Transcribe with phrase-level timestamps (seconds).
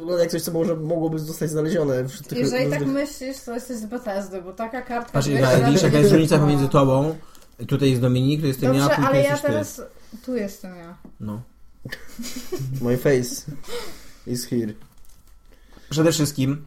[0.00, 2.04] wygląda jak coś, co może, mogłoby zostać znalezione.
[2.04, 2.80] W tych Jeżeli różnych...
[2.80, 5.12] tak myślisz, to jesteś z Bethesdy, bo taka kartka...
[5.12, 7.16] Patrz, która widzisz jaka jest różnica pomiędzy tobą,
[7.68, 9.46] tutaj jest Dominik, to jestem Dobrze, ja, a później ale ja jesteś ty.
[9.46, 9.82] teraz...
[10.26, 10.96] Tu jestem ja.
[11.20, 11.42] No.
[12.82, 13.42] My face
[14.26, 14.72] is here.
[15.90, 16.66] Przede wszystkim,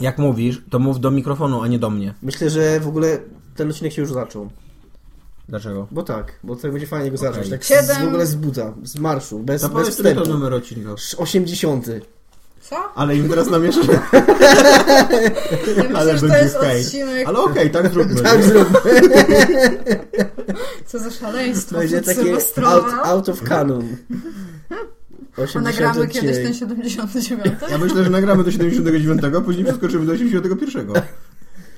[0.00, 2.14] jak mówisz, to mów do mikrofonu, a nie do mnie.
[2.22, 3.18] Myślę, że w ogóle
[3.56, 4.50] ten odcinek się już zaczął.
[5.48, 5.86] Dlaczego?
[5.90, 7.46] Bo tak, bo tak będzie fajnie go zacząć.
[7.46, 7.58] Okej.
[7.58, 10.38] Tak z, w ogóle z buta, z marszu, bez, To bez który to wstępu.
[10.38, 10.90] numer odcinka.
[11.16, 11.86] 80.
[12.60, 12.76] Co?
[12.94, 13.80] Ale im teraz namieszczę.
[15.76, 16.86] Ja Ale myślę, że to jest hejt.
[16.86, 17.28] odcinek...
[17.28, 18.22] Ale okej, tak zróbmy.
[18.22, 18.78] Tak zróbmy.
[20.86, 23.84] Co za szaleństwo Będzie takie out, out of canon.
[25.38, 26.44] A 80 nagramy kiedyś odcinek.
[26.44, 26.54] ten
[27.22, 27.54] 79?
[27.70, 30.86] Ja myślę, że nagramy do 79, a później przeskoczymy do 81.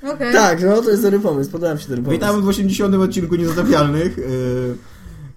[0.03, 0.33] Okej.
[0.33, 2.11] Tak, no to jest dobry pomysł, podoba mi się ten pomysł.
[2.11, 4.25] Witamy w 80 odcinku Niezatapialnych, yy,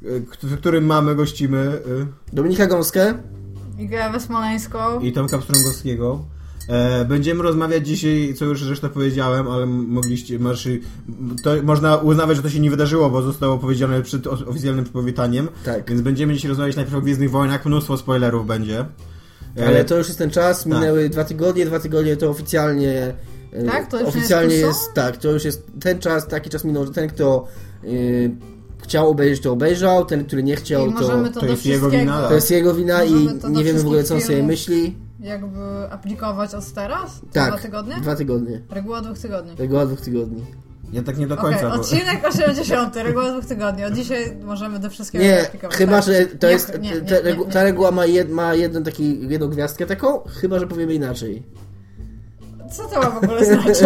[0.02, 3.14] yy, w którym mamy, gościmy yy, Dominika Gąskę.
[3.78, 5.00] I Gawę Smoleńską.
[5.00, 6.24] i Tomka Pstrągowskiego.
[6.68, 10.68] E, będziemy rozmawiać dzisiaj, co już zresztą powiedziałem, ale mogliście, masz,
[11.42, 15.48] to można uznawać, że to się nie wydarzyło, bo zostało powiedziane przed oficjalnym powitaniem.
[15.64, 15.88] Tak.
[15.90, 18.84] Więc będziemy dzisiaj rozmawiać najpierw o Gwiezdnych Wojnach, mnóstwo spoilerów będzie.
[19.58, 23.14] E, Ale to już jest ten czas, minęły dwa tygodnie, dwa tygodnie to oficjalnie.
[23.52, 23.88] e, Tak?
[23.90, 26.92] To już oficjalnie jest jest, tak, to już jest ten czas, taki czas minął, że
[26.92, 27.46] ten, kto
[27.84, 28.30] y,
[28.84, 30.98] chciał obejrzeć, to obejrzał, ten, który nie chciał, to,
[31.34, 33.14] to, to jest jego wina, to jest jego wina i
[33.50, 34.96] nie wiemy w ogóle, co on sobie myśli.
[35.20, 35.58] jakby
[35.90, 37.20] aplikować od teraz?
[37.32, 37.94] Tak, Dwa tygodnie?
[38.02, 38.60] dwa tygodnie.
[38.70, 39.52] Reguła dwóch tygodni.
[39.58, 40.44] Reguła dwóch tygodni.
[40.92, 41.74] Ja tak nie do końca, bo...
[41.74, 43.84] odcinek 80, reguła dwóch tygodni.
[43.84, 45.76] Od dzisiaj możemy do wszystkiego Nie, aplikować.
[45.76, 46.04] chyba, tak.
[46.04, 46.80] że to Nie, jest.
[46.80, 50.58] nie, nie, ta, regu- ta reguła ma, jed, ma jeden taki, jedną gwiazdkę taką, chyba,
[50.58, 51.42] że powiemy inaczej.
[52.76, 53.78] Co to ma w ogóle znaczyć?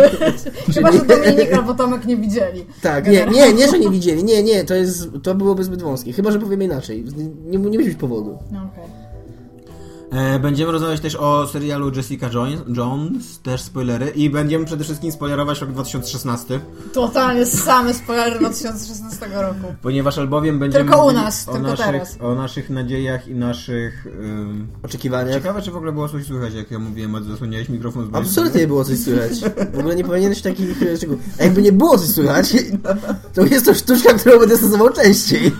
[0.74, 2.66] Chyba, że Dominik albo Tomek nie widzieli.
[2.82, 4.24] Tak, nie, nie, nie, że nie widzieli.
[4.24, 5.08] Nie, nie, to jest.
[5.22, 6.12] To byłoby zbyt wąskie.
[6.12, 7.04] Chyba, że powiemy inaczej.
[7.46, 8.38] Nie, nie musi być powodu.
[8.52, 8.97] No, okej.
[10.12, 15.12] E, będziemy rozmawiać też o serialu Jessica Jones, Jones, też spoilery i będziemy przede wszystkim
[15.12, 16.60] spoilerować rok 2016,
[16.92, 19.74] Totalnie same spoilery 2016 roku.
[19.82, 22.16] ponieważ albowiem będziemy Tylko u nas, o, tylko naszych, teraz.
[22.20, 24.06] o naszych nadziejach i naszych...
[24.06, 24.68] Ym...
[24.82, 25.34] Oczekiwania.
[25.34, 28.60] Ciekawe, czy w ogóle było coś słychać, jak ja mówiłem, a zasłoniłeś mikrofon z Absolutnie
[28.60, 29.32] nie było coś słychać.
[29.72, 31.20] W ogóle nie powinieneś takich szczegółów.
[31.40, 32.52] A jakby nie było coś słychać,
[33.34, 35.52] to jest to sztuczka, którą będę stosował częściej.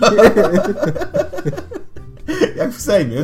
[2.59, 3.17] Jak w Sejmie.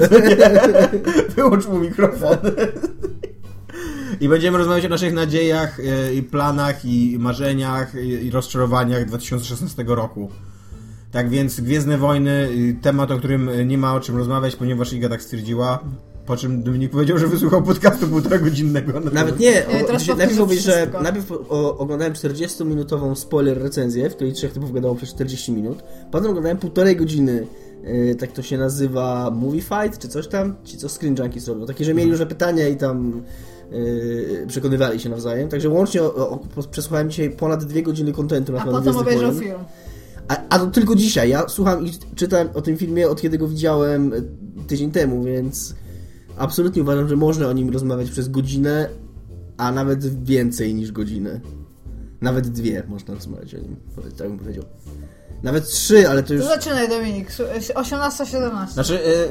[1.35, 2.37] Wyłącz mu mikrofon.
[4.21, 10.29] I będziemy rozmawiać o naszych nadziejach e, i planach i marzeniach i rozczarowaniach 2016 roku.
[11.11, 14.93] Tak więc Gwiezdne Wojny, y, temat, o którym y, nie ma o czym rozmawiać, ponieważ
[14.93, 15.79] Iga tak stwierdziła.
[16.25, 18.99] Po czym Dominik powiedział, że wysłuchał podcastu półtora godzinnego.
[18.99, 19.51] Nawet nie.
[19.51, 24.33] Ja O, teraz powtórzę najpierw mówisz, że najpierw o, oglądałem 40-minutową spoiler recenzję, w której
[24.33, 25.83] trzech typów gadało przez 40 minut.
[26.11, 27.47] Potem oglądałem półtorej godziny,
[27.85, 31.65] e, tak to się nazywa, movie fight, czy coś tam, ci co Screen Junkies robią.
[31.65, 33.21] Takie, że mieli różne pytania i tam
[34.43, 35.49] e, przekonywali się nawzajem.
[35.49, 36.39] Także łącznie o, o,
[36.71, 39.65] przesłuchałem dzisiaj ponad dwie godziny kontentu na A temat potem Gwiezdnych obejrzał film.
[40.27, 41.29] A, a to tylko dzisiaj.
[41.29, 44.17] Ja słucham i czytam o tym filmie od kiedy go widziałem e,
[44.67, 45.75] tydzień temu, więc
[46.37, 48.89] absolutnie uważam, że można o nim rozmawiać przez godzinę,
[49.57, 51.39] a nawet więcej niż godzinę.
[52.21, 53.75] Nawet dwie można rozmawiać o nim,
[54.17, 54.63] tak bym powiedział.
[55.43, 56.45] Nawet trzy, ale to To już...
[56.45, 57.29] zaczynaj Dominik.
[57.75, 58.67] 18-17.
[58.73, 59.29] Znaczy, y,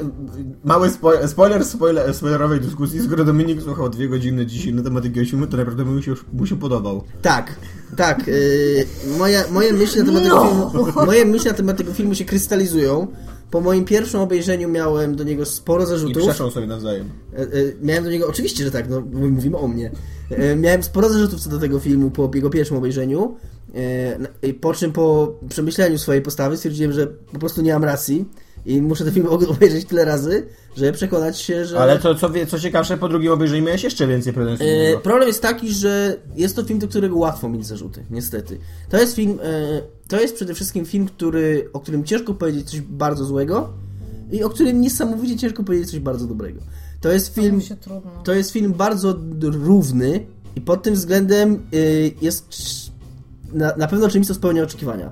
[0.63, 5.29] mały spo- spoiler, spoiler spoilerowej dyskusji, skoro Dominik słuchał dwie godziny dzisiaj na temat jakiegoś
[5.29, 7.03] filmu, to naprawdę mu się, mu się podobał.
[7.21, 7.55] Tak,
[7.97, 8.27] tak.
[8.27, 8.85] Yy,
[9.17, 10.71] moja, moje, myśli na temat tego filmu,
[11.05, 13.07] moje myśli na temat tego filmu się krystalizują.
[13.51, 16.23] Po moim pierwszym obejrzeniu miałem do niego sporo I zarzutów.
[16.23, 17.09] przeszą sobie nawzajem.
[17.33, 17.45] E, e,
[17.81, 19.91] Miałem do niego, oczywiście, że tak, no mówimy o mnie.
[20.31, 23.37] E, Miałem sporo zarzutów co do tego filmu po jego pierwszym obejrzeniu.
[23.75, 28.25] E, Po czym po przemyśleniu swojej postawy stwierdziłem, że po prostu nie mam racji
[28.65, 31.79] i muszę ten film obejrzeć tyle razy, żeby przekonać się, że.
[31.79, 34.67] Ale to, co, co ciekawsze, po drugim obejrzeniu miałeś jeszcze więcej pretensji.
[34.67, 38.57] E, problem jest taki, że jest to film, do którego łatwo mieć zarzuty, niestety.
[38.89, 42.81] To jest film, e, to jest przede wszystkim film, który, o którym ciężko powiedzieć coś
[42.81, 43.69] bardzo złego
[44.31, 46.61] i o którym niesamowicie ciężko powiedzieć coś bardzo dobrego.
[47.01, 47.61] To jest film,
[48.23, 50.25] to jest film bardzo równy
[50.55, 52.45] i pod tym względem y, jest
[53.55, 55.11] na, na pewno czymś, co spełnia oczekiwania.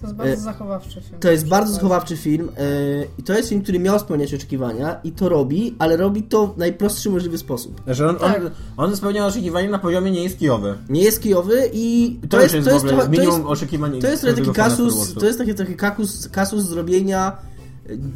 [0.00, 1.20] To jest bardzo e, zachowawczy film.
[1.20, 5.12] To jest bardzo zachowawczy film y, i to jest film, który miał spełniać oczekiwania i
[5.12, 7.80] to robi, ale robi to w najprostszy możliwy sposób.
[7.84, 8.42] Znaczy on, Tak.
[8.44, 10.78] on, on spełnia oczekiwania na poziomie nie jest kijowy.
[10.88, 13.46] Nie jest kijowy i To, już jest, to w jest, ogóle trochę- to minimum jest,
[13.50, 17.36] oczekiwań to jest taki kasus, to jest taki, taki kasus, kasus zrobienia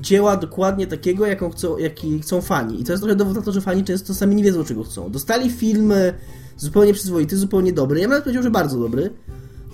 [0.00, 2.80] dzieła dokładnie takiego, jaką chcą, jaki chcą fani.
[2.80, 5.10] I to jest trochę dowód na to, że fani często sami nie wiedzą, czego chcą.
[5.10, 5.92] Dostali film
[6.58, 8.00] zupełnie przyzwoity, zupełnie dobry.
[8.00, 9.10] Ja bym nawet powiedział, że bardzo dobry,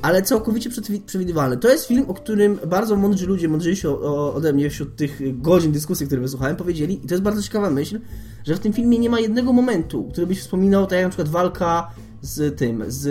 [0.03, 1.57] ale całkowicie przewi- przewidywalny.
[1.57, 6.07] To jest film, o którym bardzo mądrzy ludzie, mądrzejsi ode mnie wśród tych godzin dyskusji,
[6.07, 8.01] które wysłuchałem, powiedzieli, i to jest bardzo ciekawa myśl,
[8.45, 11.29] że w tym filmie nie ma jednego momentu, który byś wspominał, tak jak na przykład
[11.29, 11.91] walka
[12.23, 13.07] z tym, z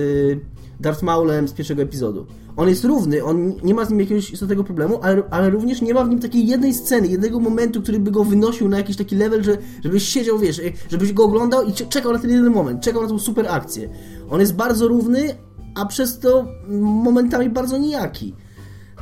[0.80, 2.26] Darth Maulem z pierwszego epizodu.
[2.58, 5.94] On jest równy, on nie ma z nim jakiegoś istotnego problemu, ale, ale również nie
[5.94, 9.16] ma w nim takiej jednej sceny, jednego momentu, który by go wynosił na jakiś taki
[9.16, 12.82] level, że, żebyś siedział, wiesz, żebyś go oglądał i cze- czekał na ten jeden moment,
[12.82, 13.90] czekał na tą super akcję.
[14.30, 15.36] On jest bardzo równy,
[15.76, 16.46] a przez to
[16.80, 18.36] momentami bardzo nijaki.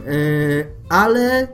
[0.05, 1.47] Yy, ale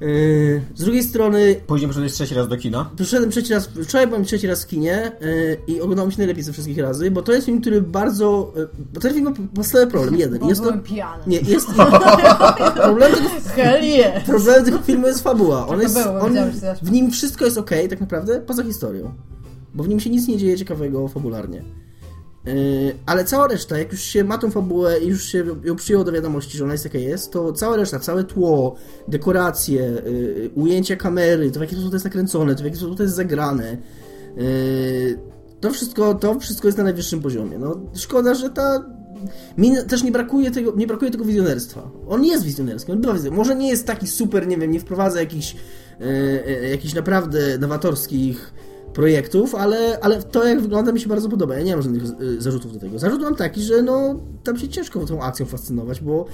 [0.00, 2.90] yy, z drugiej strony Później przyszedłeś trzeci raz do kina.
[2.96, 6.52] Przyszedłem trzeci raz, wczoraj byłem trzeci raz w kinie yy, i oglądałem się najlepiej ze
[6.52, 8.52] wszystkich razy, bo to jest film, który bardzo...
[8.56, 10.38] Yy, bo ten film ma podstawowy problem, jeden.
[10.38, 10.78] Bo Jest to...
[10.78, 11.22] pijany.
[11.26, 11.68] Nie, jest...
[12.82, 14.24] problem, tego, Hell yeah.
[14.24, 15.66] problem tego filmu jest fabuła.
[15.66, 16.34] On jest, było, on,
[16.82, 19.14] w nim wszystko jest ok, tak naprawdę, poza historią.
[19.74, 21.62] Bo w nim się nic nie dzieje ciekawego fabularnie.
[22.46, 26.04] Yy, ale cała reszta, jak już się ma tą fabułę i już się ją przyjęło
[26.04, 28.76] do wiadomości, że ona jest jaka jest, to cała reszta, całe tło,
[29.08, 32.96] dekoracje, yy, ujęcia kamery, to w jaki sposób to jest nakręcone, to w jaki sposób
[32.96, 33.76] to jest zagrane,
[34.36, 35.18] yy,
[35.60, 37.58] to wszystko, to wszystko jest na najwyższym poziomie.
[37.58, 38.96] No, szkoda, że ta
[39.58, 41.90] mi też nie brakuje tego, nie brakuje tego wizjonerstwa.
[42.08, 43.38] On jest wizjonerski, on bywa wizjonerski.
[43.38, 45.56] Może nie jest taki super, nie wiem, nie wprowadza jakichś,
[46.70, 48.52] jakichś naprawdę nowatorskich
[48.96, 51.54] projektów, ale, ale to jak wygląda mi się bardzo podoba.
[51.54, 52.06] Ja nie mam żadnych e,
[52.38, 52.98] zarzutów do tego.
[52.98, 56.26] Zarzut mam taki, że no tam się ciężko tą akcją fascynować, bo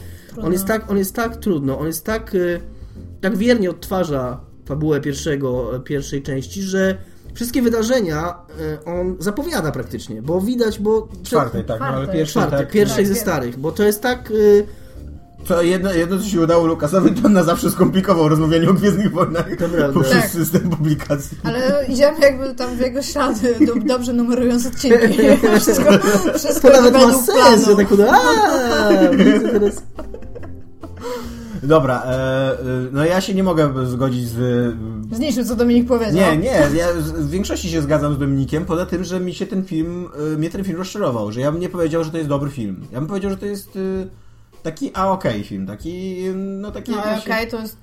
[0.43, 2.39] on jest tak, on jest tak trudno, on jest tak, e,
[3.21, 6.99] tak wiernie odtwarza fabułę pierwszego, pierwszej części, że
[7.35, 11.09] wszystkie wydarzenia e, on zapowiada praktycznie, bo widać, bo...
[11.23, 12.17] Czwartej, tak, no ale Czwartej.
[12.17, 12.71] pierwszej Czwartej, tak.
[12.71, 13.23] pierwszej Tak, ze wiem.
[13.23, 14.33] starych, bo to jest tak...
[15.47, 19.13] To jedno, jedno, co się udało Lukasowi, to on na zawsze skomplikował rozmawianie o Gwiezdnych
[19.13, 20.31] Wojnach To poprzez Tak.
[20.31, 21.39] system publikacji.
[21.45, 25.19] Ale idziemy jakby tam w jego ślady, do, dobrze numerując odcinki.
[25.61, 25.91] Wszystko,
[26.39, 27.65] wszystko To nawet ma sens, planu.
[27.67, 28.21] że tak uda.
[29.53, 29.83] Teraz.
[31.63, 32.11] Dobra, e,
[32.53, 32.57] e,
[32.93, 34.37] no ja się nie mogę zgodzić z...
[35.13, 36.15] Z niczym, co Dominik powiedział.
[36.15, 39.47] Nie, nie, ja z- w większości się zgadzam z Dominikiem, poza tym, że mi się
[39.47, 42.29] ten film, e, mnie ten film rozczarował, że ja bym nie powiedział, że to jest
[42.29, 42.77] dobry film.
[42.93, 43.81] Ja bym powiedział, że to jest e,
[44.63, 46.91] taki a okej film, taki, no taki...
[46.91, 47.77] No jakiś- okej, to jest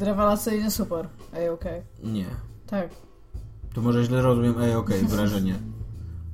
[0.00, 1.08] rewelacyjnie super.
[1.36, 1.82] Ej, okej.
[2.04, 2.26] Nie,
[2.66, 2.88] Tak.
[3.74, 5.54] to może źle rozumiem ej okej wyrażenie,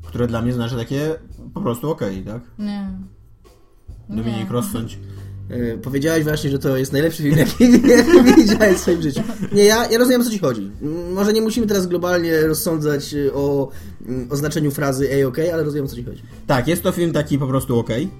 [0.06, 1.14] które dla mnie znaczy takie
[1.54, 2.42] po prostu okej, tak?
[2.58, 2.90] Nie.
[4.08, 4.52] Dominik, Nie.
[4.52, 4.98] rozsądź.
[5.52, 7.64] Y, Powiedziałeś właśnie, że to jest najlepszy film, jaki,
[8.36, 9.20] widziałeś w swoim życiu.
[9.52, 10.70] Nie, ja, ja rozumiem, o co ci chodzi.
[11.14, 13.68] Może nie musimy teraz globalnie rozsądzać y, o,
[14.30, 16.22] o znaczeniu frazy A-OK, ale rozumiem, o co ci chodzi.
[16.46, 18.10] Tak, jest to film taki po prostu okej.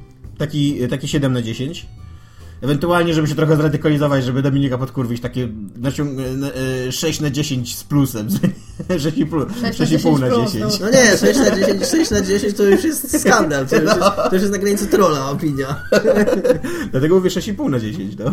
[0.40, 1.86] Taki, taki 7 na 10.
[2.62, 6.10] Ewentualnie, żeby się trochę zradykalizować, żeby Dominika podkurwić, takie naciąg...
[6.88, 8.28] e, 6 na 10 z plusem.
[8.88, 9.46] 6,5
[9.76, 10.80] 6 na 6,5 na 10 10.
[10.80, 14.00] No nie, 6 na 10, 6 na 10 to już jest skandal, to już jest,
[14.00, 15.82] to już jest na granicy trolla opinia.
[16.92, 18.14] Dlatego mówię 6,5 na 10.
[18.18, 18.32] No.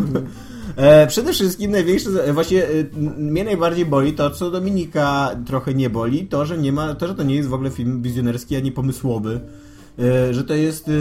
[0.76, 2.70] E, przede wszystkim największe, e, właśnie e,
[3.18, 7.16] mnie najbardziej boli to, co Dominika trochę nie boli, to, że nie ma, to, że
[7.16, 9.40] to nie jest w ogóle film wizjonerski ani pomysłowy.
[10.00, 10.92] E, że to jest e,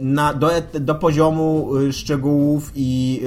[0.00, 0.50] na, do,
[0.80, 3.22] do poziomu e, szczegółów i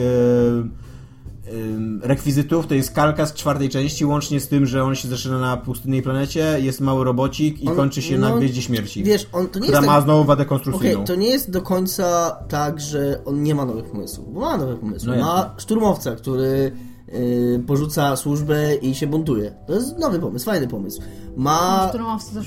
[2.01, 5.57] rekwizytów, to jest kalka z czwartej części, łącznie z tym, że on się zaczyna na
[5.57, 9.03] pustynnej planecie, jest mały robocik i On- kończy się no, na Gwieździe Śmierci.
[9.03, 10.03] Wiesz, on to nie jest ma tak...
[10.03, 11.05] znowu wadę konstrukcyjną.
[11.05, 14.75] to nie jest do końca tak, że on nie ma nowych pomysłów, bo ma nowe
[14.75, 15.17] pomysły.
[15.17, 16.71] No ma szturmowca, który
[17.13, 19.53] y, porzuca służbę i się buntuje.
[19.67, 21.01] To jest nowy pomysł, fajny pomysł.
[21.35, 21.91] Ma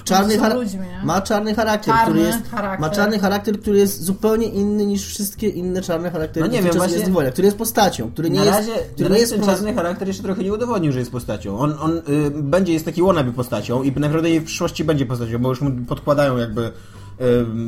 [0.04, 2.80] czarny, ludźmi, ma czarny charakter, Czarny który jest, charakter.
[2.80, 6.72] ma czarny charakter, który jest zupełnie inny niż wszystkie inne czarne charaktery No nie wiem,
[6.76, 9.46] właśnie- Wojnach, który jest postacią, który nie na jest, razie, który na nie razie jest
[9.46, 11.58] ten czarny charakter jeszcze trochę nie udowodnił, że jest postacią.
[11.58, 15.48] On, on y, będzie, jest taki wannabe postacią i najprawdopodobniej w przyszłości będzie postacią, bo
[15.48, 16.72] już mu podkładają jakby,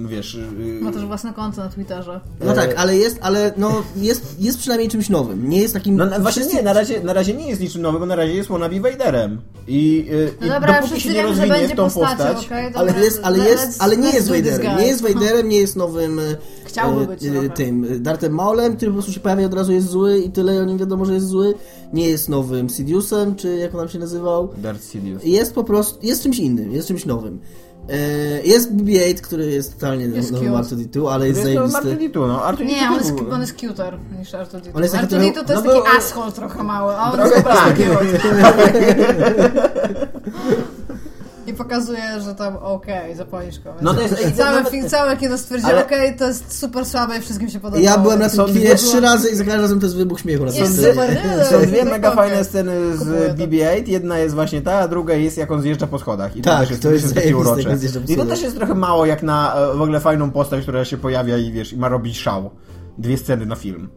[0.06, 0.34] wiesz...
[0.34, 0.48] y,
[0.80, 2.20] Ma też własne konto na Twitterze.
[2.44, 5.48] No tak, ale jest, ale no jest, jest przynajmniej czymś nowym.
[5.48, 5.96] Nie jest takim.
[5.96, 8.16] No na- właśnie wszyscy- nie, na razie, na razie nie jest niczym nowym, bo na
[8.16, 9.40] razie jest wannabe Vaderem.
[9.68, 12.48] I, y, No i dobra, dopóki się nie rozwinie będzie w tą postać...
[12.74, 14.78] Ale Dobra, jest, ale jest, ale nie jest Vaderem.
[14.78, 16.18] Nie jest Vaderem, nie jest nowym.
[16.18, 16.22] e,
[16.64, 19.72] Chciałby e, być e, tym Darthem Maulem, który po prostu się pojawia i od razu
[19.72, 21.54] jest zły i tyle o nim wiadomo, że jest zły.
[21.92, 24.48] Nie jest nowym Sidiousem, czy jak on tam się nazywał.
[24.56, 25.24] Darth Sidious.
[25.24, 27.40] Jest po prostu, jest czymś innym, jest czymś nowym.
[27.88, 30.76] E, Jest BB-8, który jest totalnie Jest nowym cute.
[30.76, 32.08] R2D2, ale jest jest to zajebisty.
[32.18, 32.38] R2D2, no.
[32.38, 34.70] R2D2 Nie, on jest, on jest cuter niż R2D2.
[34.74, 37.12] On jest taki R2D2 trochę- to jest no taki był- asshole trochę mały, a on
[37.12, 38.18] Trochę jest po prostu cute.
[41.48, 43.82] I pokazuje, że tam okej, zapalisz kogoś.
[43.82, 46.86] No to jest- I całe, nawet- fi- całe kino stwierdziło, Ale- okej, to jest super
[46.86, 47.84] słabe i wszystkim się podobało.
[47.84, 50.44] Ja byłem na tym kinie trzy razy i za każdym razem to jest wybuch śmiechu.
[50.44, 50.92] Na Jest scenie.
[50.92, 51.44] super, nie?
[51.44, 53.34] Są dwie No, mega fajne sceny z Kupuję to.
[53.34, 53.88] BB-8.
[53.88, 56.36] Jedna jest właśnie ta, a druga jest jak on zjeżdża po schodach.
[56.36, 57.76] I Tak, też to jest takie urocze.
[58.08, 60.96] I to też jest trochę mało jak na e, w ogóle fajną postać, która się
[60.96, 62.50] pojawia i wiesz, i ma robić szał.
[62.98, 63.88] Dwie sceny na film.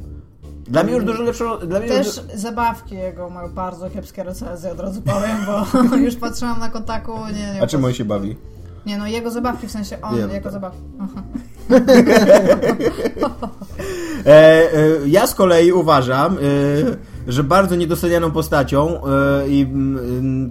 [0.71, 1.57] Dla mnie już dużo lepszą...
[1.57, 6.15] Dla mnie już Też zabawki jego mają bardzo kiepskie recenzje, od razu powiem, bo już
[6.15, 7.61] patrzyłam na kontaku, nie, nie.
[7.61, 8.37] A czym on się bawi?
[8.85, 10.53] Nie no, jego zabawki, w sensie on, Wiem, jego tak.
[10.53, 10.81] zabawki.
[14.25, 14.69] E, e,
[15.07, 16.39] ja z kolei uważam, e,
[17.27, 19.67] że bardzo niedocenianą postacią e, i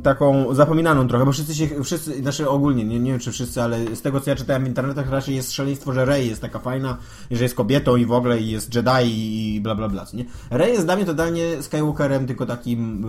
[0.03, 3.97] taką zapominaną trochę, bo wszyscy się, wszyscy, znaczy ogólnie, nie, nie wiem czy wszyscy, ale
[3.97, 6.97] z tego co ja czytałem w internetach raczej jest szaleństwo, że Rey jest taka fajna,
[7.31, 9.07] i że jest kobietą i w ogóle i jest Jedi
[9.57, 10.25] i bla bla bla, nie?
[10.50, 13.05] Rey jest dla mnie totalnie Skywalkerem, tylko takim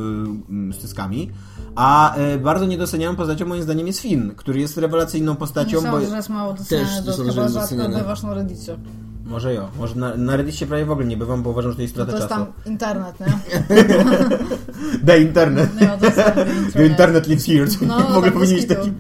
[0.50, 1.30] y, y, styskami,
[1.75, 6.10] a y, bardzo niedocenianą postacią moim zdaniem jest Finn, który jest rewelacyjną postacią, Myślałam, bo...
[6.10, 8.77] że jest mało doceniany, Też że chyba rzadko bywasz na reddicie.
[9.25, 11.82] Może jo, może na, na Reddicie prawie w ogóle nie bywam, bo uważam, że to
[11.82, 12.46] jest To strata jest czasu.
[12.46, 13.28] tam internet, nie?
[15.06, 15.82] The internet.
[15.82, 16.92] Nie, to jest tam The internet.
[16.92, 17.66] internet lives here.
[17.88, 18.92] No, w ogóle tak powinien mieć bez taki...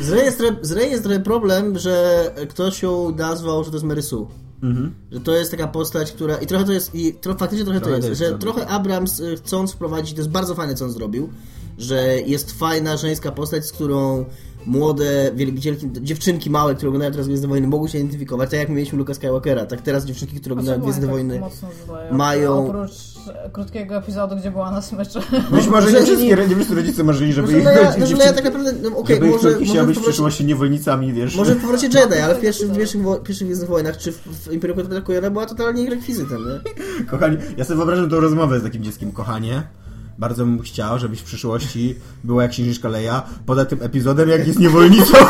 [0.00, 4.26] Z z problem, że ktoś ją nazwał, że to jest Mary Sue.
[4.62, 4.94] Mhm.
[5.12, 6.36] Że to jest taka postać, która.
[6.36, 6.94] I trochę to jest.
[6.94, 8.20] I tro, faktycznie trochę, Trochę to to jest.
[8.20, 11.28] jest że trochę Abrams y, chcąc wprowadzić, to jest bardzo fajne, co on zrobił.
[11.78, 14.24] Że jest fajna żeńska postać, z którą
[14.66, 18.74] młode wielbicielki, dziewczynki małe, które oglądają teraz Gwiezdne Wojny, mogą się identyfikować, tak jak my
[18.74, 19.66] mieliśmy Luka Skywalkera.
[19.66, 21.40] Tak teraz dziewczynki, które oglądają Gwiezdne Wojny.
[21.40, 21.52] tak
[21.84, 22.14] zdają?
[22.16, 22.90] mają- Oprócz
[23.44, 25.18] e, krótkiego epizodu, gdzie była na smyczy.
[25.50, 28.32] Być może nie wszystkie, nie wszyscy rodzice marzyli, żeby Może ich Leia, ich znaczy Leia
[28.32, 28.72] dziewczynki- tak naprawdę.
[28.82, 31.36] No, okej, żeby ich może, córki może, być w przyszłości niewolnicami, wiesz.
[31.36, 34.16] może w powrocie Jedi, ale w pierwszych, w pierwszych, wo- pierwszych Gwiezdnych Wojnach czy w,
[34.18, 36.60] w Imperium Kontratakujera była totalnie rekwizytem, nie?
[37.10, 39.12] Kochani, ja sobie wyobrażam tą rozmowę z takim dzieckiem.
[39.12, 39.62] Kochanie,
[40.18, 44.58] bardzo bym chciał, żebyś w przyszłości była jak księżniczka Leia, poza tym epizodem, jak jest
[44.58, 45.14] niewolnicą,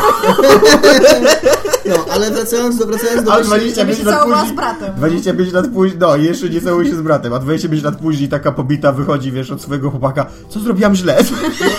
[1.85, 4.49] No, ale wracając do, wracając do a właśnie- 25 się lat później...
[4.49, 4.95] z bratem.
[4.95, 8.51] 25 lat później, no jeszcze nie całuje się z bratem, a 25 lat później taka
[8.51, 11.17] pobita wychodzi, wiesz, od swojego chłopaka, co zrobiłam źle?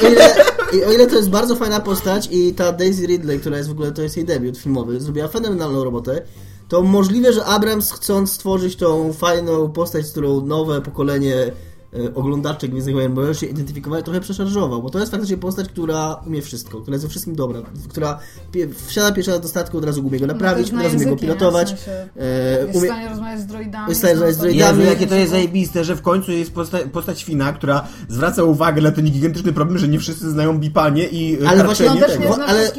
[0.03, 0.35] I o, ile,
[0.73, 3.73] I o ile to jest bardzo fajna postać i ta Daisy Ridley, która jest w
[3.73, 6.23] ogóle, to jest jej debiut filmowy, zrobiła fenomenalną robotę,
[6.69, 11.35] to możliwe, że Abrams chcąc stworzyć tą fajną postać, z którą nowe pokolenie
[12.15, 16.43] oglądaczy Gwiezdnych Wojen będą się identyfikować, trochę przeszarżował, bo to jest faktycznie postać, która umie
[16.43, 18.19] wszystko, która jest we wszystkim dobra, która
[18.87, 21.07] wsiada pierwszy raz do statku, od razu umie go naprawić, No, od to jest razu
[21.07, 23.89] umie go pilotować, W sensie e, Jest w stanie rozmawiać z droidami.
[23.89, 24.79] Jest w stanie rozmawiać z no, droidami.
[24.79, 28.83] Jezu, jakie to jest zajebiste, że w końcu jest posta postać Fina, która zwraca uwagę
[28.83, 32.19] na ten gigantyczny problem, że nie wszyscy znają bipanie i Ale ale właśnie on też
[32.19, 32.71] nie zna ale.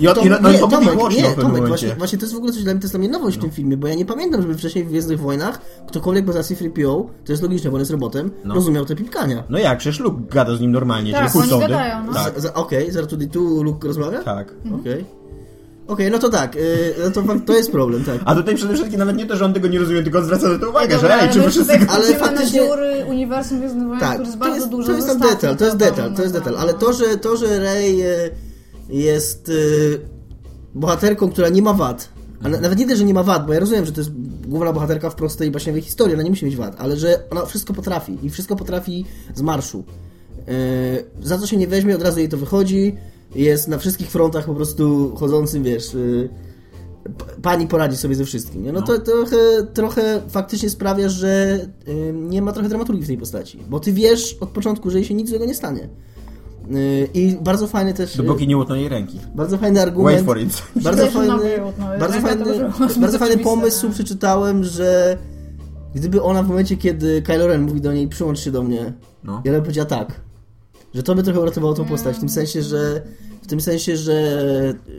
[0.00, 1.66] I to, i no nie, mówi Tomek, głośno nie, Tomek,
[1.98, 3.50] właśnie to jest w ogóle coś dla mnie, to jest dla mnie nowość w tym
[3.50, 7.42] filmie, bo ja nie pamiętam, żeby wcześniej w Gwiezdnych Wojnach ktokolwiek poza C-3PO, to jest
[7.42, 8.54] logiczne, bo on jest robotem, No.
[8.54, 9.44] rozumiał te pipkania.
[9.48, 12.12] No jak, przecież Luke gada z nim normalnie, Tak, czyli oni gadają, no.
[12.14, 14.22] Tak, Okej, zaraz tutaj tu Luke rozmawia?
[14.22, 14.54] tak.
[14.80, 15.04] Okej.
[15.86, 18.16] Okej, no to tak, y, no to, to jest problem, tak.
[18.24, 20.48] A tutaj przede wszystkim nawet nie to, że on tego nie rozumie, tylko on zwraca
[20.48, 21.72] na to uwagę, Dobra, że ej, ale czy my wy wszyscy...
[21.88, 25.08] Ale faktycznie- na dziury uniwersum Wojen, Tak, który jest to bardzo jest, dużo to jest
[25.08, 26.58] tam detal, to jest detal, to jest detal, naprawdę.
[26.60, 28.30] ale to, że, to, że Rey y,
[28.88, 30.00] jest y,
[30.74, 32.08] bohaterką, która nie ma wad,
[32.42, 34.10] a na, nawet nie tyle, że nie ma wad, bo ja rozumiem, że to jest
[34.48, 37.72] główna bohaterka w prostej baśniowej historii, ona nie musi mieć wad, ale że ona wszystko
[37.74, 39.04] potrafi i wszystko potrafi
[39.34, 39.84] z marszu.
[40.48, 42.96] Y, za co się nie weźmie, od razu jej to wychodzi,
[43.34, 45.94] jest na wszystkich frontach po prostu chodzącym, wiesz...
[45.94, 46.28] y,
[47.18, 48.62] p- Pani poradzi sobie ze wszystkim.
[48.62, 48.72] Nie?
[48.72, 48.86] No, No.
[48.86, 49.36] to trochę,
[49.74, 53.58] trochę faktycznie sprawia, że y, nie ma trochę dramaturgii w tej postaci.
[53.70, 55.88] Bo ty wiesz od początku, że jej się nic złego nie stanie.
[56.74, 58.14] Y, I bardzo fajny też.
[58.14, 59.18] y, Dopóki nie łutną jej ręki.
[59.34, 60.26] Bardzo fajny Wait argument.
[60.26, 60.62] for it.
[60.84, 61.32] Bardzo fajny,
[62.00, 62.44] bardzo fajny,
[63.00, 65.18] bardzo fajny pomysł przeczytałem, że
[65.94, 68.92] gdyby ona w momencie, kiedy Kylo Ren mówi do niej przyłącz się do mnie,
[69.24, 69.42] No.
[69.44, 70.20] i ona by powiedziała tak.
[70.94, 73.02] Że to by trochę uratowało tą postać, w tym sensie, że
[73.42, 74.14] w tym sensie, że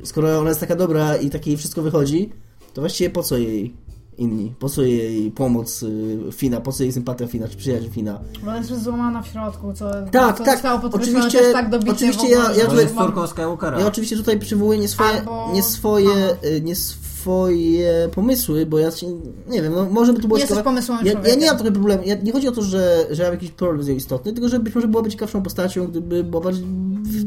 [0.03, 2.30] skoro ona jest taka dobra i takie jej wszystko wychodzi,
[2.74, 3.74] to właściwie po co jej
[4.22, 4.54] inni?
[4.60, 6.62] Po co jej pomoc y, Fina?
[6.62, 8.20] Po co jej sympatia Fina, czy przyjaźń Fina?
[8.44, 11.70] Bo ona jest złamana w środku, co, Tak, co tak, zostało podkreślone oczywiście- też tak
[11.70, 13.80] dobicie oczywiście ja- ja że tutaj- mam-.
[13.80, 16.10] Ja oczywiście tutaj przywołuję nie swoje, Albo- nie swoje,
[16.58, 19.08] y, nie swoje pomysły, bo ja się,
[19.50, 20.72] nie wiem, no może by to było Nie jesteś ciekawe.
[20.75, 23.32] pomysłowym Ja, ja nie mam trochę problemu, ja, nie chodzi o to, że, że mam
[23.32, 26.66] jakiś problem z nią istotny, tylko że być może byłaby ciekawszą postacią, gdyby była bardziej,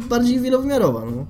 [0.09, 1.27] bardziej wielowymiarowa, no.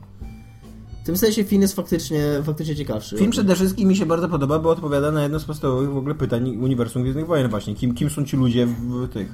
[1.04, 3.16] W tym sensie film jest faktycznie, faktycznie ciekawszy.
[3.16, 6.14] Film przede wszystkim mi się bardzo podoba, bo odpowiada na jedno z podstawowych w ogóle
[6.14, 7.74] pytań uniwersum Gwiezdnych Wojen właśnie.
[7.74, 9.28] Kim, kim są ci ludzie w, tych...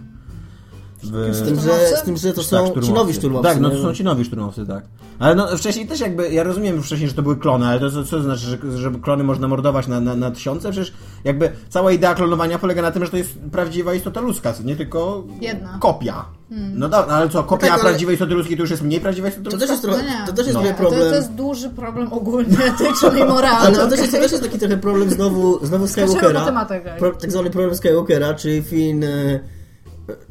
[1.02, 1.34] W...
[1.34, 2.92] Z tym, że, z tym, że to Tak, są ci szturmowcy.
[2.92, 3.48] nowi szturmowcy.
[3.48, 4.84] Tak, no to są ci nowi szturmowcy, tak.
[5.18, 8.04] Ale no wcześniej też jakby, ja rozumiem wcześniej, że to były klony, ale to co,
[8.04, 10.70] co to znaczy, że, że klony można mordować na, na, na tysiące?
[10.70, 10.92] Przecież
[11.24, 15.24] jakby cała idea klonowania polega na tym, że to jest prawdziwa istota ludzka, nie tylko
[15.40, 15.78] Jedna.
[15.80, 16.24] kopia.
[16.50, 19.28] No dobra, ale co, kopia tak, ale- prawdziwej istoty ludzkiej to już jest mniej prawdziwa
[19.28, 19.66] istota To ludzka?
[19.66, 20.62] też jest, trochę, No to też jest No.
[20.64, 21.14] trochę To, to problem.
[21.14, 23.66] jest duży problem ogólnie etyczny i moralny.
[23.66, 26.66] Ale to też, jest, to też jest taki trochę problem znowu, znowu Skywalkera.
[26.98, 29.40] Pro, tak zwany problem Skywalkera, czyli Finn e,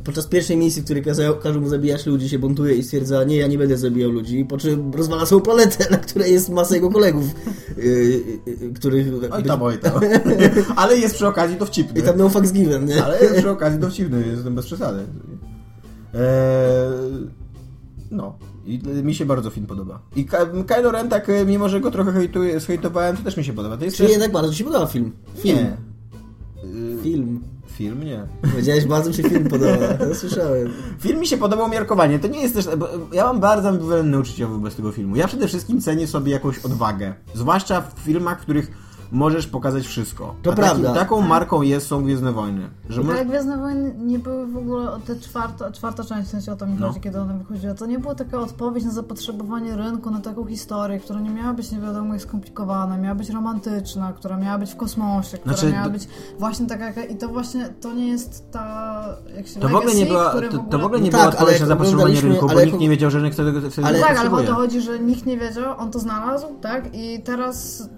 [0.04, 1.04] podczas pierwszej misji, w której
[1.44, 4.58] każą mu zabijać ludzi, się buntuje i stwierdza, nie, ja nie będę zabijał ludzi, po
[4.58, 7.82] czym rozwala całą planetę, na której jest masa jego kolegów, e,
[8.68, 9.08] e, których...
[9.32, 9.94] Oj tam, oj tam.
[10.76, 12.00] ale jest przy okazji dowcipny.
[12.00, 13.04] I tam no fucks given, nie?
[13.04, 15.00] Ale jest przy okazji dowcipny, jestem bez przesady.
[16.14, 16.20] Eee,
[18.12, 18.38] no.
[18.66, 20.00] I mi się bardzo film podoba.
[20.16, 20.26] I
[20.68, 23.78] Kylo Ren, tak, e, mimo że go trochę hejtuję, zhejtowałem, to też mi się podoba.
[23.78, 24.14] To jest Czyli też...
[24.14, 25.12] jednak bardzo Ci się podoba film.
[25.36, 25.58] Film.
[25.58, 25.78] Nie.
[27.04, 27.40] Film.
[27.80, 28.28] Film nie.
[28.52, 29.94] Powiedziałeś, bardzo mi się film podoba.
[30.00, 30.74] To słyszałem.
[31.00, 32.20] Film mi się podobał umiarkowanie.
[32.20, 32.66] To nie jest też.
[33.14, 35.16] Ja mam bardzo ambiwalentne uczucia wobec tego filmu.
[35.16, 37.14] Ja przede wszystkim cenię sobie jakąś odwagę.
[37.34, 38.72] Zwłaszcza w filmach, w których
[39.12, 40.36] możesz pokazać wszystko.
[40.42, 40.84] To A prawda.
[40.90, 42.70] Takim, taką marką jest są Gwiezdne Wojny.
[42.90, 46.32] Że Tak mo- jak Gwiezdne Wojny nie były w ogóle, te czwarta, czwarta część, w
[46.32, 46.88] sensie o to mi No.
[46.88, 51.00] chodzi, kiedy ona wychodziła, to nie była taka odpowiedź na zapotrzebowanie rynku, na taką historię,
[51.00, 54.76] która nie miała być nie wiadomo jak skomplikowana, miała być romantyczna, która miała być w
[54.76, 56.08] kosmosie, która Znaczy, miała być
[56.40, 60.06] właśnie taka, i to właśnie, to nie jest ta, jak się To w ogóle nie
[60.06, 62.62] była, to, to w ogóle nie No była tak, ale odpowiedź na zapotrzebowanie rynku, bo
[62.66, 65.26] nikt nie wiedział, że rynek wtedy, wtedy Ale- tak, ale o to chodzi, że nikt
[65.26, 66.96] nie wiedział, on to znalazł, tak?
[66.96, 67.90] I teraz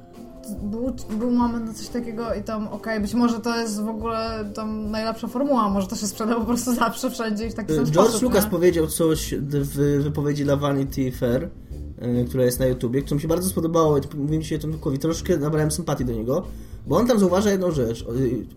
[0.64, 4.52] był, był moment na coś takiego i tam, okej, być może to jest w ogóle
[4.56, 7.86] tam najlepsza formuła, może to się sprzeda po prostu zawsze, wszędzie i w taki sam
[7.86, 8.52] George sposób, Lucas nie?
[8.52, 11.50] powiedział coś w wypowiedzi dla Vanity Fair,
[11.98, 15.38] e, która jest na YouTubie, którą mi się bardzo spodobało i mówiłem dzisiaj Tomkowi, troszkę
[15.38, 16.44] nabrałem sympatii do niego,
[16.88, 18.04] bo on tam zauważa jedną rzecz.
[18.04, 18.12] O,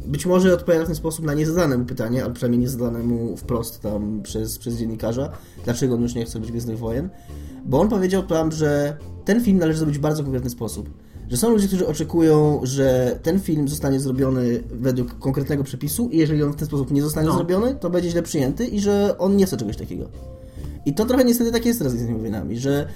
[0.06, 3.80] Być może odpowiada w ten sposób na niezadane mu pytanie, ale przynajmniej niezadane mu wprost
[3.80, 5.30] tam przez, przez dziennikarza,
[5.64, 7.08] dlaczego on już nie chce być Gwiezdnych Wojen.
[7.64, 10.90] Bo on powiedział tam, że ten film należy zrobić w bardzo konkretny sposób.
[11.30, 16.42] Że są ludzie, którzy oczekują, że ten film zostanie zrobiony według konkretnego przepisu i jeżeli
[16.42, 17.34] on w ten sposób nie zostanie No.
[17.36, 20.08] zrobiony, to będzie źle przyjęty i że on nie chce czegoś takiego.
[20.86, 22.88] I to trochę niestety tak jest teraz z Gwiezdnymi Wojnami, że,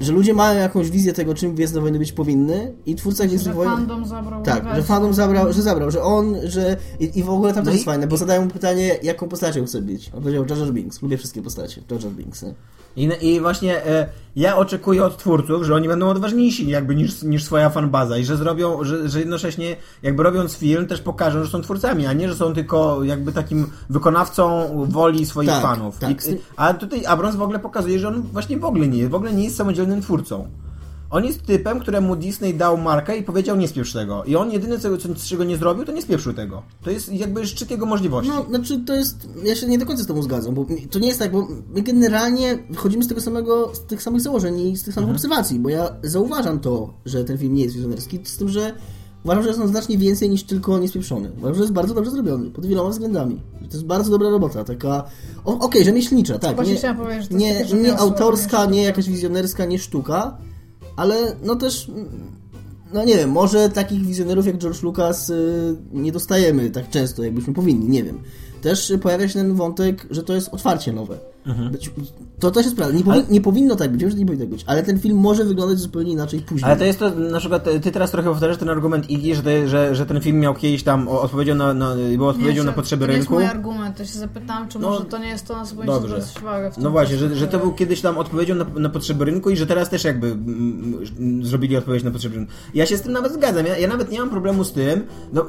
[0.00, 3.72] że ludzie mają jakąś wizję tego, czym Gwiezdne Wojny być powinny i twórca Gwiezdnych Wojen...
[3.72, 6.76] fandom zabrał Tak, że fandom zabrał, że zabrał, że on, że...
[7.00, 9.28] I, i w ogóle tam No też i- jest fajne, bo zadają mu pytanie, jaką
[9.28, 10.10] postacią chce być.
[10.16, 11.02] On powiedział Jar Jar Binks.
[11.02, 11.82] Lubię wszystkie postacie.
[11.90, 12.42] Jar Jar Binks.
[12.42, 12.54] nie?
[12.96, 14.06] I, I właśnie e,
[14.36, 18.36] ja oczekuję od twórców, że oni będą odważniejsi jakby niż, niż swoja fanbaza i że
[18.36, 22.34] zrobią, że, że jednocześnie jakby robiąc film też pokażą, że są twórcami, a nie, że
[22.34, 25.98] są tylko jakby takim wykonawcą woli swoich Tak, fanów.
[25.98, 26.10] tak.
[26.10, 26.14] I,
[26.56, 29.32] a tutaj Abrams w ogóle pokazuje, że on właśnie w ogóle nie jest, w ogóle
[29.32, 30.48] nie jest samodzielnym twórcą.
[31.10, 34.24] On jest typem, któremu Disney dał markę i powiedział nie spieprz tego.
[34.24, 36.62] I on jedyne, co, co, czego nie zrobił, to nie spieprzył tego.
[36.82, 38.30] To jest jakby szczyt jego możliwości.
[38.30, 39.28] No, znaczy to jest...
[39.44, 41.82] Ja się nie do końca z tobą zgadzam, bo to nie jest tak, bo my
[41.82, 45.68] generalnie wychodzimy z tego samego, z tych samych założeń i z tych samych obserwacji, bo
[45.68, 48.74] ja zauważam to, że ten film nie jest wizjonerski, z tym, że
[49.24, 51.30] uważam, że jest on znacznie więcej niż tylko niespieprzony.
[51.38, 53.40] Uważam, że jest bardzo dobrze zrobiony, pod wieloma względami.
[53.60, 55.04] To jest bardzo dobra robota, taka...
[55.44, 56.56] Okej, rzemieślnicza, tak.
[57.30, 60.38] Nie, nie, nie autorska, nie jakaś wizjonerska, nie sztuka,
[61.00, 61.90] ale no też...
[62.92, 67.54] No nie wiem, może takich wizjonerów jak George Lucas y, nie dostajemy tak często, jakbyśmy
[67.54, 68.18] powinni, nie wiem.
[68.62, 71.18] Też pojawia się ten wątek, że to jest otwarcie nowe.
[71.72, 71.90] Być,
[72.38, 72.96] to też jest prawda.
[72.96, 75.18] Nie, powi- Ale- nie powinno tak być, że nie powinno tak być, ale ten film
[75.18, 76.70] może wyglądać zupełnie inaczej później.
[76.70, 79.68] Ale to jest to, na przykład, ty teraz trochę powtarzasz ten argument Iggy, że, te,
[79.68, 83.06] że, że ten film miał kiedyś tam odpowiedzią na, na, był odpowiedzią Nie, na potrzeby
[83.06, 83.34] to rynku.
[83.34, 85.64] nie jest mój argument, to się zapytałam, czy No, może to nie jest to, na
[85.66, 88.64] co powinniśmy uwagę w tym No właśnie, że, że to był kiedyś tam odpowiedzią na,
[88.64, 92.52] na potrzeby rynku i że teraz też jakby mm, mm, zrobili odpowiedź na potrzeby rynku.
[92.74, 95.46] Ja się z tym nawet zgadzam, ja, ja nawet nie mam problemu z tym, no,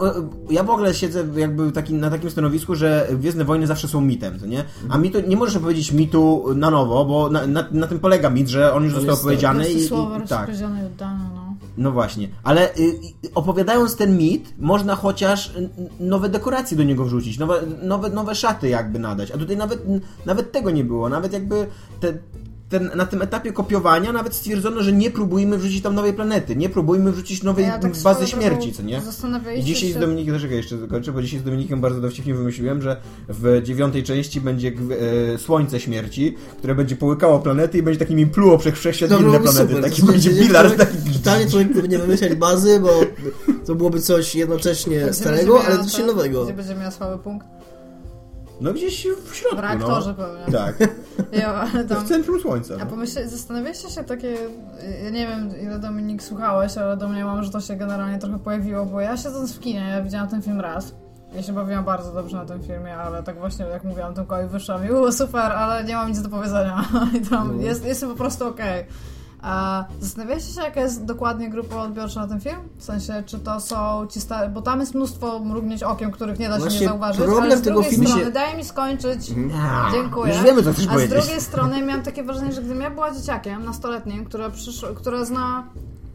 [0.49, 4.39] ja w ogóle siedzę jakby taki, na takim stanowisku, że Gwiezdne Wojny zawsze są mitem,
[4.39, 4.63] to nie?
[4.89, 8.47] A mitu, nie możesz opowiedzieć mitu na nowo, bo na, na, na tym polega mit,
[8.49, 10.49] że on już To został jest- opowiedziany Prosty i, słowo i, i tak.
[10.49, 11.41] i oddane, no.
[11.77, 12.81] No właśnie, ale y,
[13.25, 15.53] y, opowiadając ten mit, można chociaż
[15.99, 19.83] nowe dekoracje do niego wrzucić, nowe, nowe, nowe szaty jakby nadać, a tutaj nawet,
[20.25, 21.67] nawet tego nie było, nawet jakby
[21.99, 22.13] te,
[22.71, 26.69] ten, na tym etapie kopiowania nawet stwierdzono, że nie próbujmy wrzucić tam nowej planety, nie
[26.69, 29.01] próbujmy wrzucić nowej Ja tak bazy śmierci, co nie?
[29.57, 29.95] I dzisiaj się...
[29.95, 32.97] z Dominikiem, czekaj jeszcze zakończę, bo dzisiaj z Dominikiem bardzo dowcipnie wymyśliłem, że
[33.29, 34.71] w dziewiątej części będzie
[35.33, 39.51] e, Słońce Śmierci, które będzie połykało planety i będzie takimi pluło przez wszechświat inne planety.
[39.75, 39.83] super.
[39.83, 40.97] Taki To będzie bilar, człowiek- taki...
[41.23, 42.89] Totalnie człowiek powinien wymyślać bazy, bo
[43.65, 46.45] to byłoby coś jednocześnie starego, ale coś nowego.
[46.45, 47.47] Gdzie będzie miała słaby punkt?
[48.61, 50.25] No gdzieś w środku, W reaktorze no.
[50.25, 50.59] pewnie.
[50.59, 50.75] Tak,
[51.41, 52.05] Ja, ale tam...
[52.05, 52.73] w centrum Słońca.
[52.75, 52.85] A No.
[52.85, 54.37] pomyśl, zastanawialiście się takie,
[55.03, 58.39] ja nie wiem ile Dominik słuchałeś, ale do mnie mam, że to się generalnie trochę
[58.39, 60.93] pojawiło, bo ja siedząc w kinie, ja widziałam ten film raz
[61.33, 64.85] Ja się bawiłam bardzo dobrze na tym filmie, ale tak właśnie jak mówiłam Tomkowi, wyszłam
[64.85, 66.85] i było super, ale nie mam nic do powiedzenia.
[67.17, 67.63] I tam No.
[67.63, 68.85] jest, jestem po prostu okej.
[69.41, 72.55] A Zastanawiacie się, jaka jest dokładnie grupa odbiorcza na ten film?
[72.77, 74.49] W sensie, czy to są ci stary...
[74.49, 77.57] Bo tam jest mnóstwo mrugnięć okiem, których nie da się Właśnie nie zauważyć, problem ale
[77.57, 80.33] z tego drugiej filmu strony, się- daj mi skończyć, A, Dziękuję.
[80.33, 81.19] Już wiemy, co chcesz A z powiedzieć.
[81.23, 85.63] drugiej strony miałam takie wrażenie, że gdybym ja była dzieciakiem, nastoletnim, która, przyszło, która zna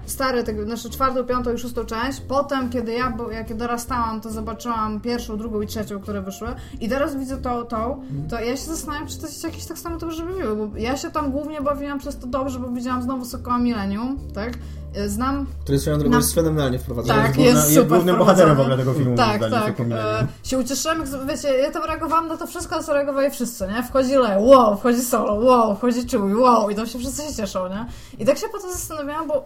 [0.06, 4.30] stary, tego, znaczy czwartą, piątą i szóstą część, potem, kiedy ja, był- jak dorastałam, to
[4.30, 6.48] zobaczyłam pierwszą, drugą i trzecią, które wyszły
[6.80, 9.98] i teraz widzę tą, tą to ja się zastanawiam, czy to jest jakieś tak samo
[9.98, 13.58] dobrze bawiły, bo ja się tam głównie bawiłam przez to dobrze, bo widziałam znowu Sokoła
[13.58, 14.52] Millennium, tak?
[14.98, 17.22] Y, Znam Który swoją drogą Na- jest fenomenalnie wprowadzony.
[17.22, 19.80] tak, główna- jest jest super głównym bohaterem w ogóle tego filmu, Tak, tak.
[19.80, 23.82] E, się ucieszyłam, jak, wiecie, ja tam reagowałam na to wszystko, co reagowali wszyscy, nie?
[23.82, 27.68] Wchodzi Le, wow, wchodzi Solo, wow, wchodzi Chewie, wow, i tam się wszyscy się cieszą,
[27.68, 27.86] nie?
[28.18, 29.44] I tak się potem zastanawiałam, bo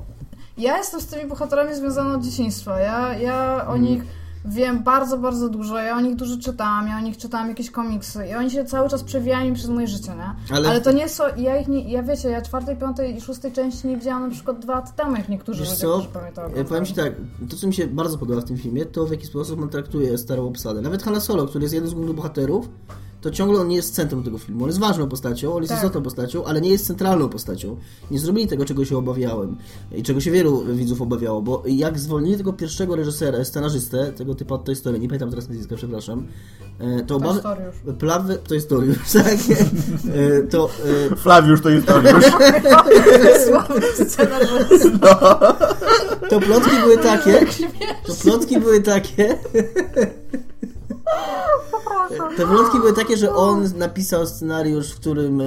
[0.61, 4.03] ja jestem z tymi bohaterami związana od dzieciństwa, ja, ja o nich
[4.45, 8.27] wiem bardzo, bardzo dużo, ja o nich dużo czytałam, ja o nich czytałam jakieś komiksy
[8.27, 10.57] i oni się cały czas przewijają przez moje życie, nie?
[10.57, 13.53] Ale- Ale, to nie są, ja ich nie, ja wiecie, ja czwartej, piątej i szóstej
[13.53, 16.49] części nie widziałam na przykład dwa lata temu, jak niektórzy ludzie, którzy pamiętają.
[16.57, 17.13] Ja powiem Ci tak,
[17.51, 20.19] to co mi się bardzo podoba w tym filmie, to w jaki sposób on traktuje
[20.19, 20.81] starą obsadę.
[20.83, 22.69] Nawet Hanna Solo, który jest jednym z głównych bohaterów,
[23.21, 24.65] to ciągle on nie jest centrum tego filmu.
[24.65, 25.79] On jest ważną postacią, on jest Tak.
[25.79, 27.77] istotną postacią, ale nie jest centralną postacią.
[28.11, 29.57] Nie zrobili tego, czego się obawiałem
[29.93, 34.55] i czego się wielu widzów obawiało, bo jak zwolnili tego pierwszego reżysera, scenarzystę, tego typu
[34.55, 36.27] od tej historii, nie pamiętam teraz nazwiska, przepraszam,
[36.79, 37.41] e, to To obawy...
[37.99, 39.27] Plawy, to jest to już, tak?
[40.15, 40.71] E, To
[41.13, 42.25] e, Flawiusz to jest to już.
[43.47, 44.83] Sławny scenariusz.
[46.31, 47.47] To plotki były takie.
[48.07, 49.39] To plotki były takie.
[52.37, 55.45] Te plotki były takie, że on napisał scenariusz, w którym e,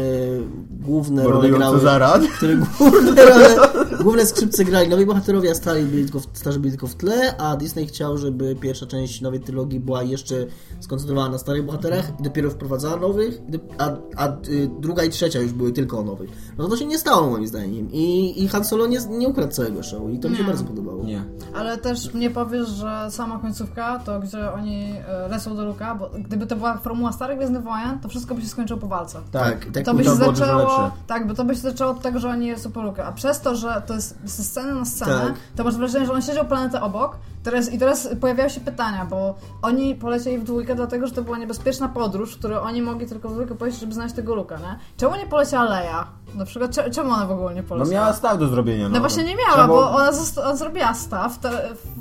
[0.69, 1.79] główne role grały.
[1.79, 2.25] zaraz.
[2.25, 3.55] W którym główne role,
[4.03, 7.37] główne skrzypce grali nowi bohaterowie, a stali byli tylko w, starzy byli tylko w tle,
[7.37, 10.35] a Disney chciał, żeby pierwsza część nowej trylogii była jeszcze
[10.79, 13.41] skoncentrowana na starych bohaterach i dopiero wprowadzała nowych,
[13.77, 16.29] a, a y, druga i trzecia już były tylko o nowych.
[16.57, 17.91] No to się nie stało moim zdaniem.
[17.91, 21.03] I, i Han Solo nie, nie ukradł całego show i to mi się bardzo podobało.
[21.03, 21.23] Nie.
[21.53, 26.47] Ale też nie powiesz, że sama końcówka, to gdzie oni e, do Luka, bo gdyby
[26.47, 29.19] to była formuła starych Gwiezdnych Wojen, to wszystko by się skończyło po walce.
[29.31, 31.91] Tak, tak To by to się było dużo zaczęło, tak, bo to by się zaczęło
[31.91, 33.05] od tego, że oni są po Lukę.
[33.05, 35.33] A przez to, że to jest ze sceny na scenę, Tak.
[35.55, 39.35] to masz wrażenie, że on siedział planetę obok teraz, i teraz pojawiają się pytania, bo
[39.61, 43.29] oni polecieli w dwójkę dlatego, że to była niebezpieczna podróż, w której oni mogli tylko
[43.29, 44.79] w dwójkę polecieć, żeby znaleźć tego Luka, nie?
[44.97, 46.07] Czemu nie poleciała Leia?
[46.35, 47.93] Na przykład, cze- czemu ona w ogóle nie No poleciała?
[48.01, 48.83] miała staw do zrobienia.
[48.89, 50.09] No, No właśnie nie miała, Trzeba bo ona,
[50.43, 51.49] ona zrobiła staw, te,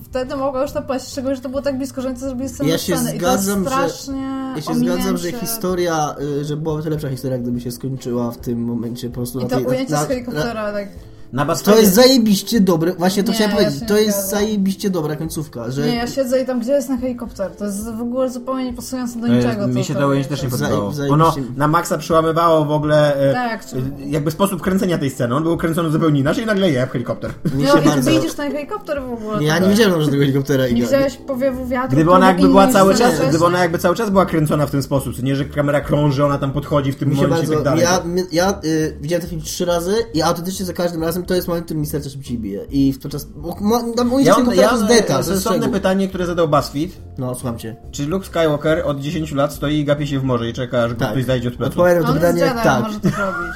[0.04, 2.48] wtedy mogła już to polecieć, szczególnie, że to było tak blisko, że oni to zrobili
[2.48, 3.10] scenę Ja na się scenę.
[3.18, 7.08] zgadzam, I to że- jest strasznie Ja się zgadzam, że historia, y, że byłaby lepsza
[7.08, 9.66] historia, gdyby się skończyła w tym momencie po prostu I na to tej...
[9.66, 10.88] ujęcie na- z helikoptera, tak...
[11.32, 14.30] Na To jest zajebiście dobre, właśnie to Nie, chciałem ja powiedzieć, się to jest zgadzam.
[14.40, 15.86] zajebiście dobra końcówka, że...
[15.86, 17.50] Nie, ja siedzę i tam, gdzie jest ten helikopter?
[17.56, 19.66] To jest w ogóle zupełnie niepasujące do To jest- niczego.
[19.68, 20.92] Mi się to ujęcie też nie podobało.
[21.10, 25.34] Ono na maksa przełamywało w ogóle e, Tak, czy- e, jakby sposób kręcenia tej sceny.
[25.34, 27.30] On był kręcony zupełnie inaczej i nagle je w helikopter.
[27.54, 28.10] Mi No się i ty bardzo...
[28.10, 29.44] widzisz ten helikopter w ogóle.
[29.44, 29.62] Ja tak.
[29.62, 31.90] nie widziałem tego helikoptera i Nie widziałeś powiewu wiatru?
[31.96, 34.82] Gdyby ona jakby była cały czas, gdyby ona jakby cały czas była kręcona w ten
[34.82, 37.54] sposób, nie, że kamera krąży, ona tam podchodzi w tym się momencie i bardzo...
[37.54, 37.84] tak dalej.
[38.32, 41.64] Ja y, widziałem ten film trzy razy i autentycznie za każdym razem to jest moment,
[41.64, 42.64] w którym mi serce szybciej bije.
[42.70, 43.26] I w to czas...
[43.36, 45.74] Mo, mo, no, ujęcie Ja mam, ja jest deta, to jest sensowne szczegół.
[45.74, 46.90] pytanie, które zadał BuzzFeed.
[47.18, 47.76] No, słucham cię.
[47.90, 50.92] Czy Luke Skywalker od 10 lat stoi i gapi się w morze i czeka, aż
[50.94, 51.10] go Tak.
[51.10, 51.78] ktoś zajdzie od pleców?
[51.78, 52.82] Odpowiadam na to pytanie, Jedi, tak.
[52.84, 53.54] może to zrobić.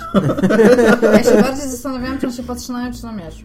[1.02, 3.44] Ja się bardziej zastanawiałam, czy on się patrzy na nią, czy na miecz.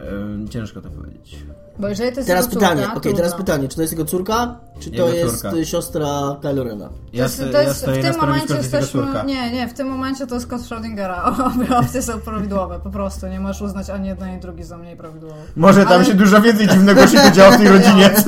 [0.00, 1.36] Ehm, ciężko to powiedzieć.
[1.78, 4.04] Bo jeżeli to jest Teraz jego pytanie, córka, okej, teraz pytanie, czy to jest jego
[4.04, 5.56] córka, czy to Jego jest córka.
[5.56, 6.88] y, siostra Kylo Rena?
[7.12, 9.02] Ja, To jest, to ja jest, stoję w tym momencie to jest jesteśmy...
[9.26, 11.22] Nie, nie, w tym momencie to jest kot Schrödingera.
[11.56, 13.26] Obie opcje są prawidłowe, po prostu.
[13.26, 15.36] Nie możesz uznać ani jednej, ani drugiej za mniej prawidłową.
[15.56, 18.10] Może tam Ale- się dużo więcej dziwnego się działo w tej rodzinie.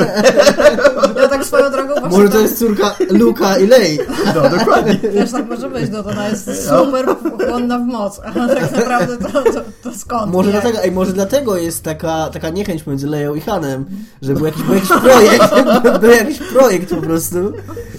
[1.17, 3.99] Ja tak swoją drogą właśnie Może to jest córka Luka i Lei.
[4.35, 4.95] No, dokładnie.
[4.95, 7.07] Też tak może być, no to ona jest super
[7.49, 10.33] chłonna w moc, a tak naprawdę to, to, to skąd?
[10.33, 13.85] Może dlatego, ej, może dlatego jest taka, taka niechęć między Leją i Hanem,
[14.23, 15.55] że był jakiś, był jakiś projekt,
[16.01, 17.37] był jakiś projekt po prostu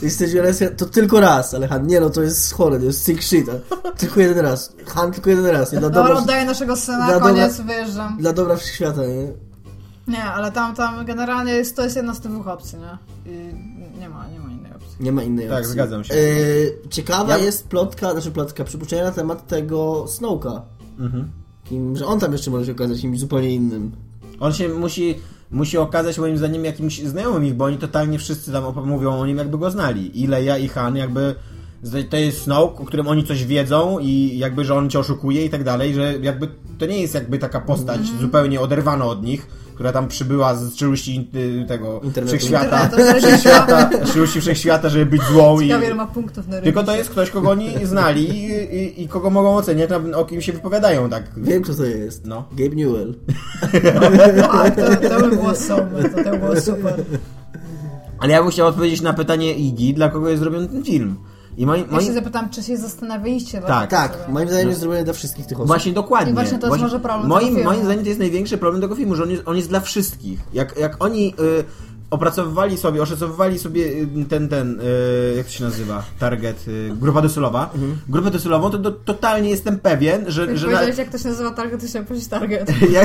[0.03, 3.05] i stwierdził, że to tylko raz, ale Han, nie no, to jest chore, to jest
[3.05, 3.45] sick shit,
[3.97, 7.19] tylko jeden raz, Han tylko jeden raz, nie dla Dobra, dobra, oddaję naszego syna, Dla
[7.19, 8.17] koniec, wyjeżdżam.
[8.19, 9.27] dla dobra wszechświata, nie?
[10.07, 12.97] Nie, ale tam, tam generalnie jest, to jest jedna z tych dwóch opcji, nie?
[13.31, 13.53] I
[13.99, 14.89] nie ma, nie ma innej opcji.
[14.99, 15.71] Nie ma innej Tak, opcji.
[15.71, 16.13] zgadzam się.
[16.13, 16.17] E,
[16.89, 20.61] ciekawa Ja- jest plotka, znaczy plotka, przypuszczenia na temat tego Snowka.
[20.99, 21.31] Mhm.
[21.63, 23.91] Kim, że on tam jeszcze może się okazać kimś zupełnie innym.
[24.39, 25.15] On się musi,
[25.51, 29.37] musi okazać moim zdaniem jakimś znajomym ich, bo oni totalnie wszyscy tam mówią o nim
[29.37, 30.21] jakby go znali.
[30.23, 31.35] I Leia i Han jakby
[32.09, 35.49] to jest Snoke, o którym oni coś wiedzą i jakby, że on cię oszukuje i
[35.49, 36.47] tak dalej, że jakby
[36.77, 38.19] to nie jest jakby taka postać Mhm.
[38.19, 39.47] zupełnie oderwana od nich,
[39.77, 42.37] która tam przybyła z czeluści y, tego Internetu.
[42.37, 45.67] wszechświata, Internetu, wszechświata, z czeluści wszechświata, żeby być złą i...
[45.67, 49.29] Ciekawie, ma punktów na Tylko to jest ktoś, kogo oni znali i, i, i kogo
[49.29, 51.23] mogą oceniać, o kim się wypowiadają, tak.
[51.37, 52.25] Wiem, kto to jest.
[52.25, 52.47] No.
[52.51, 53.13] Gabe Newell.
[54.51, 56.93] Tak, to, to by było super, to, to by było super.
[58.19, 61.15] Ale ja bym chciał odpowiedzieć na pytanie Iggy, dla kogo jest zrobiony ten film.
[61.57, 63.61] I moi, Ja się zapytam, czy się zastanawialiście?
[63.61, 63.89] Tak.
[63.89, 64.33] Tak, sobie?
[64.33, 65.67] moim zdaniem jest zrobione dla wszystkich tych osób.
[65.67, 66.31] Właśnie dokładnie.
[66.31, 67.71] I właśnie to jest może problem moim, tego filmu.
[67.71, 70.39] moim zdaniem to jest największy problem tego filmu, że on jest, on jest dla wszystkich.
[70.53, 71.63] Jak, jak oni y,
[72.09, 77.21] opracowywali sobie, oszacowywali sobie y, ten, ten, y, jak to się nazywa, target, y, grupa
[77.21, 77.97] docelowa, Mhm.
[78.09, 80.41] grupę docelową, to, to totalnie jestem pewien, że...
[80.45, 82.69] Jak że na, powiedziałeś, jak to się nazywa target, to chciałem powiedzieć target.
[82.91, 83.03] ja,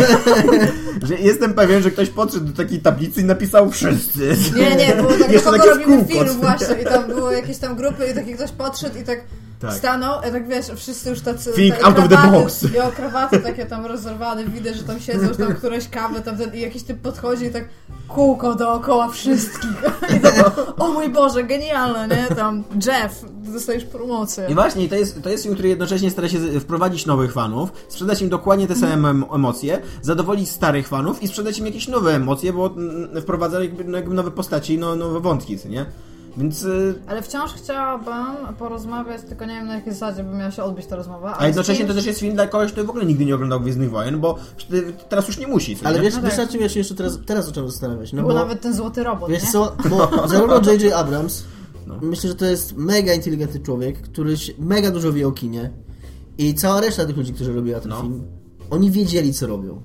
[1.09, 4.37] że jestem pewien, że ktoś podszedł do takiej tablicy i napisał wszyscy.
[4.57, 8.07] Nie, nie, było tak, Jeszcze kogo robimy film właśnie i tam były jakieś tam grupy
[8.13, 9.25] i taki ktoś podszedł i tak,
[9.63, 9.75] Tak.
[9.75, 11.53] stanął, tak wiesz, wszyscy już tacy...
[11.53, 12.65] Think te out of the krawaty- box.
[12.89, 16.55] O krawaty takie tam rozerwane, widać, że tam siedzą, że tam któreś kawy tam ten,
[16.55, 17.65] i jakiś typ podchodzi i tak
[18.09, 19.83] kółko dookoła wszystkich.
[20.17, 22.37] I tak, o mój Boże, genialne, nie?
[22.37, 24.47] Tam Jeff, dostajesz promocję.
[24.49, 28.23] I właśnie, to jest, to jest film, który jednocześnie stara się wprowadzić nowych fanów, sprzedać
[28.23, 32.53] im dokładnie te same em- emocje, zadowolić starych fanów i sprzedać im jakieś nowe emocje,
[32.53, 35.87] bo mm, wprowadza jakby, no, jakby nowe postaci, no, nowe wątki, nie?
[36.37, 36.63] Więc...
[36.65, 40.87] y, Ale wciąż chciałabym porozmawiać, tylko nie wiem na jakiej zasadzie by miała się odbyć
[40.87, 41.35] ta rozmowa.
[41.39, 43.91] A jednocześnie to też jest film dla kogoś, kto w ogóle nigdy nie oglądał Gwiezdnych
[43.91, 44.37] Wojen, bo
[45.09, 46.03] teraz już nie musi, Ale nie?
[46.05, 46.39] wiesz, No wiesz tak.
[46.39, 48.13] nad czym ja się jeszcze teraz, teraz zacząłem zastanawiać?
[48.13, 49.51] No Był bo, nawet ten złoty robot, wiesz nie?
[49.51, 50.93] co, bo zarówno J.J.
[50.95, 51.45] Abrams,
[51.87, 51.95] No.
[52.03, 55.71] myślę, że to jest mega inteligentny człowiek, który się, mega dużo wie o kinie
[56.39, 58.01] i cała reszta tych ludzi, którzy robili ten No.
[58.01, 58.23] film,
[58.71, 59.83] oni wiedzieli, co robią.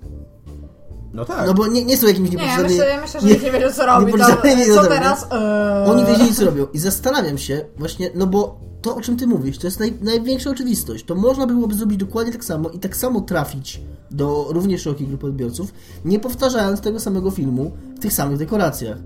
[1.14, 1.48] No tak.
[1.48, 2.80] No bo nie, nie są jakimiś Nie, ja niepotrzebnymi...
[2.80, 4.12] myślę, ja myślę, że nikt nie wiedział co robi.
[4.12, 5.28] To, niepotrzebnymi co teraz?
[5.32, 5.90] Eee...
[5.90, 6.68] Oni wiedzieli, co robią.
[6.74, 10.50] I zastanawiam się właśnie, no bo to, o czym ty mówisz, to jest naj, największa
[10.50, 11.06] oczywistość.
[11.06, 15.28] To można byłoby zrobić dokładnie tak samo i tak samo trafić do równie szerokiej grupy
[15.28, 15.74] odbiorców,
[16.06, 18.98] nie powtarzając tego samego filmu w tych samych dekoracjach.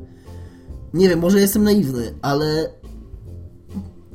[0.94, 2.70] Nie wiem, może jestem naiwny, ale...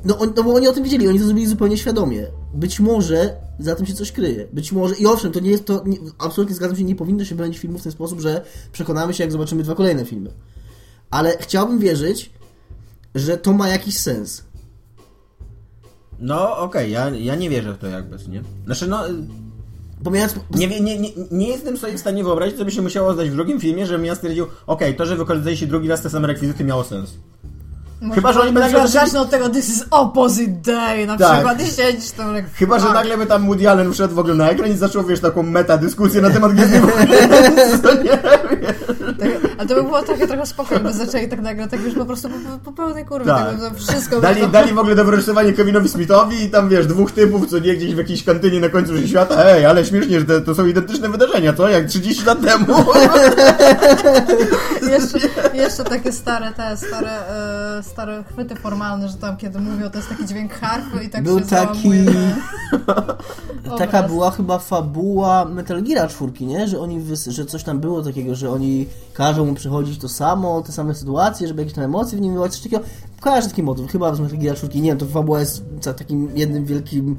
[0.05, 2.27] No, on, no bo oni o tym wiedzieli, oni to zrobili zupełnie świadomie.
[2.53, 4.47] Być może za tym się coś kryje.
[4.53, 4.95] Być może...
[4.95, 5.83] I owszem, to nie jest to...
[5.85, 9.23] Nie, absolutnie zgadzam się, nie powinno się bronić filmów w ten sposób, że przekonamy się,
[9.23, 10.31] jak zobaczymy dwa kolejne filmy.
[11.09, 12.31] Ale chciałbym wierzyć,
[13.15, 14.43] że to ma jakiś sens.
[16.19, 18.43] No okej, ja, ja nie wierzę w to jakby, nie?
[18.65, 19.09] Znaczy no...
[19.09, 19.13] y,
[20.03, 20.35] Pomijając...
[20.55, 23.33] Nie, nie, nie, nie jestem sobie w stanie wyobrazić, co by się musiało zdać w
[23.33, 26.63] drugim filmie, żebym ja stwierdził, okej, to, że wykorzystali się drugi raz te same rekwizyty
[26.63, 27.13] miało sens.
[28.01, 31.33] Może Chyba, że oni by nagle zaczną od tego This is opposite day na Tak.
[31.33, 32.45] przykład i siedzisz tam jak...
[32.53, 32.93] Chyba, że Tak.
[32.95, 35.77] nagle by tam Woody Allen wszedł w ogóle na ekran i zaczął, wiesz, taką meta
[35.77, 37.07] dyskusję na temat Gwiezdnych Wojen.
[38.03, 38.17] Nie?
[38.17, 38.57] Tak,
[39.57, 42.29] ale to by było takie trochę spokojnie, by zaczęli tak nagle, tak już po prostu
[42.29, 43.59] po, po pełnej kurwie, Tak.
[43.59, 43.59] tak.
[43.73, 44.21] to wszystko...
[44.21, 47.59] Dali, to- dali w ogóle do wyrysowania Kevinowi Smithowi i tam, wiesz, dwóch typów, co
[47.59, 49.45] nie, gdzieś w jakiejś kantynie na końcu świata.
[49.45, 51.69] Ej, ale śmiesznie, że te, to są identyczne wydarzenia, co?
[51.69, 52.65] Jak 30 lat temu.
[54.91, 55.19] jeszcze,
[55.53, 57.09] jeszcze takie stare, te stare,
[57.79, 61.23] e, stare chwyty formalne, że tam kiedy mówią, to jest taki dźwięk harfy i tak
[61.23, 61.91] Był się taki-
[63.77, 66.67] Taka była chyba fabuła Metal Gear czwórki, nie?
[66.67, 70.61] Że oni, wys- że coś tam było takiego, że oni każą mu przechodzić to samo,
[70.61, 72.83] te same sytuacje, żeby jakieś tam emocje w nim wywołać, coś takiego.
[73.21, 76.65] Kojarzę taki motyw, chyba z Metal Gear nie wiem, to fabuła jest za takim jednym
[76.65, 77.17] wielkim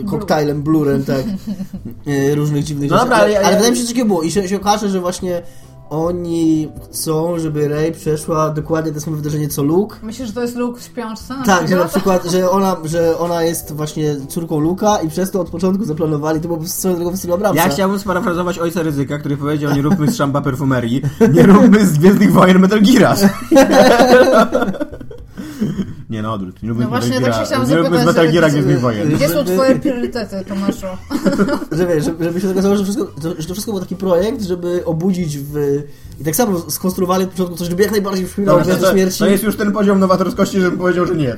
[0.00, 1.24] e, koktajlem, blurem, tak,
[2.06, 3.08] e, różnych dziwnych No rzeczy.
[3.08, 4.88] dobra, ale ale ja- wydaje mi się, że coś takiego było i się, się okaże,
[4.88, 5.42] że właśnie
[5.92, 10.56] oni chcą, żeby Rey przeszła dokładnie to samo wydarzenie co Luke, Myślisz, że to jest
[10.56, 11.34] Luke w śpiączce?
[11.34, 12.24] na tak, że na przykład?
[12.30, 16.48] że ona, że ona jest właśnie córką Luka i przez to od początku zaplanowali, to
[16.48, 17.62] było swoją drogą w stylu Abramsa.
[17.62, 21.02] Ja chciałbym sparafrazować ojca ryzyka, który powiedział, nie róbmy z szamba perfumerii,
[21.32, 23.16] nie róbmy z Gwiezdnych Wojen Metal Geara.
[26.10, 26.62] Nie no, odwrót.
[26.62, 29.14] Nie róbmy No Metal właśnie, tak się chciałam Nie zapytać, Metal Geara Gwiezdnych Wojen.
[29.14, 30.86] Gdzie są Żeby- twoje priorytety, Tomaszu?
[31.78, 34.42] Że wiesz, żeby, żeby się okazało, że, wszystko, to, że to wszystko był taki projekt,
[34.42, 35.82] żeby obudzić w...
[36.20, 39.18] I tak samo skonstruowali od początku coś, żeby jak najbardziej przypominało Gwiazdę to, Śmierci.
[39.18, 41.36] to jest już ten poziom nowatorskości, żebym powiedział, że nie.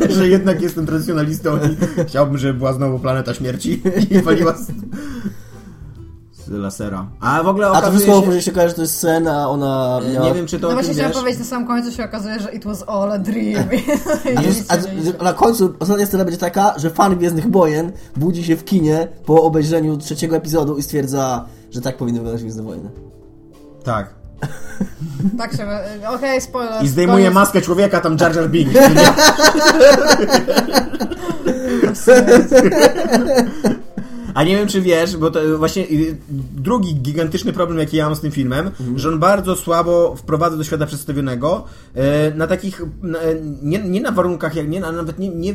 [0.00, 0.10] nie?
[0.16, 4.54] że jednak jestem tradycjonalistą i chciałbym, żeby była znowu planeta śmierci i waliła
[6.46, 7.06] z, lasera.
[7.20, 8.22] A w ogóle A to wszystko się...
[8.22, 10.28] później się okaże, że to jest sen, a ona miała...
[10.28, 12.64] Nie wiem, czy to No właśnie chciałam powiedzieć, na samym końcu się okazuje, że it
[12.64, 13.68] was all a dream.
[14.38, 18.56] A, jest, a, na końcu ostatnia scena będzie taka, że fan Gwiezdnych Wojen budzi się
[18.56, 22.90] w kinie po obejrzeniu trzeciego epizodu i stwierdza, że tak powinny wyglądać Gwiezdne Wojny.
[23.84, 24.14] Tak.
[25.38, 25.66] Tak się...
[26.08, 26.84] Okej, spoiler.
[26.84, 27.34] I zdejmuje koniec.
[27.34, 28.78] maskę człowieka, tam Jar Jar Binks.
[34.34, 35.86] A nie wiem, czy wiesz, bo to właśnie
[36.54, 40.64] drugi gigantyczny problem, jaki ja mam z tym filmem, że on bardzo słabo wprowadza do
[40.64, 41.64] świata przedstawionego
[41.94, 43.18] e, na takich, na,
[43.62, 45.54] nie, nie na warunkach, jak nie, na, nawet nie, nie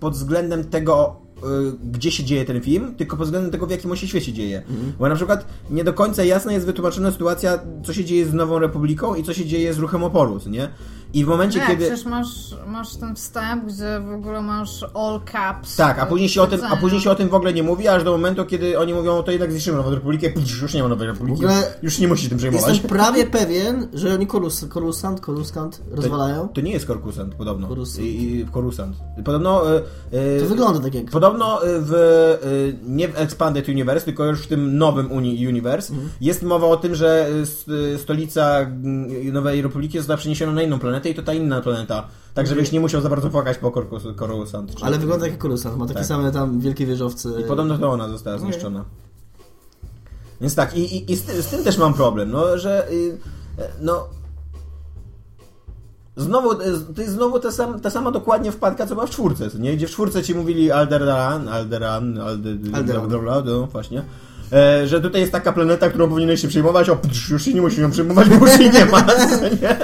[0.00, 3.90] pod względem tego, y, gdzie się dzieje ten film, tylko pod względem tego, w jakim
[3.90, 4.62] on się świecie dzieje.
[4.98, 8.58] Bo na przykład nie do końca jasna jest wytłumaczona sytuacja, co się dzieje z Nową
[8.58, 10.68] Republiką i co się dzieje z ruchem oporu, nie?
[11.16, 11.86] I w momencie, Nie, kiedy...
[11.86, 12.28] przecież masz,
[12.66, 15.76] masz ten wstęp, gdzie w ogóle masz all caps.
[15.76, 17.88] Tak, a później, się o tym, a później się o tym w ogóle nie mówi,
[17.88, 20.26] aż do momentu, kiedy oni mówią, to jednak zniszczymy Nową Republikę,
[20.62, 22.68] już nie ma Nowej Republiki, W ogóle już nie musisz tym przejmować.
[22.68, 26.48] Jestem prawie pewien, że oni korus, korusant, koruskant rozwalają.
[26.48, 27.68] To nie jest Korkusant, podobno.
[27.68, 28.06] Korusant.
[28.06, 28.96] I, i, korusant.
[29.24, 29.76] Podobno...
[29.76, 31.10] e, e, To wygląda tak jak...
[31.10, 35.92] Podobno e, w, e, nie w Expanded Universe, tylko już w tym nowym Uni Universe
[35.92, 36.10] Mhm.
[36.20, 37.70] jest mowa o tym, że st-
[38.02, 38.66] stolica
[39.32, 42.08] Nowej Republiki została przeniesiona na inną planetę i to ta inna planeta.
[42.34, 43.70] Tak, żebyś nie musiał za bardzo płakać po
[44.16, 44.74] Korusant.
[44.74, 46.08] czy- Ale wygląda jak korusant, ma takie Tak.
[46.08, 47.40] same tam wielkie wieżowce.
[47.40, 48.84] I podobno to ona została zniszczona.
[50.40, 53.18] Więc tak, i, i, i z, ty, z tym też mam problem, no, że y,
[53.58, 54.08] e, no
[56.16, 59.50] Znowu, y, to jest znowu ta, sam, ta sama dokładnie wpadka, co była w czwórce,
[59.58, 59.76] nie?
[59.76, 63.02] Gdzie w czwórce ci mówili Alderan, Alderan, Alderan, Alderan.
[63.02, 63.44] Alderan.
[63.46, 64.02] no właśnie.
[64.52, 67.60] E, że tutaj jest taka planeta, którą powinieneś się przejmować, o, psz, już się nie
[67.62, 69.00] musisz ją przejmować, bo już jej nie ma.
[69.62, 69.76] nie?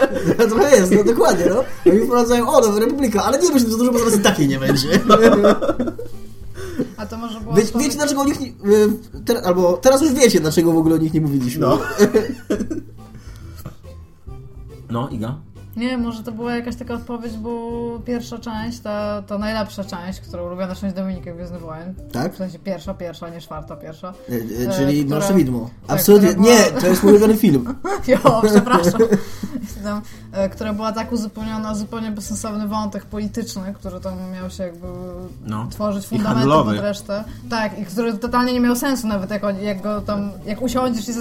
[0.48, 1.64] Trochę jest, no dokładnie, no.
[1.92, 4.58] Oni wprowadzają, o, Nowa Republika, ale nie myślę za dużo, bo zaraz i takiej nie
[4.58, 4.88] będzie.
[6.96, 7.54] A to może było...
[7.54, 8.46] Wie, słowo- wiecie, dlaczego o nich nie...
[8.48, 8.88] y,
[9.24, 11.60] Ter, albo teraz już wiecie, dlaczego w ogóle o nich nie mówiliśmy.
[11.66, 11.78] No.
[14.90, 15.34] No, Iga?
[15.76, 17.50] Nie, może to była jakaś taka odpowiedź, bo
[18.04, 21.94] pierwsza część, ta, ta najlepsza część, która ulubiona część Dominika Gwiezdny Wojen.
[22.12, 22.34] Tak?
[22.34, 24.12] W sensie pierwsza, pierwsza, nie czwarta, pierwsza.
[24.30, 25.70] Y, y, E, Czyli która- Nasze Widmo.
[25.86, 27.74] tak, Absolutnie, która była- nie, to jest mój ulubiony film.
[28.08, 29.00] Jo, przepraszam.
[29.84, 34.86] Tam, e, która była tak uzupełniona, zupełnie bezsensowny wątek polityczny, który tam miał się jakby
[35.46, 35.66] No.
[35.70, 37.24] tworzyć fundamenty pod resztę.
[37.50, 41.06] Tak, i który totalnie nie miał sensu nawet jak, jak go tam, jak usiądziesz i
[41.06, 41.12] się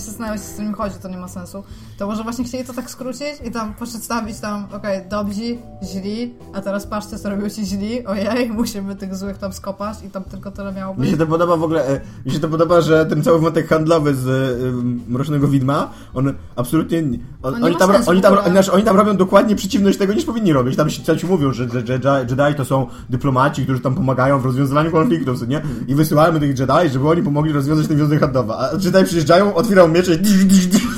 [0.00, 1.64] zastanawiać, co z nim chodzi, to nie ma sensu.
[1.98, 6.60] To może właśnie chcieli to tak skrócić i tam przedstawić tam, okej, dobrzy, źli, a
[6.60, 10.50] teraz patrzcie, co robią ci źli, ojej, musimy tych złych tam skopać i tam tylko
[10.50, 11.10] tyle miało Mi być.
[11.10, 14.14] się to podoba w ogóle, e, mi się to podoba, że ten cały wątek handlowy
[14.14, 18.50] z e, Mrocznego Widma, on absolutnie, nie- on, On nie oni, tam, oni, tam, ogóle.
[18.50, 20.76] znaczy, oni tam robią dokładnie przeciwność tego, niż powinni robić.
[20.76, 24.44] Tam się, ci mówią, że, że Jedi, Jedi to są dyplomaci, którzy tam pomagają w
[24.44, 25.62] rozwiązywaniu konfliktów, nie?
[25.88, 28.52] I wysyłamy tych Jedi, żeby oni pomogli rozwiązać ten wątek handlowy.
[28.52, 30.20] A Jedi przyjeżdżają, otwierają miecze i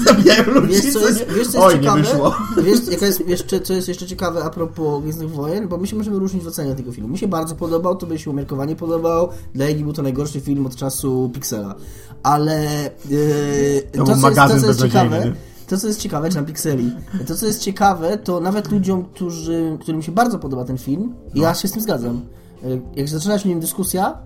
[0.07, 1.99] zabijają ludzi, Wiesz, co jest, wiesz, co jest Oj, ciekawe?
[2.01, 2.37] nie wyszło.
[2.65, 5.69] Wiesz, jaka jest jeszcze, co jest jeszcze ciekawe a propos Gwiezdnych Wojen?
[5.69, 7.09] Bo my się możemy różnić w ocenie tego filmu.
[7.09, 9.29] Mi się bardzo podobał, to by się umiarkowanie podobał.
[9.55, 11.75] Dla Egi był to najgorszy film od czasu Pixela.
[12.23, 15.33] Ale yy, To był co, jest, to, co jest ciekawe, nie?
[15.67, 16.93] to, co jest ciekawe, czy na Pixeli,
[17.27, 21.43] to, co jest ciekawe, to nawet ludziom, którzy, którym się bardzo podoba ten film, No.
[21.43, 22.21] ja się z tym zgadzam.
[22.65, 24.19] Yy, Jak zaczyna się w nim dyskusja,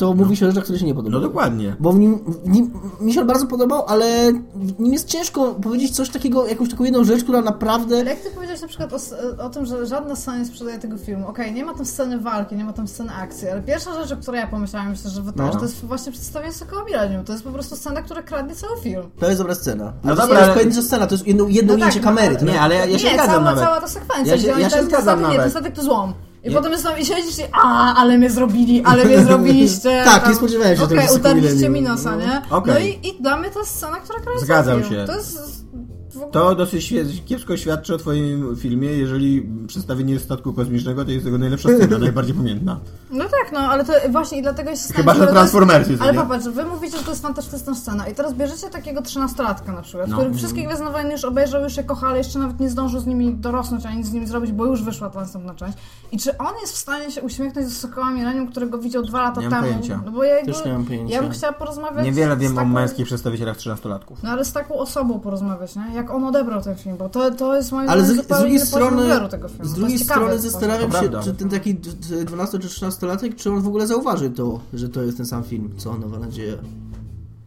[0.00, 1.22] to mówi się o rzeczach, które się nie No podobają.
[1.22, 1.76] dokładnie.
[1.80, 5.54] Bo w nim, w nim mi się on bardzo podobał, ale w nim jest ciężko
[5.54, 7.96] powiedzieć coś takiego, jakąś taką jedną rzecz, która naprawdę...
[8.00, 8.96] Ale jak ty powiedziałeś na przykład o,
[9.44, 11.28] o tym, że żadna scena nie sprzedaje tego filmu.
[11.28, 14.16] Okej, nie ma tam sceny walki, nie ma tam sceny akcji, ale pierwsza rzecz, o
[14.22, 15.56] której ja pomyślałam, myślę, że wy też, No.
[15.58, 17.24] to jest właśnie przedstawienie Sokoła Millennium.
[17.24, 19.02] To jest po prostu scena, która kradnie cały film.
[19.20, 19.92] To jest dobra scena.
[20.04, 22.28] No dobra, to jest scena, to jest jedno, jedno No tak, ujęcie no, kamery.
[22.28, 23.64] ale- to Nie, ale ja, ja się nie, zgadzam cała, nawet.
[23.64, 25.74] cała ta sekwencja, Ja się- ja się zgadzam nawet.
[25.74, 26.12] to złom.
[26.44, 30.02] I potem tam i siedzisz i a, ale mnie zrobili, ale mnie zrobiliście.
[30.04, 32.42] Tak, nie spodziewałem się, że to Okej, utarliście mi nosa, nie?
[32.50, 32.74] Okej.
[32.74, 35.04] No i, i dla mnie to jest scena, która kręci Zgadzam się.
[35.06, 35.64] To jest.
[36.32, 36.94] To dosyć
[37.26, 42.34] kiepsko świadczy o twoim filmie, jeżeli przedstawienie statku kosmicznego to jest jego najlepsza scena, najbardziej
[42.34, 42.80] pamiętna.
[43.10, 46.64] No tak, no, ale to właśnie i dlatego jest Chyba, że Transformersy, Ale popatrz, wy
[46.64, 50.16] mówicie, że to jest fantastyczna scena i teraz bierzecie takiego trzynastolatka na przykład, No.
[50.16, 53.06] który wszystkie Gwiezdne Wojny już obejrzał, już je kocha, ale jeszcze nawet nie zdążył z
[53.06, 55.78] nimi dorosnąć, ani nic z nimi zrobić, bo już wyszła ta następna część.
[56.12, 59.40] I czy on jest w stanie się uśmiechnąć ze Sokoła Millennium, którego widział dwa lata
[59.40, 59.62] Nie temu?
[59.62, 60.00] pojęcia.
[60.04, 61.14] No bo ja, jakby, Też nie mam pojęcia.
[61.14, 62.68] ja bym chciała porozmawiać Niewiele z wiem o taką...
[62.68, 64.16] męskich przedstawicielach 13-latków.
[64.22, 65.86] No ale z taką osobą porozmawiać, nie?
[66.00, 68.60] Jak on odebrał ten film, bo to, to jest moim Ale z, zdaniem z drugiej
[68.60, 69.64] strony, odbioru tego filmu.
[69.64, 73.60] z drugiej strony zastanawiam się, czy ten taki d- d- 12 czy 13-latek, czy on
[73.60, 76.56] w ogóle zauważy to, że to jest ten sam film, co Nowa Nadzieja.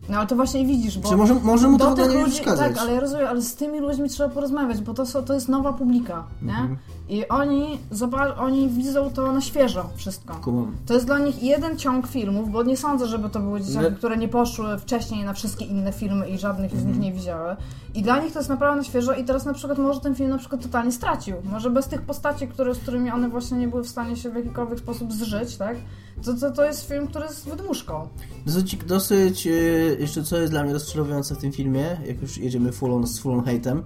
[0.09, 1.09] No ale to właśnie widzisz, bo...
[1.09, 2.73] Czy może, może mu to w do ogóle tych nie ludzi, przeszkadzać?
[2.73, 5.49] tak, ale ja rozumiem, ale z tymi ludźmi trzeba porozmawiać, bo to, są, to jest
[5.49, 6.51] nowa publika, nie?
[6.51, 6.77] Mhm.
[7.09, 10.35] I oni, zobacz, oni widzą to na świeżo wszystko.
[10.35, 10.75] Kumam.
[10.85, 13.97] To jest dla nich jeden ciąg filmów, bo nie sądzę, żeby to były dzieciaki, No.
[13.97, 16.91] które nie poszły wcześniej na wszystkie inne filmy i żadnych z Mhm.
[16.93, 17.55] nich nie widziały.
[17.95, 20.29] I dla nich to jest naprawdę na świeżo i teraz na przykład może ten film
[20.29, 21.35] na przykład totalnie stracił.
[21.51, 24.35] Może bez tych postaci, które, z którymi one właśnie nie były w stanie się w
[24.35, 25.77] jakikolwiek sposób zżyć, tak?
[26.25, 28.07] To, to, to jest film, który jest wydmuszką.
[28.45, 29.51] Dosyć, dosyć e,
[29.99, 33.19] jeszcze co jest dla mnie rozczarowujące w tym filmie, jak już jedziemy full on, z
[33.19, 33.81] full on hate'em,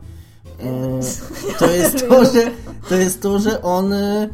[0.59, 0.99] e,
[1.59, 2.51] to jest to, że,
[2.89, 4.29] to jest to, że on, e,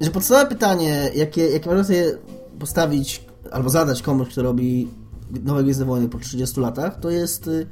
[0.00, 2.18] że podstawowe pytanie, jakie, jakie można sobie
[2.58, 4.88] postawić albo zadać komuś, kto robi
[5.44, 7.66] nowe Gwiezdne Wojny po 30 latach, to jest y,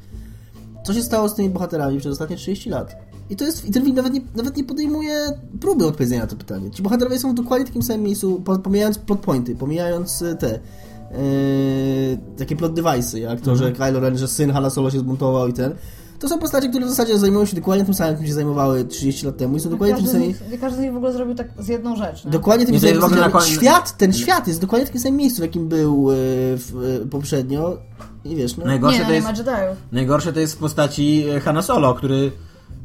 [0.85, 2.97] co się stało z tymi bohaterami przez ostatnie 30 lat.
[3.31, 5.15] I to jest, i ten film nawet nie, nawet nie podejmuje
[5.61, 6.71] próby odpowiedzenia na to pytanie.
[6.71, 10.49] Ci bohaterowie są w dokładnie takim samym miejscu, po- pomijając plot pointy, pomijając y, te
[10.49, 15.49] yy, takie plot device'y, jak to, że Kylo Ren, że syn Hanna Solo się zbuntował
[15.49, 15.75] i ten.
[16.19, 19.27] To są postacie, które w zasadzie zajmują się dokładnie tym samym, czym się zajmowały 30
[19.27, 20.29] lat temu i są dokładnie tym Każdy z, samym...
[20.29, 22.25] nich, każdy z nich w ogóle zrobił tak z jedną rzecz.
[22.25, 22.31] Nie?
[22.31, 25.69] Dokładnie tym samym koń- Świat, ten świat jest dokładnie w takim samym miejscu, w jakim
[25.69, 26.15] był e,
[26.57, 27.79] w, e, poprzednio.
[28.25, 28.65] I wiesz, no.
[28.65, 29.47] Najgorsze nie, to no, nie jest...
[29.47, 29.79] ma Jediów.
[29.93, 32.33] Najgorsze to jest w postaci e, Hanna Solo, który...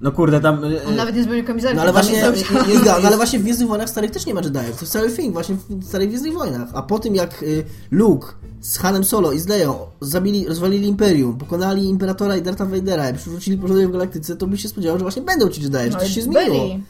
[0.02, 0.64] No kurde, tam...
[0.64, 1.76] e, On nawet nie zmienił kamizelki.
[1.76, 2.22] No ale właśnie,
[2.68, 4.64] nie, no, ale właśnie w Gwiezdnych Wojnach starych też nie ma Jediów.
[4.76, 6.70] To jest cały film właśnie w starych Gwiezdnych Wojnach.
[6.74, 8.28] A po tym jak y, Luke
[8.62, 13.14] z Hanem Solo i z Leją zabili, rozwalili Imperium, pokonali Imperatora i Dartha Vadera i
[13.14, 16.00] przywrócili porządek w galaktyce, to byś się spodziewał, że właśnie będą ci Jedi, że No
[16.00, 16.66] coś się zmieniło.
[16.68, 16.84] byli.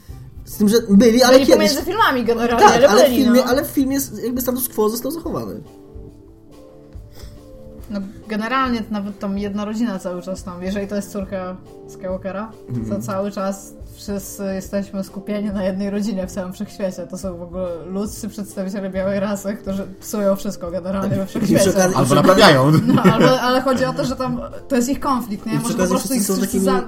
[0.46, 1.70] Z tym, że byli, ale Byli kiedyś...
[1.70, 3.46] pomiędzy filmami generalnie, Tak, ale, ale w, byli, filmie, no.
[3.46, 5.62] ale w filmie jakby status quo został zachowany.
[7.90, 11.58] No, generalnie to nawet tam jedna rodzina cały czas tam, jeżeli to jest córka
[11.88, 12.90] Skywalkera, Mhm.
[12.90, 17.08] to cały czas wszyscy jesteśmy skupieni na jednej rodzinie w całym wszechświecie.
[17.08, 21.70] To są w ogóle ludzcy przedstawiciele białej rasy, którzy psują wszystko generalnie we wszechświecie.
[21.72, 22.72] okazji- Albo naprawiają.
[22.88, 25.54] No, ale, ale chodzi o to, że tam to jest ich konflikt, nie?
[25.60, 26.82] Może po prostu ich są takimi- za,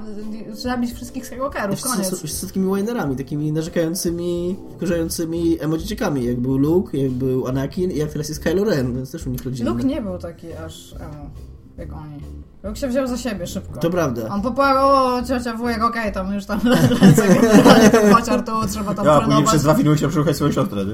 [0.52, 2.08] zabić wszystkich Skywalkerów, koniec.
[2.20, 7.96] są, z takimi Winerami, takimi narzekającymi, wkurzającymi emodziczekami, jak był Luke, jak był Anakin i
[7.96, 9.70] jak teraz jest Kylo Ren, więc też u nich rodzina.
[9.70, 11.30] Luke nie był taki aż emo,
[11.78, 12.20] jak oni.
[12.62, 13.80] Luke się wziął za siebie szybko.
[13.80, 14.28] To prawda.
[14.28, 16.60] On popłakał, o ciocia, wujek, okej, tam już tam
[17.02, 19.48] lecę, generalnie ten pociar tu, trzeba tam Ja, a później trenować.
[19.48, 20.84] przez dwa filmy chciał przeszukać swoją siostrę.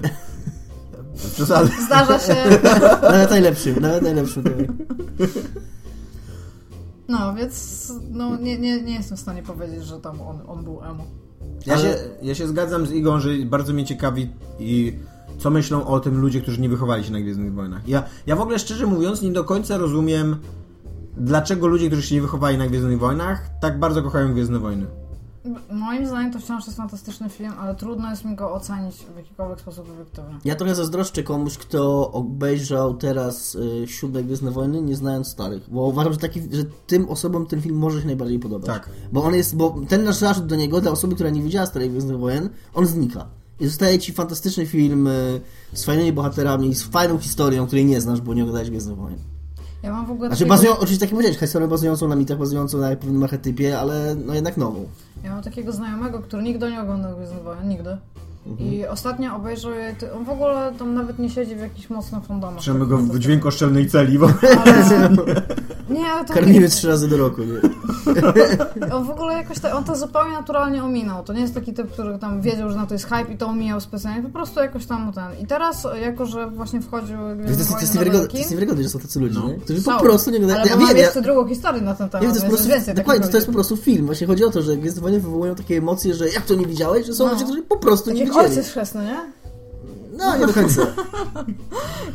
[1.34, 1.70] Przesady.
[1.86, 2.34] Zdarza się,
[3.12, 4.42] Nawet najlepszym, nawet najlepszym.
[4.42, 4.52] tak.
[7.08, 10.84] no więc no, nie, nie, nie jestem w stanie powiedzieć, że tam on, on był
[10.84, 11.04] emo.
[11.66, 14.98] Ja, Ale- się, ja się zgadzam z Igą, że bardzo mnie ciekawi i
[15.38, 17.88] co myślą o tym ludzie, którzy nie wychowali się na Gwiezdnych Wojnach.
[17.88, 20.36] Ja, ja w ogóle szczerze mówiąc nie do końca rozumiem,
[21.16, 24.86] dlaczego ludzie, którzy się nie wychowali na Gwiezdnych Wojnach, tak bardzo kochają Gwiezdne Wojny.
[25.70, 29.60] Moim zdaniem to wciąż jest fantastyczny film, ale trudno jest mi go ocenić w jakikolwiek
[29.60, 30.38] sposób obiektywnie.
[30.44, 35.82] Ja trochę zazdroszczę komuś, kto obejrzał teraz y, siódme Gwiezdne Wojny, nie znając starych, bo
[35.82, 38.66] uważam, że, taki, że tym osobom ten film może się najbardziej podobać.
[38.66, 38.90] Tak.
[39.12, 41.90] Bo on jest, bo ten nasz zarzut do niego, dla osoby, która nie widziała starych
[41.90, 43.26] Gwiezdnych Wojen, on znika.
[43.60, 45.40] I zostaje ci fantastyczny film y,
[45.72, 49.18] z fajnymi bohaterami, z fajną historią, której nie znasz, bo nie oglądałeś Gwiezdnych Wojen.
[49.82, 52.38] Ja mam w ogóle Znaczy, takiego- bazują, oczywiście tak jak powiedziałeś, historię bazującą na mitach,
[52.38, 54.86] bazującą na pewnym archetypie, ale no jednak nową.
[55.24, 57.96] Ja mam takiego znajomego, który nigdy nie oglądał Gwiezdnych Wojen, nigdy.
[58.50, 58.72] Mhm.
[58.72, 62.20] I ostatnio obejrzał je, ty- on w ogóle tam nawet nie siedzi w jakichś mocno
[62.20, 62.60] fandomach.
[62.60, 64.28] Trzymamy go w dźwiękoszczelnej celi, bo
[64.64, 65.10] Ale...
[65.90, 67.60] Nie, to Karmimy trzy razy do roku, nie?
[68.94, 71.24] On w ogóle jakoś tak, on to zupełnie naturalnie ominął.
[71.24, 73.46] To nie jest taki typ, który tam wiedział, że na to jest hype i to
[73.46, 75.24] omijał specjalnie, po prostu jakoś tam ten.
[75.42, 78.88] I teraz, jako że właśnie wchodził To jest, to, jest niewiarygodne, to jest niewiarygodne, że
[78.88, 79.48] są tacy ludzie, No.
[79.48, 79.54] nie?
[79.54, 79.92] którzy są.
[79.98, 80.60] po prostu nie oglądają.
[80.60, 82.68] Ale Ja mam wiem, ja, jeszcze drugą historię na ten temat, Nie, to jest prostu,
[82.68, 84.06] więcej dokładnie, to, to jest po prostu film.
[84.06, 87.06] Właśnie chodzi o to, że Gwiezdne Wojny wywołują takie emocje, że jak to nie widziałeś,
[87.06, 87.32] że są No.
[87.32, 88.56] ludzie, którzy po prostu Tak nie jak widzieli.
[88.56, 89.32] ojciec chrzestny, nie?
[90.18, 90.82] No, nie do końca.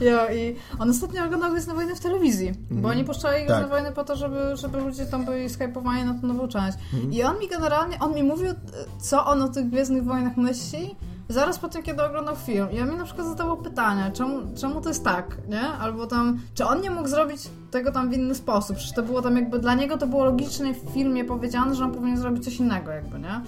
[0.02, 3.70] Ja, I on ostatnio oglądał Gwiezdne Wojny w telewizji, bo oni puszczali Gwiezdne Tak.
[3.70, 6.78] Wojny po to, żeby, żeby ludzie tam byli skypowani na tą nową część.
[6.94, 7.14] Mhm.
[7.14, 8.54] I on mi generalnie, on mi mówił,
[9.02, 10.96] co on o tych Gwiezdnych Wojnach myśli,
[11.30, 12.72] zaraz po tym, kiedy oglądał film.
[12.72, 15.62] I on mi na przykład zadawał pytanie, czemu, czemu to jest tak, nie?
[15.62, 18.78] Albo tam, czy on nie mógł zrobić tego tam w inny sposób?
[18.78, 21.92] Przecież to było tam jakby, dla niego to było logicznie w filmie powiedziane, że on
[21.92, 23.42] powinien zrobić coś innego jakby, nie?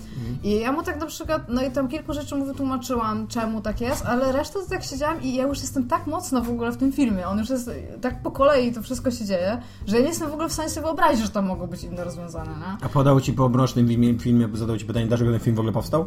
[0.44, 3.82] I ja mu tak na przykład, no i tam kilku rzeczy mu wytłumaczyłam, czemu tak
[3.82, 6.78] jest, ale resztę to tak siedziałam i ja już jestem tak mocno w ogóle w
[6.78, 7.72] tym filmie, on już jest
[8.02, 10.70] tak po kolei to wszystko się dzieje, że ja nie jestem w ogóle w stanie
[10.70, 12.86] sobie wyobrazić, że tam mogą być inne rozwiązania, nie?
[12.86, 13.52] A podał ci po
[13.88, 16.06] filmie, filmie zadał ci pytanie, dlaczego ten film w ogóle powstał?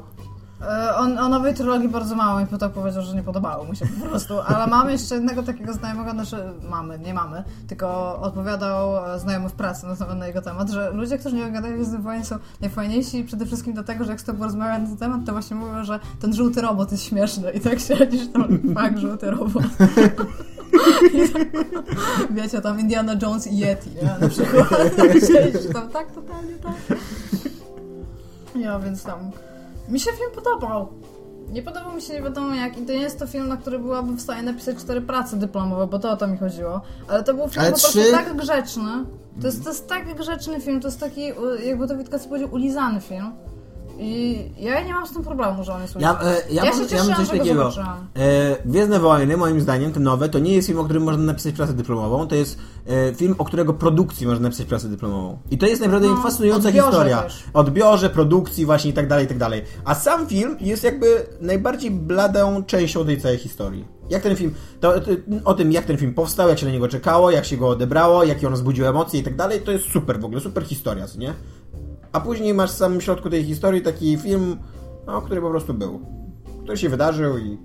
[0.62, 3.86] E, On o nowej trylogii bardzo mało i tak powiedział, że nie podobało mu się
[3.86, 4.40] po prostu.
[4.40, 6.36] Ale mamy jeszcze jednego takiego znajomego, znaczy
[6.70, 9.86] mamy, nie mamy, tylko odpowiadał znajomy w pracy
[10.16, 14.04] na, jego temat, że ludzie, którzy nie oglądają Gwiezdnych Wojen są najfajniejsi przede wszystkim dlatego,
[14.04, 16.92] że jak z tobą rozmawiają na ten temat, to właśnie mówią, że ten żółty robot
[16.92, 19.62] jest śmieszny i tak siedzisz tam, fakt, żółty robot.
[19.78, 20.26] Tak,
[22.30, 24.16] wiecie, tam Indiana Jones i Yeti, nie?
[24.20, 24.68] Na przykład.
[25.32, 26.98] Siedzisz tam, tak, totalnie tak.
[28.54, 29.18] Ja, więc tam...
[29.88, 30.88] Mi się film podobał.
[31.52, 33.78] Nie podobał mi się nie wiadomo jak i to nie jest to film, na który
[33.78, 36.80] byłabym w stanie napisać cztery prace dyplomowe, bo to o to mi chodziło.
[37.08, 38.10] Ale to był film Ale po prostu trzy?
[38.12, 38.90] tak grzeczny.
[39.40, 41.32] To jest, to jest tak grzeczny film, to jest taki,
[41.64, 43.32] jakby to Witka powiedział, ulizany film.
[43.98, 46.74] I ja nie mam z tym problemu, że on jest Ja, e, ja, Ja mam,
[46.74, 47.72] się ja cieszyłam, mam coś takiego.
[48.16, 51.54] E, Gwiezdne Wojny, moim zdaniem, te nowe, to nie jest film, o którym można napisać
[51.54, 55.38] pracę dyplomową, to jest e, film, o którego produkcji można napisać pracę dyplomową.
[55.50, 57.22] I to jest naprawdę No, fascynująca odbiorze historia.
[57.22, 57.44] też.
[57.54, 59.62] Odbiorze, produkcji właśnie i tak dalej, i tak dalej.
[59.84, 63.84] A sam film jest jakby najbardziej bladą częścią tej całej historii.
[64.10, 65.10] Jak ten film, to, to,
[65.44, 68.24] o tym jak ten film powstał, jak się na niego czekało, jak się go odebrało,
[68.24, 71.34] jakie on wzbudził emocje i tak dalej, to jest super w ogóle, super historia, nie?
[72.16, 74.56] A później masz w samym środku tej historii taki film,
[75.06, 76.00] no, który po prostu był.
[76.62, 77.58] Który się wydarzył i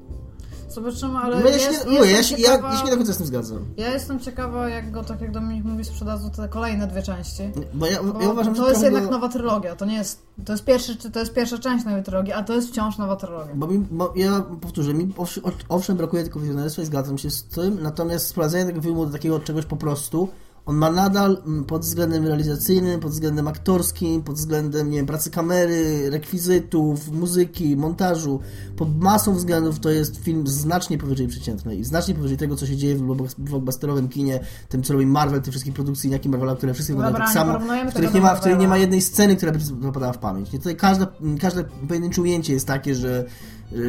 [0.69, 2.91] Zobaczymy, ale No ja jest, się, nie, mówię, ja, się, ja, ciekawa, ja się nie
[2.91, 3.59] do końca z tym zgadzam.
[3.77, 7.43] ja jestem ciekawa, jak go, tak jak Dominik mówi, sprzedadzą te kolejne dwie części.
[7.73, 9.95] Bo ja, Bo ja uważam, że to jest trochę jednak go- nowa trylogia, to nie
[9.95, 13.15] jest, to jest, pierwszy, to jest pierwsza część nowej trylogii, a to jest wciąż nowa
[13.15, 13.55] trylogia.
[13.55, 17.43] Bo, mi, bo ja powtórzę, mi owsz- owszem brakuje tylko wizjonerstwa i zgadzam się z
[17.43, 20.27] tym, natomiast sprowadzenie tego filmu do takiego czegoś po prostu,
[20.65, 25.29] on ma nadal mm, pod względem realizacyjnym, pod względem aktorskim, pod względem, nie wiem, pracy
[25.31, 28.39] kamery, rekwizytów, muzyki, montażu,
[28.77, 32.77] pod masą względów to jest film znacznie powyżej przeciętnej i znacznie powyżej tego, co się
[32.77, 34.39] dzieje w block- blockbusterowym kinie,
[34.69, 37.89] tym, co robi Marvel, tych wszystkich produkcji, jakie Marvela, które wszystkie wyglądają tak samo, w
[37.91, 40.51] których nie ma, w których nie ma jednej sceny, która by zapadała w pamięć.
[40.51, 41.07] Nie, tutaj każda,
[41.41, 43.25] każde pojedyncze ujęcie jest takie, że,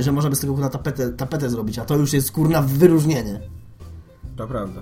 [0.01, 3.41] że można by z tego na tapetę, tapetę zrobić, a to już jest kurna wyróżnienie.
[4.37, 4.81] to prawda.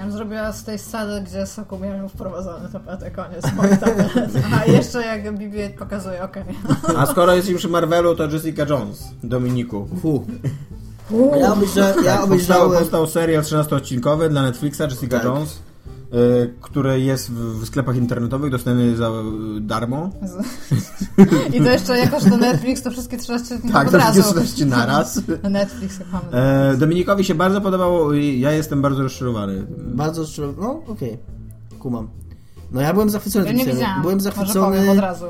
[0.00, 3.44] Ja bym zrobiła z tej sceny, gdzie Soku miał wprowadzony tapetę, koniec.
[4.60, 6.44] A jeszcze jak BB-8 pokazuje, okej.
[6.96, 9.88] A skoro jesteśmy przy Marvelu, to Jessica Jones, Dominiku.
[10.02, 10.26] Fu.
[11.40, 15.24] Ja obejrzałem, ja Tak, powstał, obejrzałem powstał serial 13-odcinkowy dla Netflixa, Jessica Tak.
[15.24, 15.58] Jones,
[16.14, 20.10] y, który jest w, sklepach internetowych dostępny za y, darmo.
[21.54, 24.18] I to jeszcze, jako że to Netflix, to wszystkie 13 dni Tak, od to razu.
[24.18, 25.20] jest 13 naraz.
[25.50, 26.26] Netflix, jak mamy.
[26.32, 29.66] E, Dominikowi się bardzo podobało i ja jestem bardzo rozczarowany.
[29.78, 31.18] bardzo szczerze, no okej,
[31.78, 32.08] kumam.
[32.72, 35.24] No ja byłem zachwycony Ja tym nie widziałam, Byłem zachwycony, powiem od razu.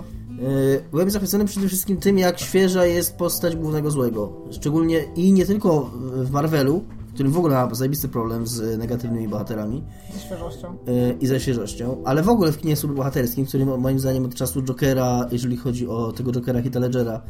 [0.91, 4.33] Byłem zachwycony przede wszystkim tym, jak świeża jest postać głównego złego.
[4.51, 9.29] Szczególnie i nie tylko w Marvelu, w którym w ogóle ma zajebisty problem z negatywnymi
[9.29, 9.83] bohaterami
[10.15, 10.77] Ze świeżością.
[10.87, 14.63] yy, i ze świeżością, ale w ogóle w kinie superbohaterskim, którym moim zdaniem od czasu
[14.63, 17.21] Jokera, jeżeli chodzi o tego Jokera Heath'a Ledgera,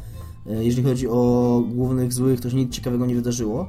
[0.45, 3.67] yy, jeżeli chodzi o głównych złych, to się nic ciekawego nie wydarzyło.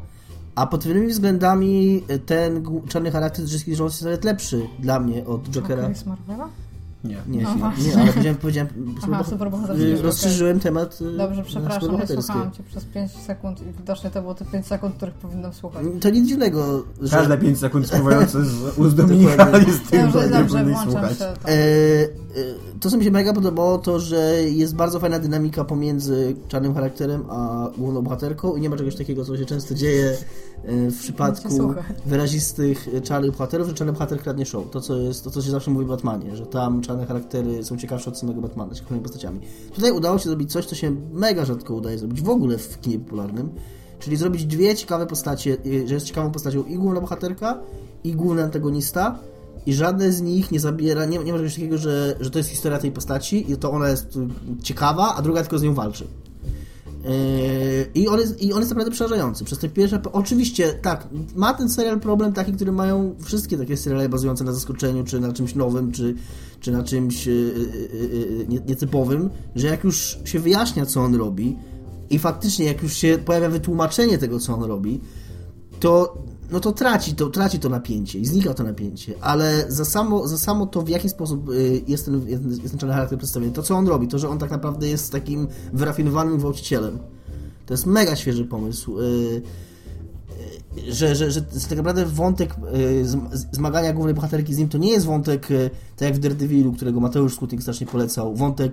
[0.55, 5.83] A pod wieloma względami ten czarny charakter Jones jest nawet lepszy dla mnie od Jokera.
[5.83, 6.49] Okej, z Marvela?
[7.05, 7.17] Nie.
[7.29, 7.73] Nie, Aha.
[7.87, 8.69] nie, ale powiedziałem, powiedziałem
[9.03, 10.03] Aha, superbohater- superbohaterski, yy, okej.
[10.03, 12.23] rozszerzyłem temat yy, Dobrze, przepraszam, nie superbohaterskie.
[12.23, 15.87] słuchałam Cię przez 5 sekund i widocznie to było te 5 sekund, których powinnam słuchać.
[16.01, 17.17] To nic dziwnego, że...
[17.17, 21.13] Każde 5 sekund spływające z ust Dominika jest tym, Dobrze, że nie dobrze, słuchać.
[21.13, 21.19] się.
[21.19, 21.29] tam.
[21.47, 22.09] E, e,
[22.81, 27.25] to, co mi się mega podobało, to, że jest bardzo fajna dynamika pomiędzy czarnym charakterem
[27.31, 30.17] a główną bohaterką i nie ma czegoś takiego, co się często dzieje
[30.65, 31.75] w przypadku
[32.07, 34.71] wyrazistych e, czarnych bohaterów, że czarny bohater kradnie show.
[34.71, 37.77] To, co jest, to, co się zawsze mówi w Batmanie, że tam czarne charaktery są
[37.77, 39.41] ciekawsze od samego Batmana, ciekawymi postaciami.
[39.75, 42.99] Tutaj udało się zrobić coś, co się mega rzadko udaje zrobić w ogóle w kinie
[42.99, 43.51] popularnym,
[43.99, 47.59] czyli zrobić dwie ciekawe postacie, e, że jest ciekawą postacią i główna bohaterka,
[48.05, 49.19] i główny antagonista,
[49.67, 52.51] i żadne z nich nie zabiera, nie, nie ma czegoś takiego, że, że to jest
[52.51, 54.19] historia tej postaci i to ona jest
[54.63, 56.07] ciekawa, a druga tylko z nią walczy.
[57.05, 57.11] Yy,
[57.95, 59.45] I on, jest, I on jest naprawdę przerażający.
[59.45, 60.01] Przez te pierwsze.
[60.13, 65.05] Oczywiście, tak, ma ten serial problem taki, który mają wszystkie takie seriale bazujące na zaskoczeniu,
[65.05, 66.15] czy na czymś nowym, czy,
[66.61, 71.15] czy na czymś yy, yy, yy, nie- nietypowym, że jak już się wyjaśnia, co on
[71.15, 71.57] robi,
[72.11, 75.01] i faktycznie, jak już się pojawia wytłumaczenie tego, co on robi,
[75.81, 76.19] to,
[76.53, 80.39] no to traci to, traci to napięcie i znika to napięcie, ale za samo, za
[80.39, 83.77] samo to, w jaki sposób y, jest ten, jest, ten czarny charakter przedstawiony, to co
[83.77, 86.99] on robi, to, że on tak naprawdę jest takim wyrafinowanym gwałcicielem,
[87.67, 89.01] to jest mega świeży pomysł.
[89.01, 92.55] y, y, że, że, że tak naprawdę wątek
[93.03, 95.49] zm- zmagania głównej bohaterki z nim to nie jest wątek,
[95.97, 98.73] tak jak w Daredevilu, którego Mateusz Skutnik strasznie polecał, wątek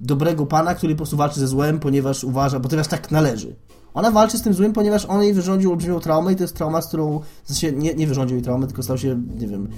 [0.00, 3.56] dobrego pana, który po prostu walczy ze złem, ponieważ uważa, ponieważ tak należy.
[3.94, 6.82] Ona walczy z tym złym, ponieważ on jej wyrządził olbrzymią traumę i to jest trauma,
[6.82, 9.68] z którą, w sensie nie, nie wyrządził jej traumy, tylko stał się, nie wiem,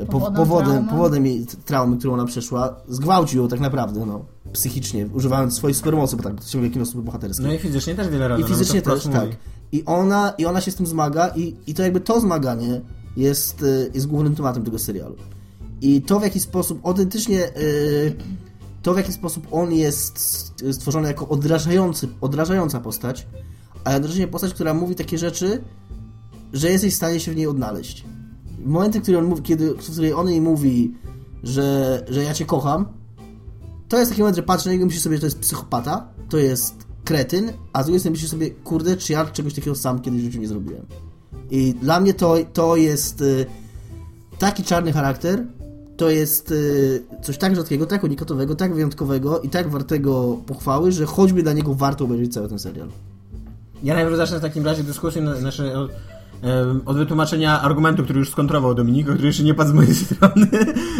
[0.00, 2.76] e, po, Powodem powodem, powodem jej traumy, którą ona przeszła.
[2.88, 7.46] Zgwałcił ją tak naprawdę, no, psychicznie, używając swojej supermocy, bo tak, to ciągle kino superbohaterskie.
[7.46, 8.40] No i fizycznie też wiele razy.
[8.40, 9.28] I no, fizycznie to też, tak.
[9.72, 12.80] I ona, I ona się z tym zmaga i, i to jakby to zmaganie
[13.16, 15.16] jest, y, jest głównym tematem tego serialu.
[15.80, 18.16] I to w jaki sposób autentycznie y,
[18.84, 20.18] to w jaki sposób on jest
[20.72, 23.26] stworzony jako odrażający, odrażająca postać,
[23.84, 25.64] a jednocześnie postać, która mówi takie rzeczy,
[26.52, 28.04] że jesteś w stanie się w niej odnaleźć.
[28.64, 30.94] Momenty, które on mówi, kiedy, w której on jej mówi,
[31.42, 32.86] że, że ja cię kocham,
[33.88, 36.08] to jest taki moment, że patrzę na niego i myślę sobie, że to jest psychopata,
[36.28, 36.74] to jest
[37.04, 40.24] kretyn, a z drugiej strony myślę sobie, kurde, czy ja czegoś takiego sam kiedyś w
[40.24, 40.86] życiu nie zrobiłem.
[41.50, 43.46] I dla mnie to, to jest y,
[44.38, 45.46] taki czarny charakter,
[45.96, 51.06] to jest y, coś tak rzadkiego, tak unikatowego, tak wyjątkowego i tak wartego pochwały, że
[51.06, 52.88] choćby dla niego warto obejrzeć cały ten serial.
[53.82, 55.90] Ja najpierw zacznę w takim razie dyskusję na, znaczy, od,
[56.86, 60.48] od wytłumaczenia argumentu, który już skontrował Dominik, który jeszcze nie padł z mojej strony,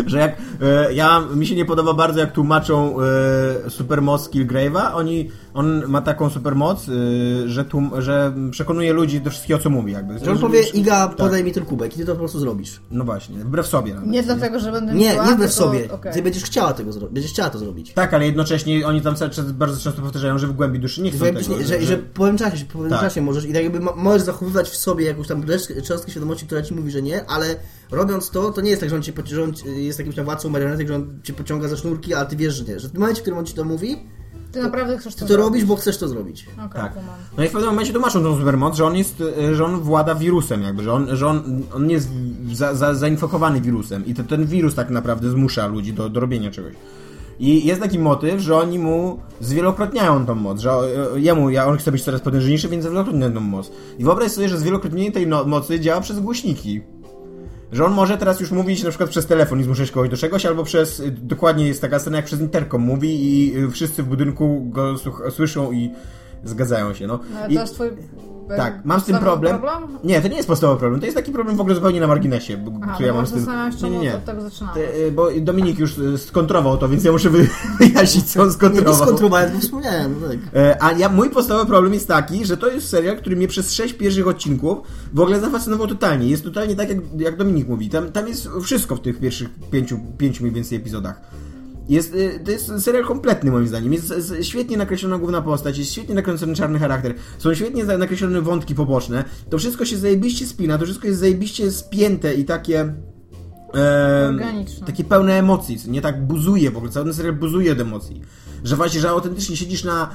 [0.06, 5.30] że jak e, ja, mi się nie podoba bardzo jak tłumaczą e, supermoc Killgrave'a, oni
[5.54, 9.92] on ma taką supermoc, y, że, tłum, że przekonuje ludzi do wszystkiego, co mówi.
[9.92, 10.18] Jakby.
[10.18, 12.80] Że on powie, Iga, podaj mi ten kubek i ty to po prostu zrobisz.
[12.90, 13.94] No właśnie, wbrew sobie.
[13.94, 14.08] Nawet.
[14.10, 15.92] Nie dlatego, że będę Nie, miła, nie wbrew tylko- sobie.
[15.92, 16.12] okej.
[16.12, 17.14] Ty będziesz chciała tego zrobić.
[17.14, 17.92] Będziesz chciała to zrobić.
[17.92, 19.14] Tak, ale jednocześnie oni tam
[19.54, 21.56] bardzo często powtarzają, że w głębi duszy nie chcą Że, tego.
[21.58, 23.00] nie, że, że po pewnym czasie, po pewnym Tak.
[23.00, 25.42] czasie możesz i tak jakby mo- możesz zachowywać w sobie jakąś tam
[25.84, 27.56] cząstkę świadomości, która ci mówi, że nie, ale
[27.90, 30.24] robiąc to, to nie jest tak, że on cię pociąga, że on jest jakimś tam
[30.24, 32.80] władcą marionetek, że on cię pociąga za sznurki, ale ty wiesz, że nie.
[32.80, 33.96] Że w momencie, w którym on ci to mówi,
[34.54, 36.46] Ty naprawdę chcesz ty to to robisz, bo chcesz to zrobić.
[36.52, 36.92] Okej, Tak.
[37.38, 40.14] No i w pewnym momencie tłumaczą tą supermoc, że on jest, e, że on włada
[40.14, 42.08] wirusem jakby, że on, że on, on jest
[42.52, 46.50] za, za, zainfekowany wirusem i to, ten wirus tak naprawdę zmusza ludzi do, do robienia
[46.50, 46.74] czegoś.
[47.38, 51.76] I jest taki motyw, że oni mu zwielokrotniają tą moc, że e, jemu, ja, on
[51.76, 53.70] chce być coraz potężniejszy, więc zwielokrotnia tą moc.
[53.98, 56.80] I wyobraź sobie, że zwielokrotnienie tej no, mocy działa przez głośniki.
[57.72, 60.46] Że on może teraz już mówić na przykład przez telefon i zmuszać kogoś do czegoś,
[60.46, 64.06] albo przez, y, dokładnie jest taka scena jak przez interkom mówi i y, wszyscy w
[64.06, 64.94] budynku go
[65.30, 65.90] słyszą i
[66.44, 67.20] zgadzają się, no.
[67.32, 67.88] No, ale I, to jest twój...
[68.56, 69.98] tak, mam z tym podstawowy problem.
[70.04, 72.56] Nie, to nie jest podstawowy problem, to jest taki problem w ogóle zupełnie na marginesie,
[72.56, 73.46] bo, Aha, który ja mam z tym...
[73.82, 74.14] Nie, nie, nie.
[74.14, 74.74] od tego zaczynamy.
[74.74, 77.48] Te, y, Bo Dominik już y, skontrował to, więc ja muszę wy-
[77.80, 78.94] wyjaśnić, co on Nie, nie skontrował.
[78.94, 80.38] skontrolowałem, bo wspomniałem, no tak.
[80.54, 83.72] E, A ja, mój podstawowy problem jest taki, że to jest serial, który mnie przez
[83.72, 84.78] sześć pierwszych odcinków
[85.12, 86.28] w ogóle zafascynował totalnie.
[86.28, 87.90] Jest totalnie tak, jak, jak Dominik mówi.
[87.90, 91.20] Tam, tam jest wszystko w tych pierwszych pięciu, pięciu mniej więcej epizodach.
[91.88, 93.92] Jest, y, to jest serial kompletny moim zdaniem.
[93.92, 99.24] Jest świetnie nakreślona główna postać, jest świetnie nakreślony czarny charakter, są świetnie nakreślone wątki poboczne.
[99.50, 102.94] To wszystko się zajebiście spina, to wszystko jest zajebiście spięte i takie...
[104.28, 104.86] Organiczne.
[104.86, 108.20] Takie pełne emocji, nie tak buzuje w ogóle, cały ten serial buzuje od emocji.
[108.64, 110.10] Że właśnie, że autentycznie siedzisz na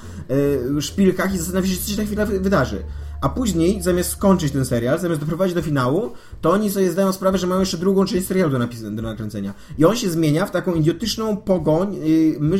[0.77, 2.83] y, szpilkach i zastanawiasz się, co się na chwilę wy- wydarzy.
[3.21, 6.11] A później, zamiast skończyć ten serial, zamiast doprowadzić do finału,
[6.41, 9.53] to oni sobie zdają sprawę, że mają jeszcze drugą część serialu do, napis- do nakręcenia.
[9.77, 11.95] I on się zmienia w taką idiotyczną pogoń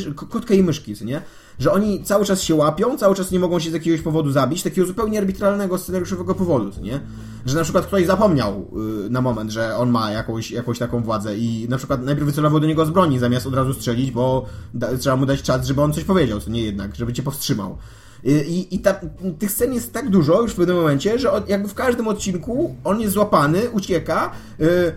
[0.06, 1.22] y, k- kotka i myszki, nie?
[1.58, 4.62] Że oni cały czas się łapią, cały czas nie mogą się z jakiegoś powodu zabić,
[4.62, 7.00] takiego zupełnie arbitralnego scenariuszowego powodu, nie?
[7.46, 8.66] Że na przykład ktoś zapomniał
[9.06, 12.60] y, na moment, że on ma jakąś, jakąś taką władzę i na przykład najpierw wycelował
[12.60, 15.82] do niego z broni, zamiast od razu strzelić, bo da, trzeba mu dać czas, żeby
[15.82, 17.78] on coś powiedział, co nie jednak, żeby cię powstrzymał.
[18.24, 19.00] I, i ta,
[19.38, 23.00] tych scen jest tak dużo już w pewnym momencie, że jakby w każdym odcinku on
[23.00, 24.92] jest złapany, ucieka y,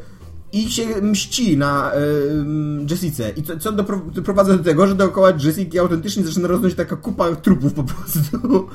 [0.53, 3.29] i się mści na y, Jessice.
[3.29, 7.35] I co, co dopro, doprowadza do tego, że dookoła Jessica autentycznie zaczyna rosnąć taka kupa
[7.35, 8.67] trupów po prostu.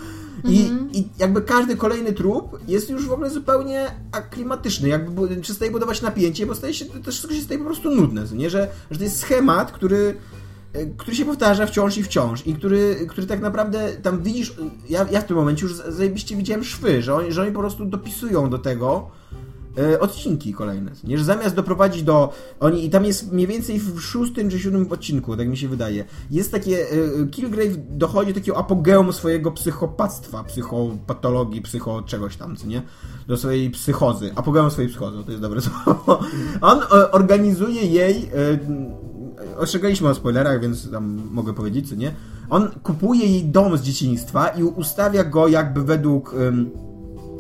[0.45, 6.03] I, I jakby każdy kolejny trup jest już w ogóle zupełnie aklimatyczny, jakby przestaje budować
[6.03, 8.51] napięcie, bo staje się, to wszystko się staje po prostu nudne, nie?
[8.51, 10.15] Że, że to jest schemat, który
[10.97, 14.55] który się powtarza wciąż i wciąż i który, który tak naprawdę tam widzisz,
[14.89, 17.85] ja, ja w tym momencie już zajebiście widziałem szwy, że oni, że oni po prostu
[17.85, 19.11] dopisują do tego
[19.79, 21.19] e, odcinki kolejne, nie?
[21.19, 25.37] Że zamiast doprowadzić do, oni, i tam jest mniej więcej w szóstym czy siódmym odcinku,
[25.37, 31.63] tak mi się wydaje, jest takie, e, Kilgrave dochodzi do takiego apogeum swojego psychopactwa, psychopatologii,
[31.63, 32.83] psycho czegoś tam, co nie?
[33.29, 36.21] Do swojej psychozy, apogeum swojej psychozy, to jest dobre słowo.
[36.61, 38.59] On e, organizuje jej e,
[39.59, 42.13] ostrzegaliśmy o spoilerach, więc tam mogę powiedzieć, co nie?
[42.51, 46.35] On kupuje jej dom z dzieciństwa i ustawia go jakby według.
[46.35, 46.71] ym,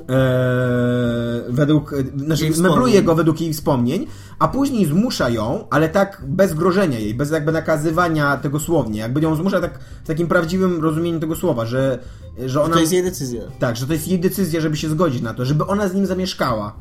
[0.08, 1.92] e, według.
[1.92, 4.06] e, Znaczy, mebluje go według jej wspomnień,
[4.38, 9.00] a później zmusza ją, ale tak bez grożenia jej, bez jakby nakazywania tego słownie.
[9.00, 11.98] Jakby ją zmusza tak w takim prawdziwym rozumieniu tego słowa, że,
[12.46, 12.74] że ona.
[12.74, 13.42] To jest jej decyzja.
[13.58, 16.06] Tak, że to jest jej decyzja, żeby się zgodzić na to, żeby ona z nim
[16.06, 16.72] zamieszkała.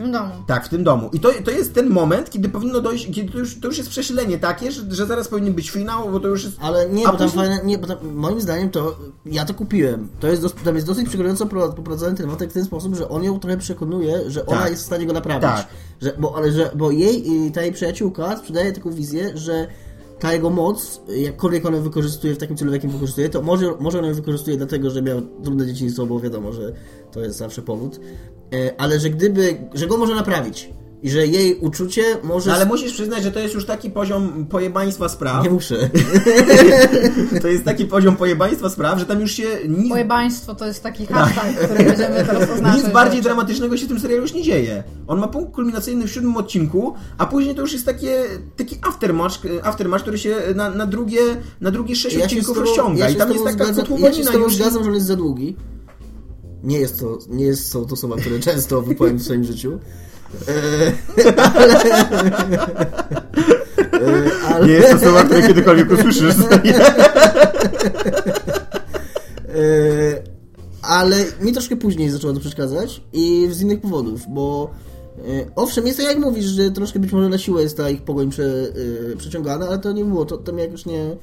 [0.00, 0.32] W tym domu.
[0.46, 1.10] Tak, w tym domu.
[1.12, 3.90] I to, to jest ten moment, kiedy powinno dojść, kiedy to już, to już jest
[3.90, 6.56] przesilenie takie, że, że zaraz powinien być finał, bo to już jest...
[6.60, 8.96] Ale nie, bo tam później- fajne, nie, bo tam, moim zdaniem to
[9.26, 10.08] ja to kupiłem.
[10.20, 13.08] To jest dos, tam jest dosyć przekonująco pro- poprowadzony ten wątek w ten sposób, że
[13.08, 14.70] on ją trochę przekonuje, że ona Tak.
[14.70, 15.42] jest w stanie go naprawić.
[15.42, 15.66] Tak.
[16.00, 19.66] Że, bo, ale że, bo jej i ta jej przyjaciółka sprzedaje taką wizję, że
[20.18, 23.74] ta jego moc, jakkolwiek on ją wykorzystuje w takim celu, w jakim wykorzystuje, to może,
[23.80, 26.72] może on ją wykorzystuje dlatego, że miał trudne dzieciństwo, bo wiadomo, że
[27.12, 28.00] to jest zawsze powód.
[28.52, 30.70] E, Ale że gdyby, że go może naprawić.
[31.02, 32.50] I że jej uczucie może...
[32.50, 35.44] No, ale musisz przyznać, że to jest już taki poziom pojebaństwa spraw.
[35.44, 35.76] Nie muszę.
[37.42, 41.06] To jest taki poziom pojebaństwa spraw, że tam już się nic, Pojebaństwo to jest taki
[41.06, 42.62] hashtag, który będziemy teraz oznaczać.
[42.62, 42.84] Tak.
[42.84, 43.28] nic bardziej rzeczy.
[43.28, 44.84] dramatycznego się w tym serialu już nie dzieje.
[45.06, 48.24] On ma punkt kulminacyjny w siódmym odcinku, a później to już jest takie,
[48.56, 51.20] taki aftermatch, aftermatch który się na, na drugie,
[51.60, 53.04] na drugie sześć Ja odcinków rozciąga.
[53.04, 54.54] ja I tam jest taka zgadzam, ja się z tobą już...
[54.54, 55.56] zgadzam, że on jest za długi.
[56.64, 59.78] Nie jest to, nie jest, są to słowa, które często wypowiem w swoim życiu.
[60.48, 60.92] E,
[61.54, 61.74] ale,
[64.48, 66.34] ale, Nie jest to słowa, które kiedykolwiek usłyszysz.
[69.48, 70.22] e,
[70.82, 74.70] ale mi troszkę później zaczęło to przeszkadzać i z innych powodów, bo
[75.18, 78.02] e, owszem, jest tak jak mówisz, że troszkę być może na siłę jest ta ich
[78.02, 78.72] pogoń prze,
[79.12, 81.16] e, przeciągana, ale to nie było, to, to mnie jakoś nie,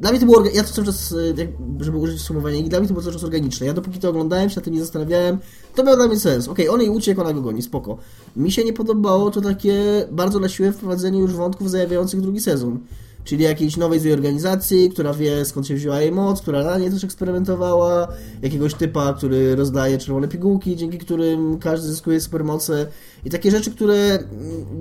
[0.00, 1.50] Dla mnie to było, ja to cały czas, jak-
[1.80, 3.66] żeby użyć sformułowania, i dla mnie to było cały czas organiczne.
[3.66, 5.38] Ja dopóki to oglądałem, się na tym nie zastanawiałem,
[5.74, 6.48] to miało dla mnie sens.
[6.48, 7.98] Okej, on jej uciekł, ona go goni, spoko.
[8.36, 12.78] Mi się nie podobało to takie bardzo na siłę wprowadzenie już wątków zajawiających drugi sezon.
[13.24, 16.90] Czyli jakiejś nowej złej organizacji, która wie skąd się wzięła jej moc, która na niej
[16.90, 18.08] też eksperymentowała,
[18.42, 22.86] jakiegoś typa, który rozdaje czerwone pigułki, dzięki którym każdy zyskuje supermoce
[23.24, 24.22] i takie rzeczy, które mm,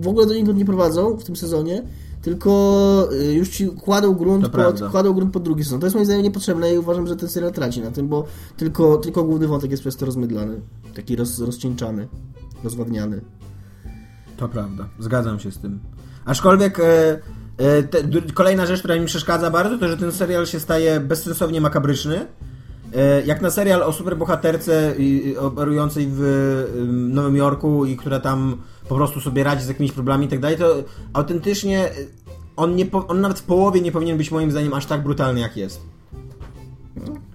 [0.01, 1.83] w ogóle do niego nie prowadzą w tym sezonie,
[2.21, 4.89] tylko y, już ci kładą grunt, To pod, prawda.
[4.89, 5.79] kładą grunt pod drugi sezon.
[5.79, 8.25] To jest moim zdaniem niepotrzebne i uważam, że ten serial traci na tym, bo
[8.57, 10.61] tylko, tylko główny wątek jest przez to rozmydlany,
[10.95, 12.07] taki roz, rozcieńczany,
[12.63, 13.21] rozwadniany.
[14.37, 15.79] To prawda, zgadzam się z tym.
[16.25, 17.19] Aczkolwiek e,
[17.57, 18.03] e, te,
[18.33, 22.25] kolejna rzecz, która mi przeszkadza bardzo, to że ten serial się staje bezsensownie makabryczny.
[22.95, 24.95] E, jak na serial o superbohaterce
[25.39, 26.21] operującej w
[26.75, 28.57] ym, Nowym Jorku i która tam
[28.89, 30.75] po prostu sobie radzi z jakimiś problemami i tak dalej, to
[31.13, 31.91] autentycznie e,
[32.55, 35.57] on, nie on nawet w połowie nie powinien być moim zdaniem aż tak brutalny jak
[35.57, 35.81] jest.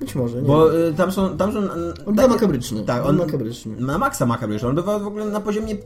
[0.05, 0.83] Być może, nie Bo wiem.
[0.83, 1.37] y, tam są...
[1.37, 1.73] Tam są mm,
[2.07, 2.85] On bywa makabryczny.
[2.85, 3.77] Tak, on makabryczny.
[3.81, 4.69] na maksa makabryczny.
[4.69, 5.77] On bywa w ogóle na poziomie...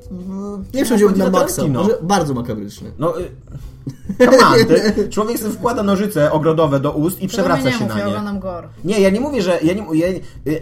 [0.74, 1.82] Nie przechodziłby na maksa, Tarantino.
[1.82, 2.92] może bardzo makabryczny.
[2.98, 3.24] No, y,
[5.10, 8.40] człowiek sobie wkłada nożyce ogrodowe do ust i przewraca się mów, na ja nie.
[8.40, 8.68] gore.
[8.84, 9.58] Nie, ja nie mówię, że.
[9.62, 10.08] Ja, nie, ja,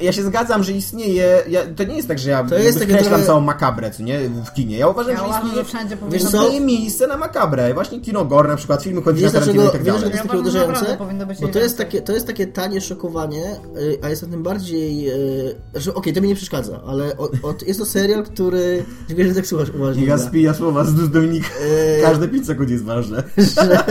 [0.03, 1.43] ja się zgadzam, że istnieje.
[1.49, 4.19] Ja, to nie jest tak, że ja To jest takie trochę- całą makabrę, co nie?
[4.29, 4.79] W kinie.
[4.79, 5.65] Ja uważam, Ja że istnieje.
[5.65, 6.45] wszędzie Wiesz powinno.
[6.45, 7.75] Istnieje miejsce na makabrę.
[7.75, 10.11] Właśnie kino gore, na przykład filmy Quentina Wiesz Tarantino i tak wiesz, dalej.
[10.11, 11.43] dlaczego to jest Ja takie uderzające?
[11.47, 13.46] Bo to jest, takie, to jest takie tanie szokowanie,
[13.79, 15.11] y, a jest na tym bardziej...
[15.11, 18.85] y, Że okej, to mi nie przeszkadza, ale o, o, jest to serial, który...
[19.09, 20.03] Dziękuję, że tak słuchasz uważnie.
[20.05, 20.19] Iga.
[20.19, 21.49] spija słowa z Dominika.
[21.63, 22.03] Eee.
[22.03, 23.23] Każde 5 sekund jest ważne.
[23.37, 23.85] że,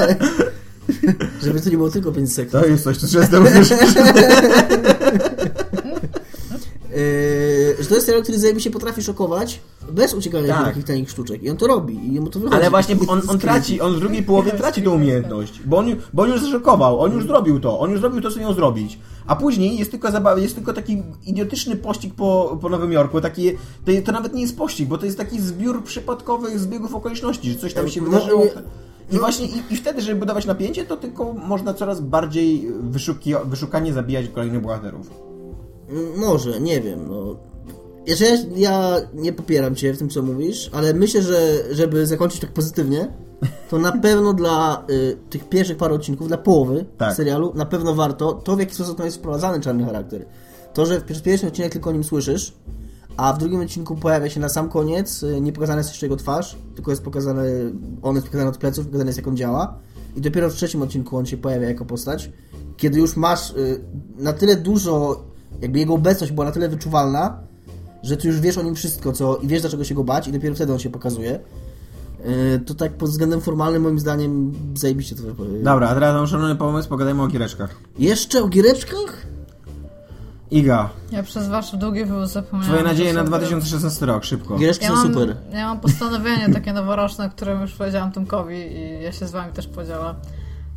[1.43, 2.51] żeby to nie było tylko 5 sekund.
[2.51, 3.70] To jest coś, co często mówisz.
[7.80, 9.59] Że to jest serial, który zajmie się potrafi szokować
[9.91, 10.57] bez uciekania Tak.
[10.57, 10.65] tak.
[10.65, 11.43] takich tanich sztuczek.
[11.43, 12.15] I on to robi.
[12.15, 12.57] I mu to wychodzi.
[12.61, 16.23] Ale właśnie on, on traci, on w drugiej połowie traci tę umiejętność, bo on, bo
[16.23, 18.99] on już zaszokował, on już zrobił to, on już zrobił to, co miał zrobić.
[19.28, 23.51] A później jest tylko zabawa, jest tylko taki idiotyczny pościg po, po Nowym Jorku, taki,
[23.86, 27.57] to, to nawet nie jest pościg, bo to jest taki zbiór przypadkowych zbiegów okoliczności, że
[27.59, 28.45] coś tam się No, wydarzyło.
[29.11, 33.93] I właśnie i, i wtedy, żeby budować napięcie, to tylko można coraz bardziej wyszuki, wyszukanie
[33.93, 35.09] zabijać kolejnych bohaterów.
[36.17, 36.99] Może, nie wiem.
[37.09, 37.36] No.
[38.08, 42.41] Jeszcze ja, ja nie popieram cię w tym, co mówisz, ale myślę, że żeby zakończyć
[42.41, 43.08] tak pozytywnie,
[43.70, 47.16] to na pewno dla y, tych pierwszych paru odcinków, dla połowy Tak.
[47.16, 50.26] serialu, na pewno warto to, w jaki sposób tam jest wprowadzany czarny charakter.
[50.74, 52.53] To, że w pier- pierwszym odcinek tylko o nim słyszysz,
[53.18, 56.16] a w drugim odcinku pojawia się na sam koniec, y, nie pokazana jest jeszcze jego
[56.16, 57.43] twarz, tylko jest pokazane,
[58.01, 59.78] on jest pokazany od pleców, pokazane jest jak on działa.
[60.16, 62.32] I dopiero w trzecim odcinku on się pojawia jako postać,
[62.78, 63.82] kiedy już masz y,
[64.18, 65.24] na tyle dużo,
[65.62, 67.39] jakby jego obecność była na tyle wyczuwalna,
[68.06, 70.32] że ty już wiesz o nim wszystko, co i wiesz dlaczego się go bać i
[70.32, 71.39] dopiero wtedy on się pokazuje.
[72.56, 76.28] Y, To tak pod względem formalnym moim zdaniem zajebiście to wypowie- Dobra, a teraz mam
[76.28, 77.76] szalony pomysł, pogadajmy o giereczkach.
[77.99, 79.26] Jeszcze o giereczkach?
[80.51, 82.68] Iga, Ja przez wasz długi wyłóz zapomniałam.
[82.76, 84.58] twoje nadzieje na są- 2016 rok, szybko.
[84.58, 85.36] Giereczki Ja są mam, super.
[85.53, 89.68] ja mam postanowienie takie noworoczne, które już powiedziałam Tomkowi i ja się z wami też
[89.68, 90.16] podzielę.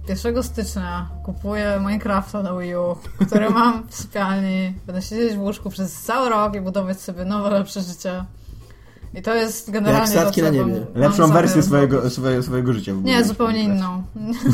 [0.09, 2.97] 1 stycznia kupuję Minecrafta na Wii U,
[3.27, 4.75] który mam w sypialni.
[4.87, 8.25] Będę siedzieć w łóżku przez cały rok i budować sobie nowe, lepsze życie.
[9.15, 10.73] I to jest generalnie Jak statki na niebie.
[10.95, 12.95] mam Lepszą wersję swojego, swojego, swojego życia.
[12.95, 13.15] w ogóle.
[13.15, 14.03] Nie, zupełnie inną.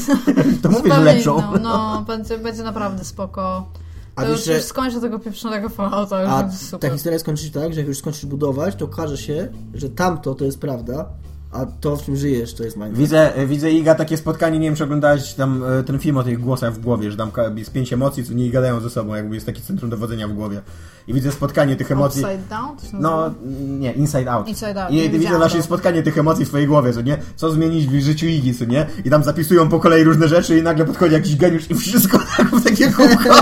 [0.63, 1.39] To mówię, że Zupełnie lepszą.
[1.39, 1.59] Inną.
[1.63, 3.69] No, będzie, będzie naprawdę spoko.
[4.17, 6.91] A To wiesz, już, że- już skończę tego pieprzonego Fallouta, już A będzie super.
[6.91, 10.35] ta historia skończy się tak, że jak już skończysz budować, to okaże się, że tamto
[10.35, 11.07] to jest prawda,
[11.55, 13.01] a to, w czym żyjesz, to jest Minecraft.
[13.01, 16.41] Widzę, widzę Iga takie spotkanie, nie wiem czy oglądałeś tam e, ten film o tych
[16.41, 19.47] głosach w głowie, że tam jest pięć emocji, co nie gadają ze sobą, jakby jest
[19.47, 20.61] takie centrum dowodzenia w głowie.
[21.09, 22.23] I widzę spotkanie tych emocji.
[22.23, 23.03] Upside down?
[23.03, 23.35] No,
[23.79, 24.49] nie, inside out.
[24.49, 27.19] Inside out, I nie widzę właśnie spotkanie tych emocji w twojej głowie, co nie?
[27.37, 28.87] Co zmienić w życiu Igi, co nie?
[29.05, 32.47] I tam zapisują po kolei różne rzeczy i nagle podchodzi jakiś geniusz i wszystko tak
[32.47, 33.35] w takie kółko.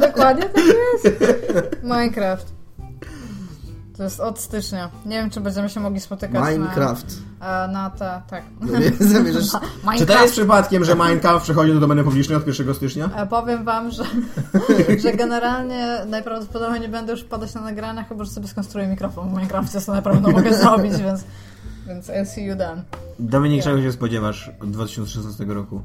[0.00, 1.18] Dokładnie tak jest.
[1.82, 2.57] Minecraft.
[3.98, 4.90] To jest od stycznia.
[5.06, 7.16] Nie wiem, czy będziemy się mogli spotykać Minecraft.
[7.40, 8.44] na, e, na te, tak.
[9.00, 9.44] Zamierzasz...
[9.52, 10.22] Czy to Minecraft.
[10.22, 13.10] jest przypadkiem, że Minecraft przechodzi do domeny publicznej od 1 stycznia?
[13.16, 14.04] E, Powiem wam, że,
[15.02, 19.32] że generalnie najprawdopodobniej nie będę już wpadać na nagrania, chyba że sobie skonstruuję mikrofon w
[19.32, 21.24] Minecrafcie, co na pewno mogę zrobić, więc,
[21.86, 22.82] więc I'll see you then.
[23.18, 25.82] Dominik, czego się spodziewasz od 2016 roku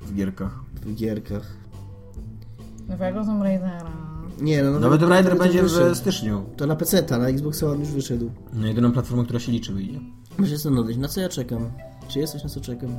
[0.00, 0.52] w gierkach?
[0.74, 1.42] W gierkach.
[2.88, 4.13] Nowego Tomb Raidera.
[4.40, 4.80] Nie, no...
[4.80, 5.94] Nowy Tomb Raider będzie wyszedł.
[5.94, 6.44] w styczniu.
[6.56, 8.30] To na PC, na Xbox One już wyszedł.
[8.52, 10.00] No jedyną platformą, która się liczy, wyjdzie.
[10.38, 11.70] Muszę się zastanowić, na co ja czekam?
[12.08, 12.98] Czy jest coś, na co czekam?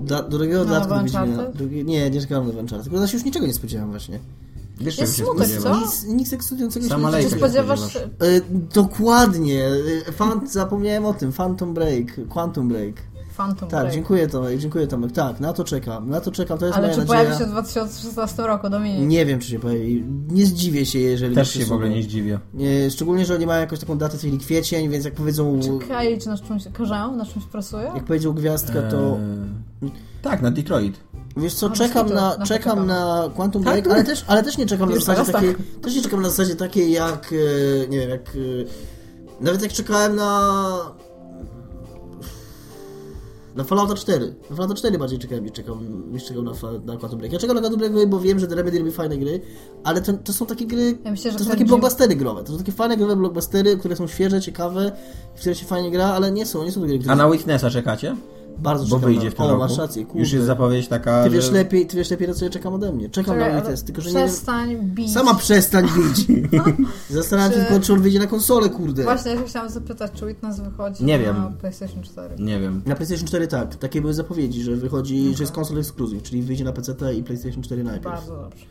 [0.00, 1.24] Da, drugiego Na dodatku Wiedźmina.
[1.24, 1.56] Uncharted?
[1.56, 1.84] Drugi...
[1.84, 2.82] Nie, nie czekam na Uncharted.
[2.82, 4.18] Tylko znaczy już niczego nie spodziewam właśnie.
[4.80, 5.76] Wiesz, Jest się smutek, co?
[5.80, 7.96] Nic, nic ekscytującego Sama się nie się spodziewasz.
[7.96, 8.10] E,
[8.74, 9.64] dokładnie.
[10.08, 11.32] E, Fan, zapomniałem o tym.
[11.32, 12.28] Phantom Break.
[12.28, 12.94] Quantum Break.
[13.36, 13.94] Phantom Tak, Break.
[13.94, 15.12] dziękuję Tomek, dziękuję Tomek.
[15.12, 17.18] Tak, na to czekam, na to czekam, to jest Ale moja czy nadzieja.
[17.24, 19.08] pojawi się w 2016 roku, Dominik?
[19.08, 20.04] Nie wiem, czy się pojawi.
[20.28, 22.38] Nie zdziwię się, jeżeli Też się w ogóle nie zdziwię.
[22.54, 26.26] Nie, Szczególnie, że oni mają jakąś taką datę, czyli kwiecień, więc jak powiedzą, Czy Cage
[26.26, 27.90] na czymś, Karzeł na czymś pracuje?
[27.94, 29.16] jak powiedział Gwiazdka, to
[29.82, 29.90] Eee,
[30.22, 30.96] Tak, na Detroit.
[31.36, 33.72] wiesz co, czekam na, czekam na Quantum Tak?
[33.72, 36.56] Break, ale też, ale też nie czekam na zasadzie takiej, też nie czekam na zasadzie
[36.56, 37.32] takiej jak,
[37.84, 40.50] e, nie wiem, jak, e, nawet jak czekałem na
[43.56, 44.34] na Fallouta 4.
[44.50, 46.52] Na Fallouta 4 bardziej czekałem niż czekam, niż czekam na,
[46.84, 47.32] na Quantum Break.
[47.32, 49.40] Ja czekam na Quantum Break, bo wiem, że The Remedy robi fajne gry,
[49.84, 52.44] ale to, to są takie gry, Ja myślę, że to są takie Jim- blockbustery growe.
[52.44, 54.92] To są takie fajne growe blockbustery, które są świeże, ciekawe,
[55.34, 57.30] w które się fajnie gra, ale nie są, nie są to gry, które A na
[57.30, 58.16] Witnessa czekacie?
[58.58, 59.30] Bardzo Bo czekam wyjdzie na...
[59.30, 59.58] w tym O, roku.
[59.60, 60.20] masz rację, kurde.
[60.20, 61.52] Już jest zapowiedź taka, Ty wiesz że...
[61.52, 63.10] lepiej, ty wiesz lepiej na co ja czekam ode mnie.
[63.10, 64.26] Czekam Czekaj, na mój ale test, tylko że nie wiem...
[64.28, 65.12] Przestań bić.
[65.12, 66.26] Sama przestań bić.
[67.10, 69.02] Zastanawiam się Czy- tylko, czy on wyjdzie na konsolę, kurde.
[69.02, 71.36] Właśnie, ja się chciałam zapytać, czy Witness wychodzi Nie na wiem.
[71.60, 72.34] PlayStation 4?
[72.38, 72.82] Nie wiem.
[72.86, 73.76] Na PlayStation 4 tak.
[73.76, 77.62] Takie były zapowiedzi, że wychodzi, że jest konsol ekskluzyw, czyli wyjdzie na PC i PlayStation
[77.62, 78.04] 4 najpierw.
[78.14, 78.64] Bardzo dobrze.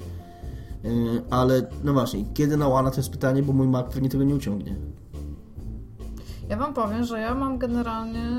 [0.84, 4.24] Yy, ale no właśnie, kiedy na One to jest pytanie, bo mój Mac pewnie tego
[4.24, 4.76] nie uciągnie.
[6.50, 8.30] Ja wam powiem, że ja mam generalnie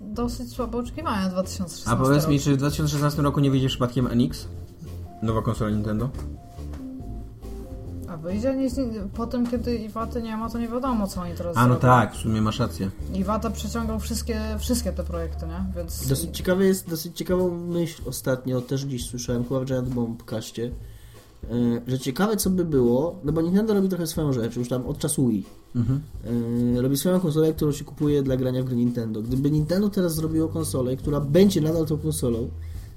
[0.00, 4.06] dosyć słabe oczekiwania w 2016 A powiedz mi, czy w 2016 roku nie wyjdzie przypadkiem
[4.06, 4.48] NX?
[5.22, 6.10] Nowa konsola Nintendo?
[8.08, 11.34] A wyjdzie nic, nie- po tym, kiedy Iwaty nie ma, to nie wiadomo, co oni
[11.34, 11.80] teraz A no zrobią.
[11.80, 12.90] tak, w sumie masz rację.
[13.14, 15.64] Iwata przeciągał wszystkie, wszystkie te projekty, nie?
[15.76, 16.06] Więc...
[16.08, 20.62] Dosyć ciekawe jest, dosyć ciekawą myśl ostatnio, też gdzieś słyszałem, chyba w Giant Bomb podcaście,
[20.62, 20.70] yy,
[21.86, 24.98] że ciekawe co by było, no bo Nintendo robi trochę swoją rzecz, już tam od
[24.98, 25.44] czasu Wii.
[25.76, 26.00] Mhm.
[26.74, 29.22] Yy, robi swoją konsolę, którą się kupuje dla grania w gry Nintendo.
[29.22, 32.48] Gdyby Nintendo teraz zrobiło konsolę, która będzie nadal tą konsolą,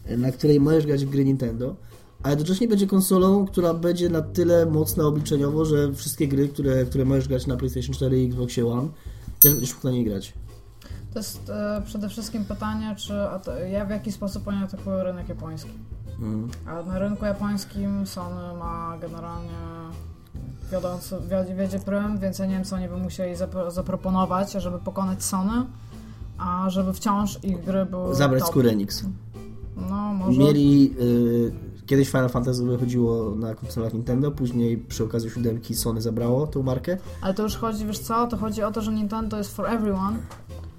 [0.10, 1.76] yy, na której możesz grać w gry Nintendo,
[2.24, 7.06] a jednocześnie będzie konsolą, która będzie na tyle mocna obliczeniowo, że wszystkie gry, które, które
[7.06, 8.90] możesz grać na PlayStation 4 i Xboxie One,
[9.40, 10.34] też będziesz mógł na niej grać.
[11.14, 15.04] To jest e, przede wszystkim pytanie, czy a to, ja w jaki sposób oni atakują
[15.04, 15.72] rynek japoński.
[16.24, 16.50] Mm.
[16.66, 19.58] A na rynku japońskim Sony ma generalnie
[20.72, 21.16] wiodący,
[21.56, 25.66] wiedzie, prym, więc ja nie wiem, co oni by musieli zapro, zaproponować, żeby pokonać Sony,
[26.38, 28.50] a żeby wciąż ich gry były Zabrać top.
[28.50, 29.04] Square Enix.
[29.90, 30.40] No, może...
[30.40, 30.96] Mieli.
[31.02, 36.64] y, kiedyś Final Fantasy wychodziło na konsolach Nintendo, później przy okazji siódemki Sony zabrało tą
[36.64, 36.98] markę.
[37.22, 40.18] Ale to już chodzi, wiesz co, to chodzi o to, że Nintendo jest for everyone,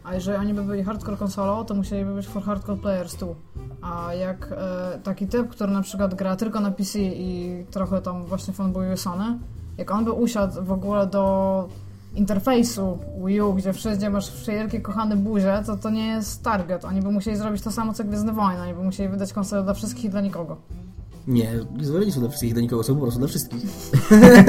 [0.04, 3.34] a jeżeli oni by byli hardcore konsolą, to musieliby być for hardcore players tu.
[3.82, 8.24] A jak e, taki typ, który na przykład gra tylko na PC i trochę tam
[8.24, 9.38] właśnie fanboyuje Sony,
[9.78, 11.68] jak on by usiadł w ogóle do
[12.14, 16.84] interfejsu Wii U, gdzie wszędzie masz wszelkie kochane buzie, to to nie jest target.
[16.84, 18.62] Oni by musieli zrobić to samo, co Gwiezdne Wojny.
[18.62, 20.56] Oni by musieli wydać konsolę dla wszystkich i dla nikogo.
[21.26, 23.62] Nie, zwoleni są dla wszystkich, dla nikogo, są po prostu dla wszystkich.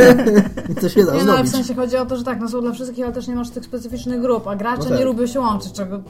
[0.81, 2.61] to się da Nie no, ale w sensie chodzi o to, że tak, no są
[2.61, 4.99] dla wszystkich, ale też nie masz tych specyficznych grup, a gracze No tak.
[4.99, 6.03] nie lubią się łączyć, czego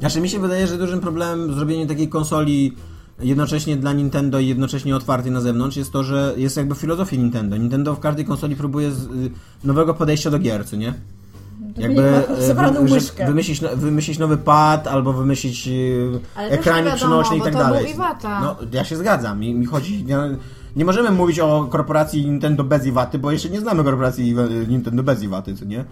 [0.00, 2.76] Znaczy mi się wydaje, że dużym problemem zrobienia takiej konsoli
[3.20, 7.56] jednocześnie dla Nintendo i jednocześnie otwartej na zewnątrz jest to, że jest jakby filozofia Nintendo.
[7.56, 9.08] Nintendo w każdej konsoli próbuje z, y,
[9.64, 10.94] nowego podejścia do gier, co nie?
[11.76, 13.26] Jakby e, łyżkę.
[13.26, 15.70] wymyślić, no- wymyślić nowy pad albo wymyślić e,
[16.34, 17.86] Ale ekranik przenośny i tak to dalej.
[18.42, 19.40] No, ja się zgadzam.
[19.40, 20.04] Mi, mi chodzi.
[20.04, 20.16] Nie,
[20.76, 24.34] nie możemy mówić o korporacji Nintendo bez Iwaty, bo jeszcze nie znamy korporacji
[24.68, 25.84] Nintendo bez Iwaty, co nie?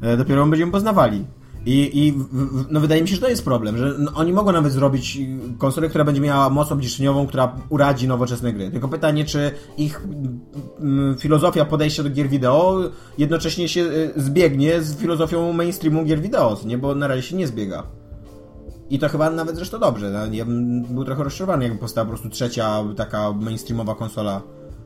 [0.00, 1.24] E, Dopiero ją będziemy poznawali.
[1.66, 2.14] I, i
[2.70, 5.58] no wydaje mi się, że to jest problem, że no, oni mogą nawet zrobić y,
[5.58, 8.70] konsolę, która będzie miała moc obliczeniową, która uradzi nowoczesne gry.
[8.70, 10.02] Tylko pytanie, czy ich
[11.18, 12.80] filozofia podejścia do gier wideo
[13.18, 16.78] jednocześnie się y, zbiegnie z filozofią mainstreamu gier wideo, nie?
[16.78, 17.82] Bo na razie się nie zbiega.
[18.90, 20.10] I to chyba nawet zresztą dobrze.
[20.10, 24.42] No, Ja bym był trochę rozczarowany, jakby powstała po prostu trzecia taka mainstreamowa konsola.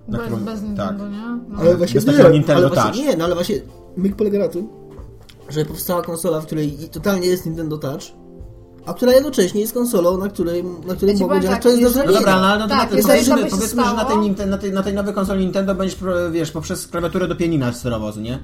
[0.08, 0.68] Na bez, którą, bez tak.
[0.68, 1.38] Nintendo, nie?
[1.48, 1.58] No.
[1.58, 3.06] Ale właśnie, Bez takiego Nintendo ale właśnie, Touch.
[3.06, 3.56] Nie, no ale właśnie
[3.96, 4.68] myk polega na tym,
[5.48, 8.02] że powstała konsola, w której totalnie jest Nintendo Touch,
[8.86, 11.54] a która jednocześnie jest konsolą, na której, na której Ja mogą działać.
[11.54, 13.94] tak, to jest do No dobra, no ale no to Tak, na powiedzmy, powiedzmy że
[13.94, 15.98] na tej, na, tej, na tej nowej konsoli Nintendo będziesz,
[16.32, 18.38] wiesz, poprzez klawiaturę do pianina sterował, nie?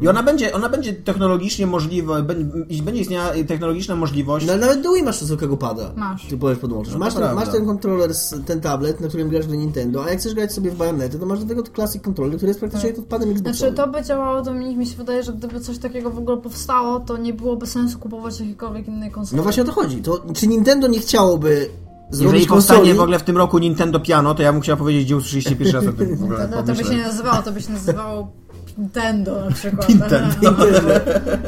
[0.00, 4.46] I ona będzie, ona będzie technologicznie możliwa, będzie, będzie istniała technologiczna możliwość.
[4.46, 5.92] No ale nawet do Wii masz zwykłego pada.
[5.96, 6.26] Masz.
[6.26, 6.92] Ty powiesz podłączysz.
[6.92, 8.10] No masz, ten, masz ten kontroler,
[8.46, 11.26] ten tablet, na którym grasz do Nintendo, a jak chcesz grać sobie w bajonety, to
[11.26, 13.74] masz do tego Classic Controller, który jest praktycznie jak padem Xboxowym.
[13.74, 17.00] Znaczy, to by działało, to mi, się wydaje, że gdyby coś takiego w ogóle powstało,
[17.00, 19.36] to nie byłoby sensu kupować jakiejkolwiek innej konsoli.
[19.36, 20.02] No właśnie o to chodzi.
[20.02, 21.68] To, czy Nintendo nie chciałoby
[22.10, 22.98] Jeżeli zrobić powstanie konsoli...
[22.98, 25.76] w ogóle w tym roku Nintendo Piano, to ja bym chciał powiedzieć, gdzie usłyszeliście pierwszy
[25.76, 28.32] raz o tym w ogóle To, to by się nie nazywało, to by się nazywało
[28.78, 29.88] Nintendo na przykład.
[29.92, 30.56] Nintendo.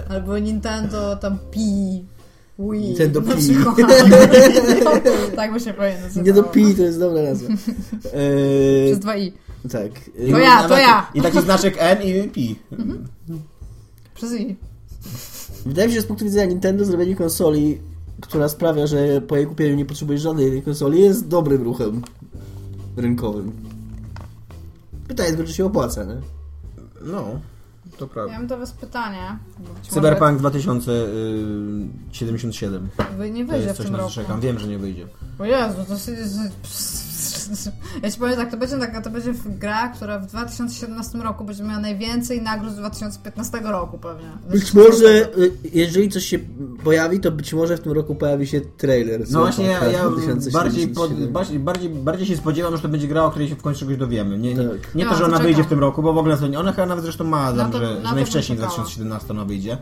[0.09, 2.05] Albo Nintendo tam Pi.
[2.59, 2.81] Wii.
[2.81, 3.31] Nintendo Pi.
[5.37, 6.27] tak by się powinien nazywało.
[6.27, 7.49] Nie do Pi, to jest dobra nazwa.
[8.15, 9.33] Eee, Przez dwa i.
[9.73, 9.91] tak.
[10.31, 11.11] To ja, to ja.
[11.15, 12.41] I taki znaczek N i P.
[14.15, 14.57] Przez i.
[15.67, 17.79] Wydaje mi się, że z punktu widzenia Nintendo zrobienie konsoli
[18.21, 22.03] która sprawia, że po jej kupieniu nie potrzebujesz żadnej innej konsoli, jest dobrym ruchem
[22.97, 23.53] rynkowym.
[25.09, 26.17] Pytanie tylko, czy się opłaca, nie?
[27.01, 27.41] No,
[27.99, 28.33] to Ja prawda.
[28.33, 29.37] mam do was pytanie.
[29.83, 32.89] Cyberpunk 2077.
[32.99, 34.15] może Wy nie To wyjdzie jest w coś, tym na co roku.
[34.15, 34.41] czekam.
[34.41, 35.07] Wiem, że nie wyjdzie.
[35.39, 36.39] O Jezu, to jest...
[38.03, 41.65] Ja ci powiem tak, to będzie, tak, to będzie gra, która w 2017 roku będzie
[41.65, 44.27] miała najwięcej nagród z 2015 roku pewnie.
[44.51, 46.39] Być może, y, jeżeli coś się
[46.85, 49.21] pojawi, to być może w tym roku pojawi się trailer.
[49.31, 50.95] No właśnie, ja, ja bardziej, 2077.
[50.95, 53.81] pod, bardziej, bardziej, bardziej się spodziewam, że to będzie gra, o której się w końcu
[53.81, 54.39] czegoś dowiemy.
[54.39, 54.95] Nie, nie, Tak.
[54.95, 56.87] nie No, to, że to ona wyjdzie w tym roku, bo w ogóle ona chyba
[56.87, 58.85] nawet zresztą ma tam, to- że, na że to najwcześniej w bym czekała.
[58.85, 59.79] 2017 ona wyjdzie.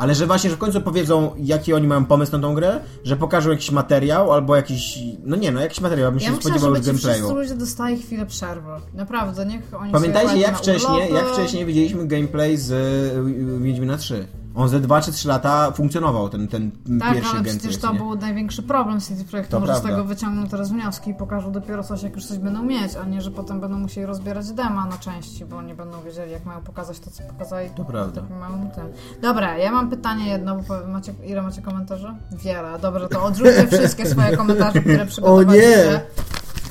[0.00, 3.16] Ale że właśnie, że w końcu powiedzą, jaki oni mają pomysł na tą grę, że
[3.16, 6.86] pokażą jakiś materiał albo jakiś, no nie no, jakiś materiał, bym się Ja spodziewał już
[6.86, 7.34] gameplayu.
[7.34, 8.68] ludzie dostali chwilę przerwy.
[8.94, 11.14] Naprawdę, niech oni Pamiętajcie, jak wcześniej, urlopy.
[11.14, 14.26] jak wcześniej widzieliśmy gameplay z y, Wiedźmina 3.
[14.54, 16.70] On ze 2 czy 3 lata funkcjonował, ten, ten
[17.00, 17.98] Tak, pierwszy ale przecież to nie?
[17.98, 19.50] był największy problem CD Projektu.
[19.50, 19.96] To Może z prawda.
[19.96, 23.20] tego wyciągną teraz wnioski i pokażą dopiero coś, jak już coś będą mieć, a nie,
[23.20, 27.00] że potem będą musieli rozbierać dema na części, bo nie będą wiedzieli, jak mają pokazać
[27.00, 27.70] to, co pokazali.
[27.76, 28.20] To prawda.
[28.20, 28.84] Tak mają tym.
[29.22, 32.14] Dobra, ja mam pytanie jedno, bo powiem, macie, ile macie komentarzy?
[32.32, 32.78] Wiele.
[32.82, 36.00] Dobrze, to odrzućcie wszystkie swoje komentarze, które przygotowaliście.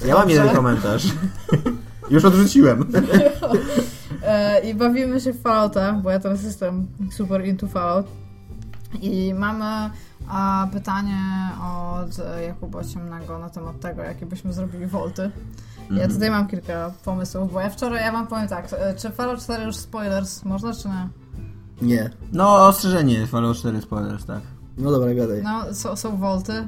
[0.06, 1.04] Ja mam jeden komentarz.
[2.10, 2.86] Już odrzuciłem.
[4.24, 8.08] E, I bawimy się w Fallouta, bo ja teraz jestem super into Fallout.
[9.02, 9.90] I mamy
[10.28, 15.32] a, pytanie od Jakuba Ciemnego na temat tego, jakie byśmy zrobili wolty.
[15.92, 19.40] Ja tutaj mam kilka pomysłów, bo ja wczoraj, ja wam powiem tak, e, czy Fallout
[19.44, 21.10] 4 już spoilers można, czy nie?
[21.82, 22.10] Nie.
[22.32, 24.42] No, ostrzeżenie Fallout 4 spoilers, tak.
[24.80, 25.44] No dobra, gadaj.
[25.44, 26.68] No, są, są wolty,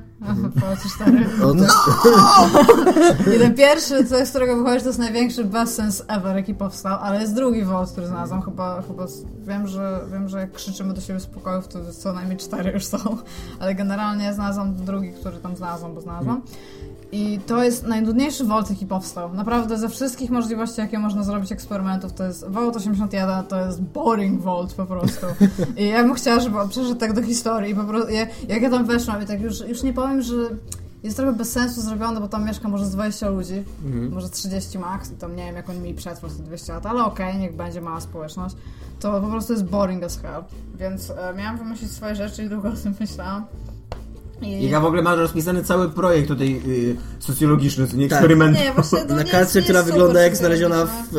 [0.95, 1.25] 4.
[1.39, 6.99] No, to, I ten pierwszy, z którego wychodzi, to jest największy bezsens ever, jaki powstał,
[7.01, 8.41] ale jest drugi Vault, który znalazłam.
[8.41, 9.05] Chyba, chyba
[9.39, 12.85] wiem, że, wiem, że jak krzyczymy do siebie z pokojów, to co najmniej cztery już
[12.85, 12.97] są,
[13.59, 16.41] ale generalnie znalazłam drugi, który tam znalazłam, bo znalazłam.
[17.11, 19.33] I to jest najnudniejszy Vault, jaki powstał.
[19.33, 24.41] Naprawdę ze wszystkich możliwości, jakie można zrobić eksperymentów, to jest Vault 81, to jest boring
[24.41, 25.25] Vault po prostu.
[25.77, 28.69] I ja bym chciała, żeby on przeszedł tak do historii po prostu, ja, jak ja
[28.69, 30.35] tam weszłam i tak już, już nie powiem, że
[31.03, 33.63] jest trochę bez sensu zrobione, bo tam mieszka może z 20 ludzi,
[34.09, 37.03] może 30 max i tam nie wiem, jak oni mieli przetrwać te 200 lat, ale
[37.03, 38.55] okej, niech będzie mała społeczność.
[38.99, 40.43] To po prostu jest boring as hell.
[40.75, 43.45] Więc e, miałam wymyślić swoje rzeczy i długo o tym myślałam.
[44.41, 44.69] I...
[44.69, 48.17] Ja w ogóle mam rozpisany cały projekt tutaj y, socjologiczny, nie Tak.
[48.17, 48.57] eksperyment.
[48.57, 51.15] Nie, właśnie to na jest, która wygląda jak znaleziona w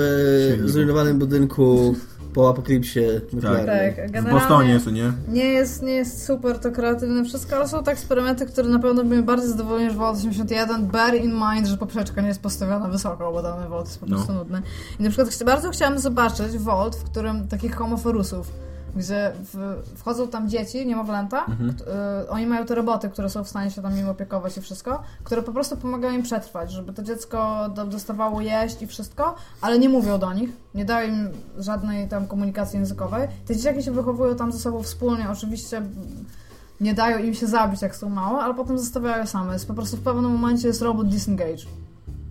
[0.65, 1.95] e, zrujnowanym budynku
[2.35, 3.01] po apokalipsie
[3.33, 3.95] nuklearnej.
[3.97, 5.13] Tak, W generalnie Bostonie, co nie?
[5.29, 9.05] nie jest, nie jest super to kreatywne wszystko, ale są to eksperymenty, które na pewno
[9.05, 10.87] by mnie bardziej zadowoliły niż Vault 81.
[10.87, 14.17] Bear in mind, że poprzeczka nie jest postawiona wysoko, bo dany Vault jest po No.
[14.17, 14.63] prostu nudny.
[15.01, 18.53] I na przykład bardzo chciałam zobaczyć Vault, w którym takich homoforusów,
[18.97, 21.85] gdzie w, wchodzą tam dzieci, niemowlęta, kt-
[22.25, 25.03] y, oni mają te roboty, które są w stanie się tam im opiekować i wszystko,
[25.25, 29.79] które po prostu pomagają im przetrwać, żeby to dziecko do, dostawało jeść i wszystko, ale
[29.79, 31.29] nie mówią do nich, nie dają im
[31.59, 33.29] żadnej tam komunikacji językowej.
[33.47, 35.83] Te dzieciaki się wychowują tam ze sobą wspólnie, oczywiście
[36.81, 39.53] nie dają im się zabić, jak są małe, ale potem zostawiają same.
[39.53, 41.65] Jest po prostu w pewnym momencie jest robot disengage.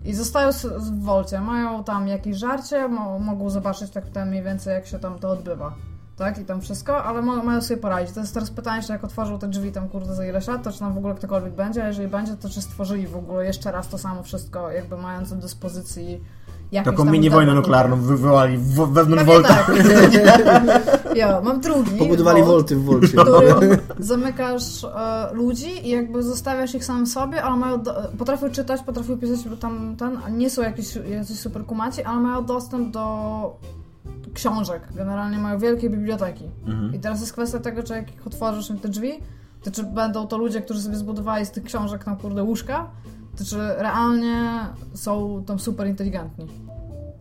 [0.06, 4.88] I zostają w wolcie, mają tam jakieś żarcie, mo mogą zobaczyć tak mniej więcej, jak
[4.88, 5.74] się tam to odbywa.
[6.22, 6.38] Tak?
[6.38, 8.14] I tam wszystko, ale mo- mają sobie poradzić.
[8.16, 10.72] To jest teraz pytanie, czy jak otworzą te drzwi tam kurde za ileś lat, to
[10.72, 13.72] czy tam w ogóle ktokolwiek będzie, a jeżeli będzie, to czy stworzyli w ogóle jeszcze
[13.72, 16.22] raz to samo wszystko, jakby mając do dyspozycji
[16.72, 19.48] jakieś Taką mini wojnę nuklearną wywołali w- wewnątrz Volta.
[19.54, 19.72] tak.
[21.16, 21.92] ja, mam drugi.
[21.92, 23.08] Pobudowali wolty w wolcie.
[23.08, 28.82] którym zamykasz e, ludzi i jakby zostawiasz ich samym sobie, ale mają do, potrafią czytać,
[28.84, 33.58] potrafią pisać tam ten, nie są jakieś, jacyś super kumaci, ale mają dostęp do
[34.34, 34.82] książek.
[34.96, 36.50] Generalnie mają wielkie biblioteki.
[36.94, 39.12] I teraz jest kwestia tego, czy jak ich otworzysz im te drzwi,
[39.64, 42.88] to czy będą to ludzie, którzy sobie zbudowali z tych książek tam kurde łóżka,
[43.38, 44.50] to czy realnie
[44.94, 46.48] są tam super inteligentni.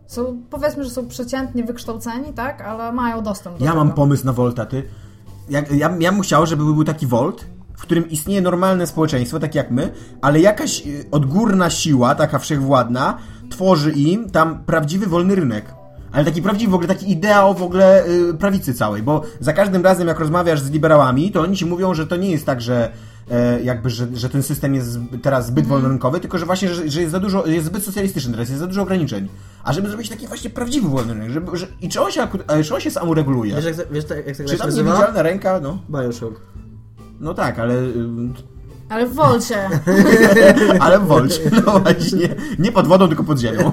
[0.06, 3.84] Są, powiedzmy, że są przeciętnie wykształceni, tak, ale mają dostęp do Ja tego.
[3.84, 4.82] mam pomysł na Volta, ty.
[5.50, 9.54] Jak, ja, ja bym chciał, żeby był taki Volt, w którym istnieje normalne społeczeństwo, tak
[9.54, 13.18] jak my, ale jakaś y, odgórna siła, taka wszechwładna,
[13.50, 15.74] tworzy im tam prawdziwy wolny rynek.
[16.12, 19.84] Ale taki prawdziwy, w ogóle taki ideał w ogóle y, prawicy całej, bo za każdym
[19.84, 22.92] razem jak rozmawiasz z liberałami, to oni ci mówią, że to nie jest tak, że
[23.30, 27.00] e, jakby, że, że ten system jest teraz zbyt wolnorynkowy, tylko że właśnie, że, że
[27.00, 29.28] jest za dużo, jest zbyt socjalistyczny teraz, jest za dużo ograniczeń.
[29.64, 32.28] A żeby zrobić taki właśnie prawdziwy wolny rynek, żeby, że, i czy on się,
[32.64, 33.54] czy on się sam ureguluje?
[33.54, 35.78] Wiesz, jak, wiesz tak- jak ta gra Czy tam niewidzialna ręka, no?
[35.90, 36.40] Bioshock.
[37.20, 37.74] No tak, ale...
[38.90, 39.56] Ale w Wolcie.
[40.80, 42.28] Ale w Wolcie, no właśnie.
[42.58, 43.70] Nie pod wodą, tylko pod ziemią.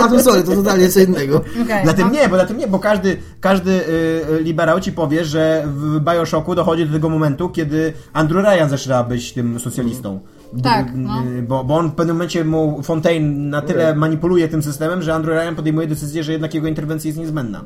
[0.00, 1.44] A to sorry, to totalnie co innego.
[1.64, 1.84] Okay.
[1.84, 5.64] Na tym nie, bo na tym nie, bo każdy, każdy y, liberał ci powie, że
[5.66, 10.20] w Bioshocku dochodzi do tego momentu, kiedy Andrew Ryan zaczyna być tym socjalistą.
[10.62, 11.22] Tak, Y, no.
[11.48, 15.42] Bo, bo on w pewnym momencie mu Fontaine na tyle manipuluje tym systemem, że Andrew
[15.42, 17.64] Ryan podejmuje decyzję, że jednak jego interwencja jest niezbędna.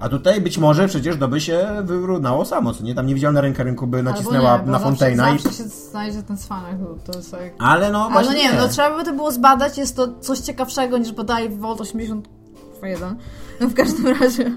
[0.00, 2.94] A tutaj być może przecież to by się wyrównało samo, co nie?
[2.94, 5.42] Tam niewidzialna ręka rynku by nacisnęła nie, bo na Fontaina zawsze, i...
[5.42, 6.76] zawsze się znajdzie ten cwanek.
[7.04, 7.52] To jest jak...
[7.58, 10.08] Ale no Ale właśnie no nie wiem, no trzeba by to było zbadać, jest to
[10.20, 13.16] coś ciekawszego niż bodaj Volt 81.
[13.60, 14.52] No w każdym razie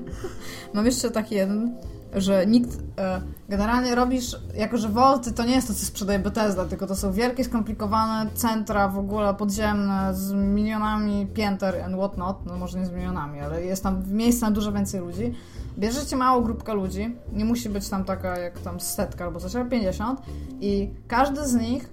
[0.74, 1.76] mam jeszcze taki jeden,
[2.16, 6.66] że nikt, e, generalnie robisz, jako że Volty to nie jest to, co sprzedaje Bethesda,
[6.66, 12.58] tylko to są wielkie, skomplikowane centra w ogóle podziemne z milionami pięter and whatnot, no
[12.58, 15.34] może nie z milionami, ale jest tam miejsce na dużo więcej ludzi.
[15.78, 19.66] Bierzecie małą grupkę ludzi, nie musi być tam taka jak tam setka albo coś, ale
[19.66, 20.22] 50
[20.62, 21.90] i każdy z nich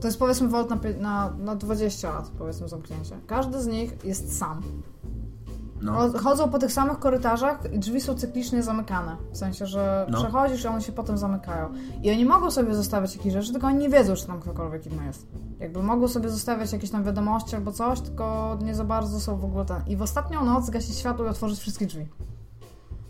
[0.00, 3.18] to jest powiedzmy Volt na, na, na 20 lat, powiedzmy zamknięcie.
[3.26, 4.62] Każdy z nich jest sam.
[5.82, 5.92] No.
[5.92, 9.16] Cho- Chodzą po tych samych korytarzach i drzwi są cyklicznie zamykane.
[9.32, 10.18] W sensie, że No.
[10.18, 11.68] przechodzisz i one się potem zamykają.
[12.02, 15.04] I oni mogą sobie zostawiać jakieś rzeczy, tylko oni nie wiedzą, czy tam ktokolwiek inny
[15.06, 15.26] jest.
[15.60, 19.44] Jakby mogą sobie zostawiać jakieś tam wiadomości albo coś, tylko nie za bardzo są w
[19.44, 19.82] ogóle ten.
[19.86, 22.08] I w ostatnią noc zgasić światło i otworzyć wszystkie drzwi.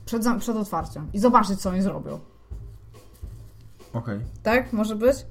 [0.05, 1.09] Przed, przed otwarciem.
[1.13, 2.19] I zobaczyć, co oni zrobią.
[3.93, 4.21] Okej.
[4.43, 4.73] Tak?
[4.73, 5.17] Może być?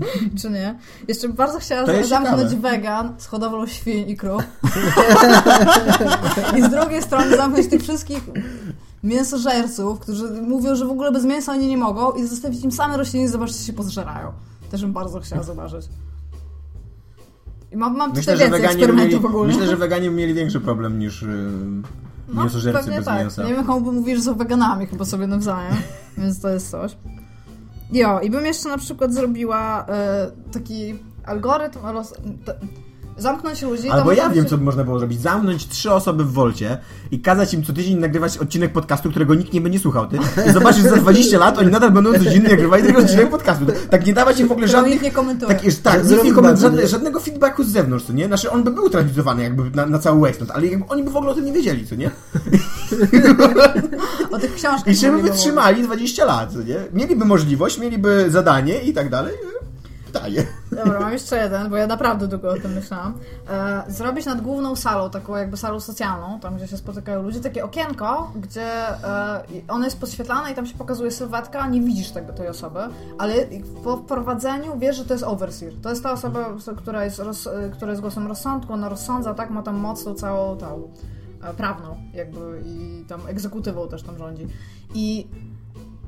[0.40, 0.78] Czy nie?
[1.08, 2.70] Jeszcze bym bardzo chciała To jest zamknąć ciekawe.
[2.70, 4.42] wegan z hodowlą świń i krów.
[6.56, 8.20] I z drugiej strony zamknąć tych wszystkich
[9.02, 12.96] mięsożerców, którzy mówią, że w ogóle bez mięsa oni nie mogą i zostawić im same
[12.96, 14.32] rośliny i zobaczyć, czy się pozżerają.
[14.70, 15.86] Też bym bardzo chciała zobaczyć.
[17.72, 19.46] I mam, mam Myślę, tutaj więcej eksperymentów mieli, w ogóle.
[19.48, 21.28] myślę, że weganie mieli większy problem niż yy,
[22.34, 23.18] No, mięsożercy pewnie bez tak.
[23.20, 23.44] mięsa.
[23.44, 25.74] Nie wiem, komu by mówili, że są weganami chyba sobie nawzajem,
[26.18, 26.96] więc to jest coś.
[27.92, 31.78] Jo, i bym jeszcze na przykład zrobiła e, taki algorytm,
[33.18, 33.90] zamknąć ludzi.
[33.90, 35.20] Albo ja wiem, co by można było zrobić.
[35.20, 36.78] Zamknąć trzy osoby w Wolcie
[37.10, 40.06] i kazać im co tydzień nagrywać odcinek podcastu, którego nikt nie będzie słuchał.
[40.06, 40.18] Ty?
[40.48, 43.64] I zobaczysz, że za 20 lat oni nadal będą codziennie nagrywali tego odcinek podcastu.
[43.90, 44.92] Tak nie dawać im w ogóle żadnych...
[44.92, 45.54] nikt nie komentuje.
[45.54, 48.26] Tak, jest, tak, nie koment- żadne, żadnego feedbacku z zewnątrz, co nie?
[48.26, 51.16] Znaczy on by był transmitowany jakby na, na cały Westland, ale jakby oni by w
[51.16, 52.10] ogóle o tym nie wiedzieli, co nie?
[54.30, 54.94] O tych książkach.
[54.94, 56.76] I się by wytrzymali 20 lat, co nie?
[56.92, 59.34] Mieliby możliwość, mieliby zadanie i tak dalej.
[60.70, 63.14] Dobra, mam jeszcze jeden, bo ja naprawdę długo o tym myślałam.
[63.50, 67.64] E, zrobić nad główną salą, taką jakby salą socjalną, tam gdzie się spotykają ludzie, takie
[67.64, 72.48] okienko, gdzie e, ono jest podświetlane i tam się pokazuje sylwetka, nie widzisz tego, tej
[72.48, 72.80] osoby,
[73.18, 73.34] ale
[73.84, 75.72] po wprowadzeniu wiesz, że to jest overseer.
[75.82, 79.50] To jest ta osoba, która jest, roz, e, która jest głosem rozsądku, ona rozsądza, tak,
[79.50, 80.88] ma tam moc tą całą tą
[81.56, 84.46] prawną jakby i tam egzekutywą też tam rządzi.
[84.94, 85.26] I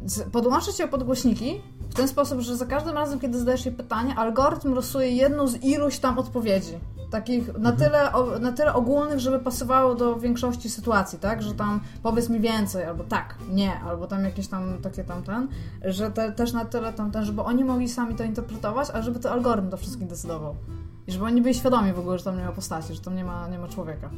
[0.06, 3.74] z- podłączyć ją pod głośniki w ten sposób, że za każdym razem, kiedy zadajesz jej
[3.74, 6.78] pytanie, algorytm losuje jedną z iluś tam odpowiedzi.
[7.10, 11.42] Takich na tyle, o, na tyle ogólnych, żeby pasowało do większości sytuacji, tak?
[11.42, 15.48] Że tam powiedz mi więcej, albo tak, nie, albo tam jakieś tam takie tamten,
[15.84, 19.30] że te, też na tyle tamten, żeby oni mogli sami to interpretować, ale żeby to
[19.30, 20.54] algorytm to wszystkim decydował.
[21.06, 23.24] I żeby oni byli świadomi w ogóle, że tam nie ma postaci, że tam nie
[23.24, 24.10] ma, nie ma człowieka.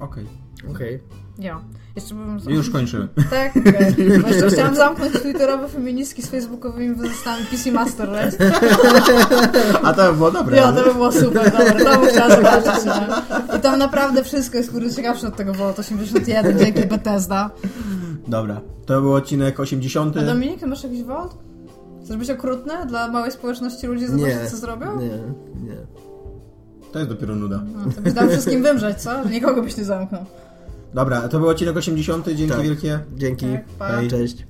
[0.00, 0.26] Okej.
[0.70, 1.00] Okej.
[1.38, 1.60] Ja.
[1.96, 2.38] Jeszcze bym...
[2.48, 3.08] Już kończymy.
[3.30, 3.52] Tak.
[4.22, 8.36] Bo jeszcze chciałam zamknąć twitterowe feministki z facebookowymi wyzwami PC Master Race.
[9.82, 10.56] A to by było dobre.
[10.56, 12.84] Ja, to by było super, dobra, to bym chciała zobaczyć.
[12.84, 13.58] Nie?
[13.58, 17.50] I tam naprawdę wszystko jest kurde ciekawsze od tego Volt 81, dzięki Bethesda.
[18.28, 18.60] Dobra.
[18.86, 20.16] To był odcinek 80.
[20.16, 21.34] A Dominik, ty masz jakiś Volt?
[22.04, 24.50] Chcesz być okrutny dla małej społeczności ludzi, zobaczyć Nie.
[24.50, 25.00] co zrobią?
[25.00, 25.08] Nie,
[25.68, 25.76] nie.
[26.94, 27.62] To jest dopiero nuda.
[27.74, 29.28] No, to byś dał wszystkim wymrzeć, co?
[29.28, 30.24] Nikogo byś nie zamknął.
[30.94, 32.26] Dobra, to był odcinek 80.
[32.26, 32.62] Dzięki Tak.
[32.62, 32.98] wielkie.
[33.16, 33.46] Dzięki.
[33.52, 34.08] Tak, pa.
[34.10, 34.46] Cześć.